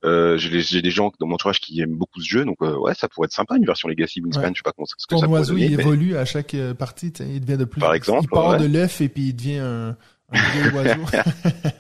Euh, 0.06 0.38
j'ai 0.38 0.82
des- 0.82 0.92
gens 0.92 1.12
dans 1.20 1.26
mon 1.26 1.36
entourage 1.36 1.60
qui 1.60 1.82
aiment 1.82 1.96
beaucoup 1.98 2.22
ce 2.22 2.30
jeu, 2.30 2.46
donc 2.46 2.58
euh, 2.62 2.78
ouais, 2.78 2.94
ça 2.94 3.08
pourrait 3.08 3.26
être 3.26 3.32
sympa 3.34 3.56
une 3.58 3.66
version 3.66 3.88
Legacy 3.88 4.22
Wingspan. 4.22 4.44
Ouais. 4.44 4.50
Je 4.54 4.60
sais 4.60 4.64
pas 4.64 4.72
comment 4.72 4.86
ce 4.86 4.94
que 4.96 5.16
Ton 5.16 5.18
ça 5.20 5.28
oiseau, 5.28 5.54
donner, 5.54 5.66
il 5.66 5.78
mais- 5.78 5.84
évolue 5.84 6.16
à 6.18 6.26
chaque 6.26 6.54
euh, 6.54 6.74
partie, 6.76 7.08
il 7.20 7.42
devient 7.42 7.58
de 7.58 7.66
plus. 7.66 7.80
Par 7.82 7.94
exemple, 7.96 8.26
il 8.26 8.30
part 8.30 8.50
ouais. 8.52 8.60
de 8.60 8.66
l'œuf 8.66 9.02
et 9.02 9.10
puis 9.10 9.30
il 9.30 9.34
devient 9.36 9.58
un, 9.58 9.98
oiseau. 10.76 11.02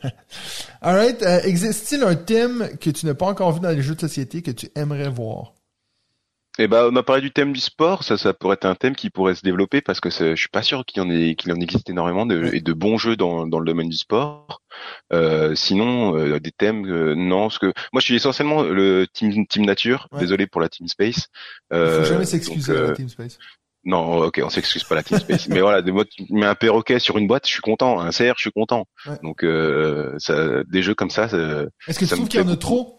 Alright, 0.81 1.23
existe-t-il 1.43 2.03
un 2.03 2.15
thème 2.15 2.69
que 2.79 2.89
tu 2.89 3.05
n'as 3.05 3.13
pas 3.13 3.25
encore 3.27 3.51
vu 3.51 3.59
dans 3.59 3.69
les 3.69 3.81
jeux 3.81 3.95
de 3.95 3.99
société 4.01 4.41
que 4.41 4.51
tu 4.51 4.69
aimerais 4.75 5.09
voir? 5.09 5.53
Eh 6.59 6.67
ben, 6.67 6.89
on 6.91 6.95
a 6.95 7.03
parlé 7.03 7.21
du 7.21 7.31
thème 7.31 7.53
du 7.53 7.59
sport, 7.59 8.03
ça, 8.03 8.17
ça 8.17 8.33
pourrait 8.33 8.55
être 8.55 8.65
un 8.65 8.73
thème 8.73 8.95
qui 8.95 9.09
pourrait 9.11 9.35
se 9.35 9.41
développer 9.43 9.81
parce 9.81 9.99
que 9.99 10.09
je 10.09 10.35
suis 10.35 10.49
pas 10.49 10.63
sûr 10.63 10.85
qu'il 10.85 11.03
y 11.03 11.05
en 11.05 11.09
ait, 11.11 11.35
qu'il 11.35 11.51
en 11.51 11.59
existe 11.61 11.89
énormément 11.89 12.25
de, 12.25 12.49
et 12.53 12.61
de 12.61 12.73
bons 12.73 12.97
jeux 12.97 13.15
dans, 13.15 13.45
dans 13.45 13.59
le 13.59 13.65
domaine 13.65 13.89
du 13.89 13.97
sport. 13.97 14.61
Euh, 15.13 15.53
sinon, 15.55 16.17
euh, 16.17 16.39
des 16.39 16.51
thèmes, 16.51 16.85
euh, 16.87 17.13
non, 17.15 17.43
parce 17.43 17.59
que 17.59 17.67
moi, 17.93 17.99
je 17.99 18.05
suis 18.05 18.15
essentiellement 18.15 18.63
le 18.63 19.05
team 19.13 19.45
team 19.45 19.65
nature. 19.65 20.07
Ouais. 20.11 20.19
Désolé 20.21 20.47
pour 20.47 20.59
la 20.61 20.69
team 20.69 20.87
space. 20.87 21.27
Il 21.71 21.77
Euh, 21.77 22.03
faut 22.03 22.09
jamais 22.09 22.25
s'excuser 22.25 22.73
la 22.73 22.91
Team 22.93 23.09
Space. 23.09 23.37
non, 23.83 24.23
ok, 24.23 24.41
on 24.43 24.49
s'excuse 24.49 24.83
pas 24.83 24.95
la 24.95 25.03
team 25.03 25.19
space, 25.19 25.47
mais 25.49 25.61
voilà, 25.61 25.81
des 25.83 25.91
tu 26.05 26.25
mets 26.31 26.45
un 26.47 26.55
perroquet 26.55 26.97
sur 26.99 27.17
une 27.19 27.27
boîte, 27.27 27.45
je 27.47 27.51
suis 27.51 27.61
content. 27.61 27.99
Un 27.99 28.09
CR, 28.11 28.33
je 28.35 28.41
suis 28.41 28.51
content. 28.51 28.85
Ouais. 29.05 29.17
Donc, 29.21 29.45
ça, 30.17 30.63
des 30.63 30.81
jeux 30.81 30.95
comme 30.95 31.11
ça, 31.11 31.29
ça- 31.29 31.65
Est-ce 31.87 31.99
que 31.99 32.05
tu 32.05 32.11
trouves 32.15 32.27
qu'il 32.29 32.39
y 32.39 32.43
en 32.43 32.49
a 32.49 32.57
trop? 32.57 32.95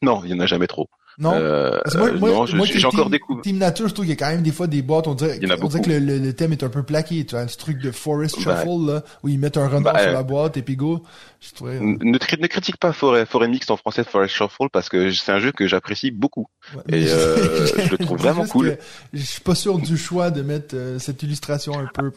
non, 0.00 0.22
il 0.24 0.30
y 0.30 0.34
en 0.34 0.38
a 0.40 0.46
jamais 0.46 0.68
trop. 0.68 0.88
Non? 1.18 1.32
Euh, 1.34 1.76
moi, 1.96 2.12
moi, 2.12 2.30
non, 2.30 2.46
j'ai 2.46 2.84
encore 2.84 3.10
découvert. 3.10 3.42
Team 3.42 3.58
Nature, 3.58 3.88
je 3.88 3.92
trouve 3.94 4.04
qu'il 4.06 4.14
y 4.14 4.16
a 4.16 4.16
quand 4.24 4.30
même 4.30 4.42
des 4.42 4.52
fois 4.52 4.68
des 4.68 4.82
boîtes, 4.82 5.08
on 5.08 5.14
dirait, 5.14 5.40
on 5.60 5.66
dirait 5.66 5.82
que 5.82 5.90
le, 5.90 5.98
le- 5.98 6.18
le 6.18 6.32
thème 6.32 6.52
est 6.52 6.62
un 6.62 6.68
peu 6.68 6.84
plaqué, 6.84 7.26
tu 7.26 7.34
vois, 7.34 7.48
ce 7.48 7.56
truc 7.56 7.78
de 7.82 7.90
Forest 7.90 8.36
Bah, 8.44 8.60
Shuffle, 8.62 8.86
là, 8.86 9.02
où 9.24 9.28
ils 9.28 9.38
mettent 9.38 9.56
un 9.56 9.66
renard 9.66 9.94
bah, 9.94 10.00
sur 10.02 10.12
la 10.12 10.22
boîte 10.22 10.56
et 10.56 10.62
puis 10.62 10.76
go. 10.76 11.02
Je 11.40 11.52
trouvais, 11.54 11.78
Ne, 11.80 12.18
cri- 12.18 12.40
ne 12.40 12.46
critique 12.46 12.76
pas 12.78 12.92
Forêt, 12.92 13.24
Forêt 13.26 13.48
Mixte 13.48 13.70
en 13.70 13.76
français 13.76 14.04
Forest 14.04 14.34
Shuffle 14.34 14.68
parce 14.72 14.88
que 14.88 15.10
c'est 15.12 15.30
un 15.32 15.38
jeu 15.40 15.52
que 15.52 15.66
j'apprécie 15.68 16.10
beaucoup. 16.10 16.46
ouais. 16.74 16.98
Et 17.00 17.06
euh, 17.08 17.66
je 17.84 17.90
le 17.90 17.98
trouve 17.98 18.18
vraiment 18.18 18.44
cool. 18.46 18.76
Je 19.12 19.22
suis 19.22 19.40
pas 19.40 19.54
sûr 19.54 19.78
du 19.78 19.96
choix 19.96 20.30
de 20.30 20.42
mettre 20.42 20.74
euh, 20.76 20.98
cette 20.98 21.22
illustration 21.22 21.78
un 21.78 21.86
peu, 21.94 22.10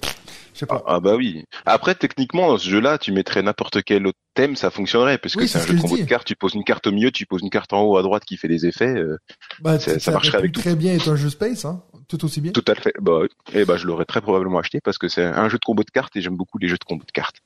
je 0.54 0.60
sais 0.60 0.66
Ah, 0.70 0.76
pas. 0.80 0.84
ah 0.88 1.00
bah 1.00 1.16
oui. 1.16 1.44
Après 1.66 1.94
techniquement 1.96 2.48
dans 2.50 2.58
ce 2.58 2.68
jeu-là, 2.70 2.98
tu 2.98 3.12
mettrais 3.12 3.44
n'importe 3.44 3.84
quel 3.84 4.08
autre 4.08 4.18
thème, 4.34 4.56
ça 4.56 4.72
fonctionnerait 4.72 5.18
parce 5.20 5.36
que 5.36 5.42
Oui, 5.42 5.48
c'est 5.48 5.60
un 5.60 5.66
jeu 5.68 5.74
de 5.76 5.82
combo 5.82 5.98
de 5.98 6.04
cartes. 6.04 6.26
Tu 6.26 6.36
poses 6.36 6.56
une 6.56 6.64
carte 6.64 6.88
au 6.88 6.92
milieu, 6.92 7.12
tu 7.12 7.28
poses 7.28 7.42
une 7.44 7.50
carte 7.52 7.74
en 7.74 7.82
haut 7.84 7.98
à 7.98 8.02
droite 8.02 8.24
qui 8.26 8.38
fait 8.38 8.48
des 8.48 8.66
effets. 8.66 8.90
Euh, 8.97 9.17
Bah, 9.62 9.80
ça- 9.80 9.93
tu- 9.93 9.99
ça 9.99 10.12
marcherait 10.12 10.38
avec 10.39 10.51
tout. 10.54 10.62
très 10.62 10.75
bien 10.75 10.93
être 10.93 11.10
un 11.10 11.15
jeu 11.15 11.30
space, 11.30 11.65
hein, 11.65 11.82
tout 12.08 12.23
aussi 12.25 12.41
bien. 12.41 12.51
tout 12.51 12.63
à 12.67 12.75
fait. 12.75 12.93
Bah, 13.01 13.21
et 13.54 13.65
bah 13.65 13.77
je 13.77 13.86
l'aurais 13.88 14.06
très 14.06 14.21
probablement 14.21 14.60
acheté 14.60 14.80
parce 14.82 14.97
que 14.97 15.08
c'est 15.08 15.23
un 15.23 15.49
jeu 15.49 15.58
de 15.58 15.65
combo 15.65 15.84
de 15.84 15.89
cartes 15.91 16.15
et 16.15 16.21
j'aime 16.21 16.36
beaucoup 16.38 16.58
les 16.58 16.67
jeux 16.67 16.77
de 16.77 16.84
combo 16.86 17.04
de 17.06 17.12
cartes. 17.12 17.38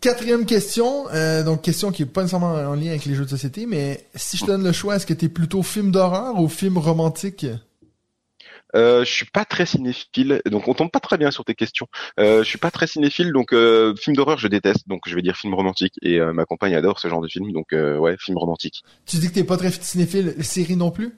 Quatrième 0.00 0.46
question, 0.46 1.08
euh, 1.12 1.44
donc 1.44 1.62
question 1.62 1.92
qui 1.92 2.02
est 2.02 2.06
pas 2.06 2.22
nécessairement 2.22 2.54
en 2.54 2.74
lien 2.74 2.88
avec 2.88 3.04
les 3.04 3.14
jeux 3.14 3.24
de 3.24 3.30
société, 3.30 3.66
mais 3.66 4.04
si 4.16 4.36
je 4.36 4.42
te 4.42 4.46
donne 4.50 4.64
le 4.64 4.72
choix, 4.72 4.96
est-ce 4.96 5.06
que 5.06 5.14
t'es 5.14 5.28
plutôt 5.28 5.62
film 5.62 5.92
d'horreur 5.92 6.40
ou 6.40 6.48
film 6.48 6.76
romantique? 6.78 7.46
Euh, 8.74 9.04
je 9.04 9.10
suis 9.12 9.26
pas 9.26 9.44
très 9.44 9.66
cinéphile, 9.66 10.40
donc 10.46 10.68
on 10.68 10.74
tombe 10.74 10.90
pas 10.90 11.00
très 11.00 11.18
bien 11.18 11.30
sur 11.30 11.44
tes 11.44 11.54
questions. 11.54 11.86
Euh, 12.18 12.42
je 12.42 12.48
suis 12.48 12.58
pas 12.58 12.70
très 12.70 12.86
cinéphile, 12.86 13.32
donc 13.32 13.52
euh, 13.52 13.94
film 13.96 14.16
d'horreur 14.16 14.38
je 14.38 14.48
déteste, 14.48 14.88
donc 14.88 15.02
je 15.06 15.14
vais 15.14 15.22
dire 15.22 15.36
film 15.36 15.54
romantique. 15.54 15.94
Et 16.02 16.20
euh, 16.20 16.32
ma 16.32 16.44
compagne 16.44 16.74
adore 16.74 16.98
ce 16.98 17.08
genre 17.08 17.20
de 17.20 17.28
film, 17.28 17.52
donc 17.52 17.72
euh, 17.72 17.98
ouais, 17.98 18.16
film 18.18 18.38
romantique. 18.38 18.82
Tu 19.06 19.16
dis 19.16 19.28
que 19.28 19.34
t'es 19.34 19.44
pas 19.44 19.56
très 19.56 19.70
cinéphile, 19.70 20.34
série 20.42 20.76
non 20.76 20.90
plus? 20.90 21.12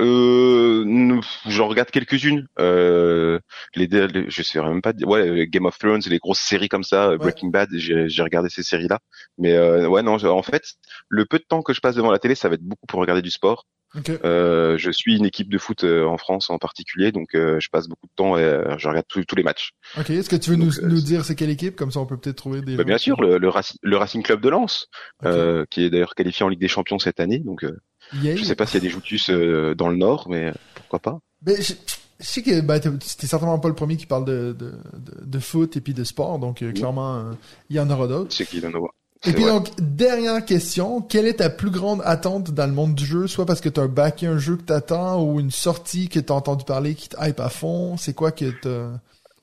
Euh, 0.00 0.84
n- 0.84 1.20
j'en 1.48 1.66
regarde 1.66 1.90
quelques-unes. 1.90 2.46
Euh, 2.60 3.40
les, 3.74 3.88
les- 3.88 4.30
je 4.30 4.42
sais 4.44 4.62
même 4.62 4.80
pas. 4.80 4.92
Ouais, 5.04 5.28
euh, 5.28 5.44
Game 5.48 5.66
of 5.66 5.76
Thrones, 5.76 6.02
les 6.06 6.18
grosses 6.18 6.38
séries 6.38 6.68
comme 6.68 6.84
ça, 6.84 7.08
euh, 7.08 7.18
Breaking 7.18 7.48
Bad. 7.48 7.68
J'ai 7.72 8.22
regardé 8.22 8.48
ces 8.48 8.62
séries-là. 8.62 9.00
Mais 9.38 9.54
euh, 9.54 9.88
ouais, 9.88 10.02
non. 10.02 10.14
En 10.24 10.42
fait, 10.44 10.62
le 11.08 11.24
peu 11.24 11.38
de 11.38 11.44
temps 11.48 11.62
que 11.62 11.72
je 11.72 11.80
passe 11.80 11.96
devant 11.96 12.12
la 12.12 12.20
télé, 12.20 12.36
ça 12.36 12.48
va 12.48 12.54
être 12.54 12.62
beaucoup 12.62 12.86
pour 12.86 13.00
regarder 13.00 13.22
du 13.22 13.30
sport. 13.32 13.66
Ok. 13.96 14.10
Euh, 14.24 14.76
je 14.76 14.90
suis 14.90 15.16
une 15.16 15.24
équipe 15.24 15.48
de 15.48 15.56
foot 15.56 15.82
euh, 15.84 16.04
en 16.04 16.18
France 16.18 16.50
en 16.50 16.58
particulier, 16.58 17.10
donc 17.10 17.34
euh, 17.34 17.58
je 17.58 17.68
passe 17.70 17.88
beaucoup 17.88 18.06
de 18.06 18.12
temps 18.16 18.36
et 18.36 18.42
euh, 18.42 18.76
je 18.76 18.86
regarde 18.86 19.06
tous 19.08 19.24
tous 19.24 19.34
les 19.36 19.42
matchs. 19.42 19.70
Ok. 19.98 20.10
Est-ce 20.10 20.28
que 20.28 20.36
tu 20.36 20.50
veux 20.50 20.56
Donc, 20.56 20.74
nous, 20.82 20.88
nous 20.88 21.00
dire 21.00 21.24
c'est 21.24 21.34
quelle 21.34 21.48
équipe? 21.50 21.74
Comme 21.74 21.90
ça, 21.90 22.00
on 22.00 22.06
peut 22.06 22.18
peut-être 22.18 22.36
trouver 22.36 22.60
des 22.60 22.76
Bah, 22.76 22.84
bien 22.84 22.96
qui- 22.96 23.04
sûr, 23.04 23.20
le, 23.22 23.38
le, 23.38 23.48
Raci- 23.48 23.78
le 23.82 23.96
Racing 23.96 24.22
Club 24.22 24.40
de 24.42 24.48
Lens, 24.50 24.88
Ok. 25.22 25.28
euh, 25.30 25.64
qui 25.70 25.84
est 25.84 25.90
d'ailleurs 25.90 26.14
qualifié 26.14 26.44
en 26.44 26.48
Ligue 26.48 26.60
des 26.60 26.68
Champions 26.68 26.98
cette 26.98 27.18
année. 27.20 27.38
Donc, 27.38 27.64
euh, 27.64 27.78
Yay. 28.22 28.36
je 28.36 28.44
sais 28.44 28.54
pas 28.54 28.66
s'il 28.66 28.74
y 28.82 28.86
a 28.86 28.88
des 28.88 28.90
Joutus 28.90 29.30
euh, 29.30 29.74
dans 29.74 29.88
le 29.88 29.96
Nord, 29.96 30.26
mais 30.28 30.52
pourquoi 30.74 30.98
pas. 30.98 31.18
Ben, 31.40 31.56
je, 31.58 31.72
je 32.20 32.26
sais 32.26 32.42
que 32.42 32.60
ben, 32.60 32.78
t'es 32.80 33.26
certainement 33.26 33.58
pas 33.58 33.68
le 33.68 33.74
premier 33.74 33.96
qui 33.96 34.06
parle 34.06 34.24
de, 34.26 34.52
de, 34.58 34.72
de, 34.98 35.24
de 35.24 35.38
foot 35.38 35.76
et 35.76 35.80
puis 35.80 35.94
de 35.94 36.04
sport, 36.04 36.38
donc 36.38 36.60
euh, 36.62 36.72
clairement, 36.72 37.16
euh, 37.16 37.32
il 37.70 37.76
y 37.76 37.80
en 37.80 37.88
aura 37.90 38.06
d'autres. 38.06 38.32
C'est 38.34 38.44
qu'il 38.46 38.66
en 38.66 38.70
a. 38.74 38.88
Et 39.26 39.32
puis 39.32 39.42
vrai. 39.42 39.52
donc, 39.52 39.68
dernière 39.80 40.44
question, 40.44 41.00
quelle 41.02 41.26
est 41.26 41.34
ta 41.34 41.50
plus 41.50 41.70
grande 41.70 42.00
attente 42.04 42.52
dans 42.52 42.66
le 42.66 42.72
monde 42.72 42.94
du 42.94 43.04
jeu, 43.04 43.26
soit 43.26 43.46
parce 43.46 43.60
que 43.60 43.68
t'as 43.68 43.86
backé 43.88 44.26
un 44.26 44.38
jeu 44.38 44.56
que 44.56 44.62
t'attends 44.62 45.22
ou 45.22 45.40
une 45.40 45.50
sortie 45.50 46.08
que 46.08 46.20
t'as 46.20 46.34
entendu 46.34 46.64
parler 46.64 46.94
qui 46.94 47.08
te 47.08 47.16
hype 47.20 47.40
à 47.40 47.48
fond, 47.48 47.96
c'est 47.96 48.14
quoi 48.14 48.30
que 48.32 48.50
t'as... 48.50 48.90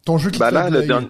Ton 0.06 0.18
jeu 0.18 0.30
qui 0.32 0.40
Bah 0.40 0.50
te 0.50 0.54
là, 0.54 0.64
fait 0.66 0.70
de 0.70 0.74
la 0.74 0.80
l'œil? 0.80 0.88
dernière- 0.88 1.10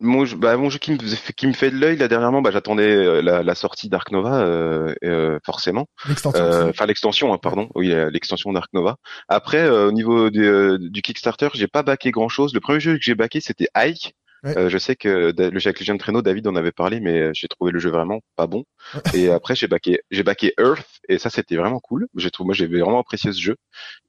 Mon 0.00 0.24
jeu, 0.24 0.36
bah, 0.36 0.56
mon 0.56 0.68
jeu 0.68 0.78
qui 0.80 0.90
me, 0.92 0.98
fait- 0.98 1.32
qui 1.32 1.46
me 1.46 1.52
fait 1.52 1.70
de 1.70 1.76
l'œil 1.76 1.96
là 1.96 2.08
dernièrement, 2.08 2.42
bah, 2.42 2.50
j'attendais 2.50 2.88
euh, 2.92 3.22
la, 3.22 3.42
la 3.44 3.54
sortie 3.54 3.88
d'Ark 3.88 4.10
Nova 4.10 4.40
euh, 4.42 4.92
euh, 5.04 5.38
forcément, 5.46 5.86
l'extension 6.08 6.42
Euh, 6.42 6.70
enfin 6.70 6.86
l'extension, 6.86 7.32
hein, 7.32 7.38
pardon, 7.40 7.68
oui 7.76 7.92
euh, 7.92 8.10
l'extension 8.10 8.52
d'Ark 8.52 8.68
Nova. 8.74 8.96
Après 9.28 9.58
euh, 9.60 9.86
au 9.88 9.92
niveau 9.92 10.28
du, 10.30 10.50
du 10.90 11.02
Kickstarter, 11.02 11.48
j'ai 11.54 11.68
pas 11.68 11.84
backé 11.84 12.10
grand 12.10 12.28
chose. 12.28 12.52
Le 12.52 12.60
premier 12.60 12.80
jeu 12.80 12.94
que 12.96 13.02
j'ai 13.02 13.14
backé 13.14 13.40
c'était 13.40 13.68
Ike. 13.74 14.14
Ouais. 14.44 14.58
Euh, 14.58 14.68
je 14.68 14.78
sais 14.78 14.96
que 14.96 15.32
le 15.36 15.58
Jacques 15.60 15.78
Légion 15.78 15.94
de 15.94 15.98
Traîneau, 16.00 16.20
David 16.22 16.48
en 16.48 16.56
avait 16.56 16.72
parlé, 16.72 16.98
mais 17.00 17.20
euh, 17.20 17.30
j'ai 17.32 17.46
trouvé 17.48 17.70
le 17.70 17.78
jeu 17.78 17.90
vraiment 17.90 18.20
pas 18.36 18.46
bon. 18.48 18.64
Et 19.14 19.30
après 19.30 19.54
j'ai 19.54 19.68
backé, 19.68 20.00
j'ai 20.10 20.22
backé 20.24 20.52
Earth 20.58 20.86
et 21.08 21.18
ça 21.18 21.30
c'était 21.30 21.56
vraiment 21.56 21.78
cool. 21.78 22.08
J'ai 22.16 22.30
trouvé, 22.30 22.46
moi 22.46 22.54
j'ai 22.54 22.66
vraiment 22.66 22.98
apprécié 22.98 23.32
ce 23.32 23.40
jeu. 23.40 23.56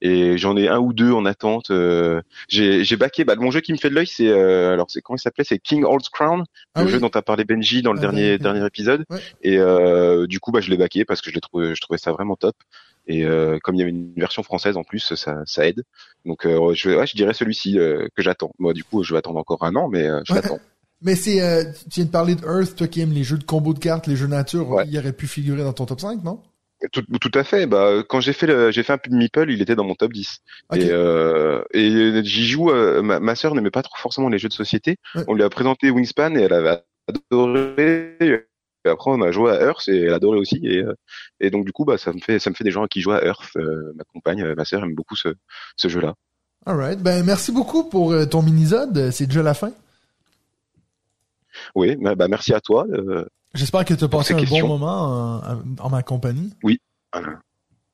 Et 0.02 0.38
j'en 0.38 0.58
ai 0.58 0.68
un 0.68 0.80
ou 0.80 0.92
deux 0.94 1.12
en 1.12 1.26
attente. 1.26 1.70
euh, 1.72 2.22
j'ai 2.50 2.84
j'ai 2.84 2.96
backé, 2.98 3.26
bah 3.26 3.36
mon 3.36 3.52
jeu 3.52 3.62
qui 3.62 3.74
me 3.74 3.78
fait 3.78 3.90
de 3.90 3.96
l'œil 3.96 4.08
c'est 4.08 4.28
euh, 4.30 4.74
alors 4.74 4.88
c'est 4.90 5.02
comment 5.02 5.18
il 5.18 5.22
s'appelait, 5.22 5.44
c'est 5.44 5.60
King 5.60 5.84
Old 5.86 6.08
Crown 6.12 6.44
Ah 6.74 6.82
le 6.82 6.88
oui. 6.88 6.92
jeu 6.94 7.00
dont 7.00 7.10
a 7.10 7.22
parlé 7.22 7.44
Benji 7.46 7.82
dans 7.84 7.94
le 7.94 8.00
Ah, 8.00 8.02
dernier 8.02 8.38
dernier 8.38 8.38
dernier 8.40 8.66
épisode. 8.68 9.06
Ouais. 9.10 9.20
Et 9.44 9.58
euh, 9.60 10.26
du 10.28 10.40
coup, 10.40 10.52
bah, 10.52 10.62
je 10.62 10.70
l'ai 10.70 10.78
baqué 10.78 11.06
parce 11.06 11.22
que 11.22 11.30
je 11.30 11.36
l'ai 11.36 11.42
trouvé, 11.42 11.76
je 11.76 11.82
trouvais 11.82 11.98
ça 11.98 12.12
vraiment 12.12 12.36
top. 12.36 12.56
Et 13.08 13.26
euh, 13.26 13.58
comme 13.64 13.76
il 13.76 13.80
y 13.80 13.82
avait 13.82 13.92
une 13.92 14.14
version 14.16 14.44
française 14.44 14.78
en 14.78 14.84
plus, 14.84 15.14
ça, 15.16 15.42
ça 15.46 15.68
aide. 15.68 15.84
Donc, 16.26 16.46
euh, 16.46 16.74
je, 16.74 16.90
ouais, 16.90 17.06
je 17.08 17.16
dirais 17.16 17.34
celui-ci 17.34 17.78
euh, 17.78 18.08
que 18.16 18.24
j'attends. 18.24 18.52
Moi, 18.60 18.74
du 18.74 18.84
coup, 18.84 19.04
je 19.04 19.14
vais 19.14 19.20
attendre 19.20 19.40
encore 19.40 19.64
un 19.64 19.76
an, 19.76 19.90
mais 19.90 20.08
euh, 20.08 20.22
je 20.26 20.34
Ouais. 20.34 20.42
l'attends. 20.42 20.60
Mais 21.06 21.16
c'est, 21.18 21.42
euh, 21.42 21.66
tu 21.92 21.96
viens 22.00 22.06
de 22.06 22.10
parler 22.12 22.34
de 22.36 22.46
Earth, 22.46 22.78
toi 22.78 22.88
qui 22.88 23.02
aimes 23.02 23.12
les 23.12 23.26
jeux 23.26 23.38
de 23.38 23.44
combo 23.44 23.74
de 23.74 23.80
cartes, 23.80 24.08
les 24.08 24.16
jeux 24.16 24.28
nature, 24.28 24.70
Ouais. 24.70 24.86
il 24.88 24.98
aurait 24.98 25.12
pu 25.12 25.28
figurer 25.28 25.62
dans 25.62 25.74
ton 25.74 25.86
top 25.86 26.00
5, 26.00 26.24
non? 26.24 26.42
Tout, 26.94 27.02
tout 27.20 27.32
à 27.34 27.44
fait. 27.44 27.66
Bah, 27.66 28.04
quand 28.08 28.22
j'ai 28.22 28.32
fait 28.32 28.48
le, 28.48 28.72
j'ai 28.72 28.84
fait 28.84 28.94
un 28.94 28.98
peu 28.98 29.10
de 29.10 29.16
Meeple, 29.16 29.52
il 29.52 29.62
était 29.62 29.76
dans 29.76 29.84
mon 29.84 29.96
top 29.96 30.14
10. 30.14 30.40
Ok. 30.72 30.78
Et, 30.80 30.88
euh, 30.92 31.62
et 31.74 32.22
j'y 32.24 32.46
joue. 32.46 32.72
euh, 32.72 33.02
ma, 33.02 33.20
ma 33.20 33.36
sœur 33.36 33.54
n'aimait 33.54 33.70
pas 33.72 33.84
trop 33.84 33.98
forcément 33.98 34.30
les 34.30 34.38
jeux 34.38 34.48
de 34.48 34.54
société. 34.54 34.96
Ouais. 35.16 35.24
On 35.28 35.34
lui 35.34 35.44
a 35.44 35.50
présenté 35.50 35.90
Wingspan 35.92 36.36
et 36.38 36.42
elle 36.44 36.54
avait 36.54 36.82
adoré. 37.10 38.46
Et 38.86 38.90
après, 38.90 39.12
on 39.12 39.22
a 39.22 39.32
joué 39.32 39.52
à 39.52 39.62
Earth 39.66 39.88
et 39.88 40.02
elle 40.04 40.14
adorait 40.14 40.38
aussi. 40.40 40.60
Et, 40.64 40.80
euh, 40.80 40.94
et 41.40 41.50
donc, 41.50 41.66
du 41.66 41.72
coup, 41.72 41.86
bah, 41.86 41.98
ça 41.98 42.12
me 42.14 42.20
fait, 42.20 42.40
ça 42.40 42.50
me 42.50 42.56
fait 42.56 42.64
des 42.64 42.72
gens 42.72 42.86
qui 42.88 43.02
jouent 43.02 43.12
à 43.14 43.24
Earth. 43.24 43.56
Euh, 43.56 43.94
ma 43.96 44.04
compagne, 44.04 44.42
euh, 44.42 44.56
ma 44.56 44.66
sœur 44.66 44.84
aime 44.84 44.94
beaucoup 44.96 45.16
ce, 45.16 45.30
ce 45.78 45.88
jeu-là. 45.88 46.16
Alright. 46.66 47.00
Ben, 47.00 47.24
merci 47.26 47.52
beaucoup 47.52 47.84
pour 47.90 48.14
ton 48.30 48.42
mini-zode. 48.42 49.12
C'est 49.12 49.28
déjà 49.28 49.44
la 49.44 49.54
fin. 49.54 49.72
Oui, 51.76 51.96
bah, 51.98 52.16
bah, 52.16 52.28
merci 52.28 52.54
à 52.54 52.60
toi. 52.62 52.86
euh, 52.92 53.26
J'espère 53.54 53.86
que 53.86 53.94
tu 53.94 54.04
as 54.04 54.08
passé 54.08 54.34
un 54.34 54.38
bon 54.38 54.42
questions. 54.44 54.68
moment 54.68 55.42
en, 55.46 55.62
en 55.80 55.90
ma 55.90 56.02
compagnie. 56.04 56.54
oui, 56.64 56.80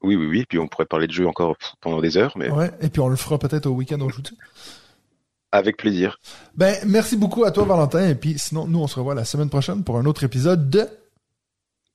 oui, 0.02 0.16
oui. 0.16 0.46
Puis 0.48 0.58
on 0.60 0.68
pourrait 0.68 0.86
parler 0.86 1.08
de 1.08 1.12
jeu 1.12 1.28
encore 1.28 1.58
pendant 1.82 2.00
des 2.02 2.16
heures, 2.18 2.34
mais 2.38 2.50
Ouais. 2.50 2.72
Et 2.82 2.90
puis 2.90 3.02
on 3.02 3.10
le 3.10 3.16
fera 3.18 3.38
peut-être 3.38 3.66
au 3.66 3.72
week-end 3.72 4.00
au 4.02 4.10
joue 4.10 4.22
avec 5.52 5.78
plaisir. 5.78 6.20
Ben, 6.56 6.76
merci 6.86 7.18
beaucoup 7.18 7.44
à 7.44 7.52
toi, 7.52 7.66
Valentin. 7.66 8.08
Et 8.08 8.16
puis 8.16 8.38
sinon, 8.38 8.68
nous, 8.68 8.80
on 8.80 8.88
se 8.88 8.96
revoit 8.96 9.16
la 9.16 9.26
semaine 9.26 9.50
prochaine 9.50 9.84
pour 9.84 9.98
un 9.98 10.06
autre 10.06 10.24
épisode 10.24 10.70
de 10.70 10.88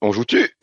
On 0.01 0.13
joue-tu? 0.13 0.57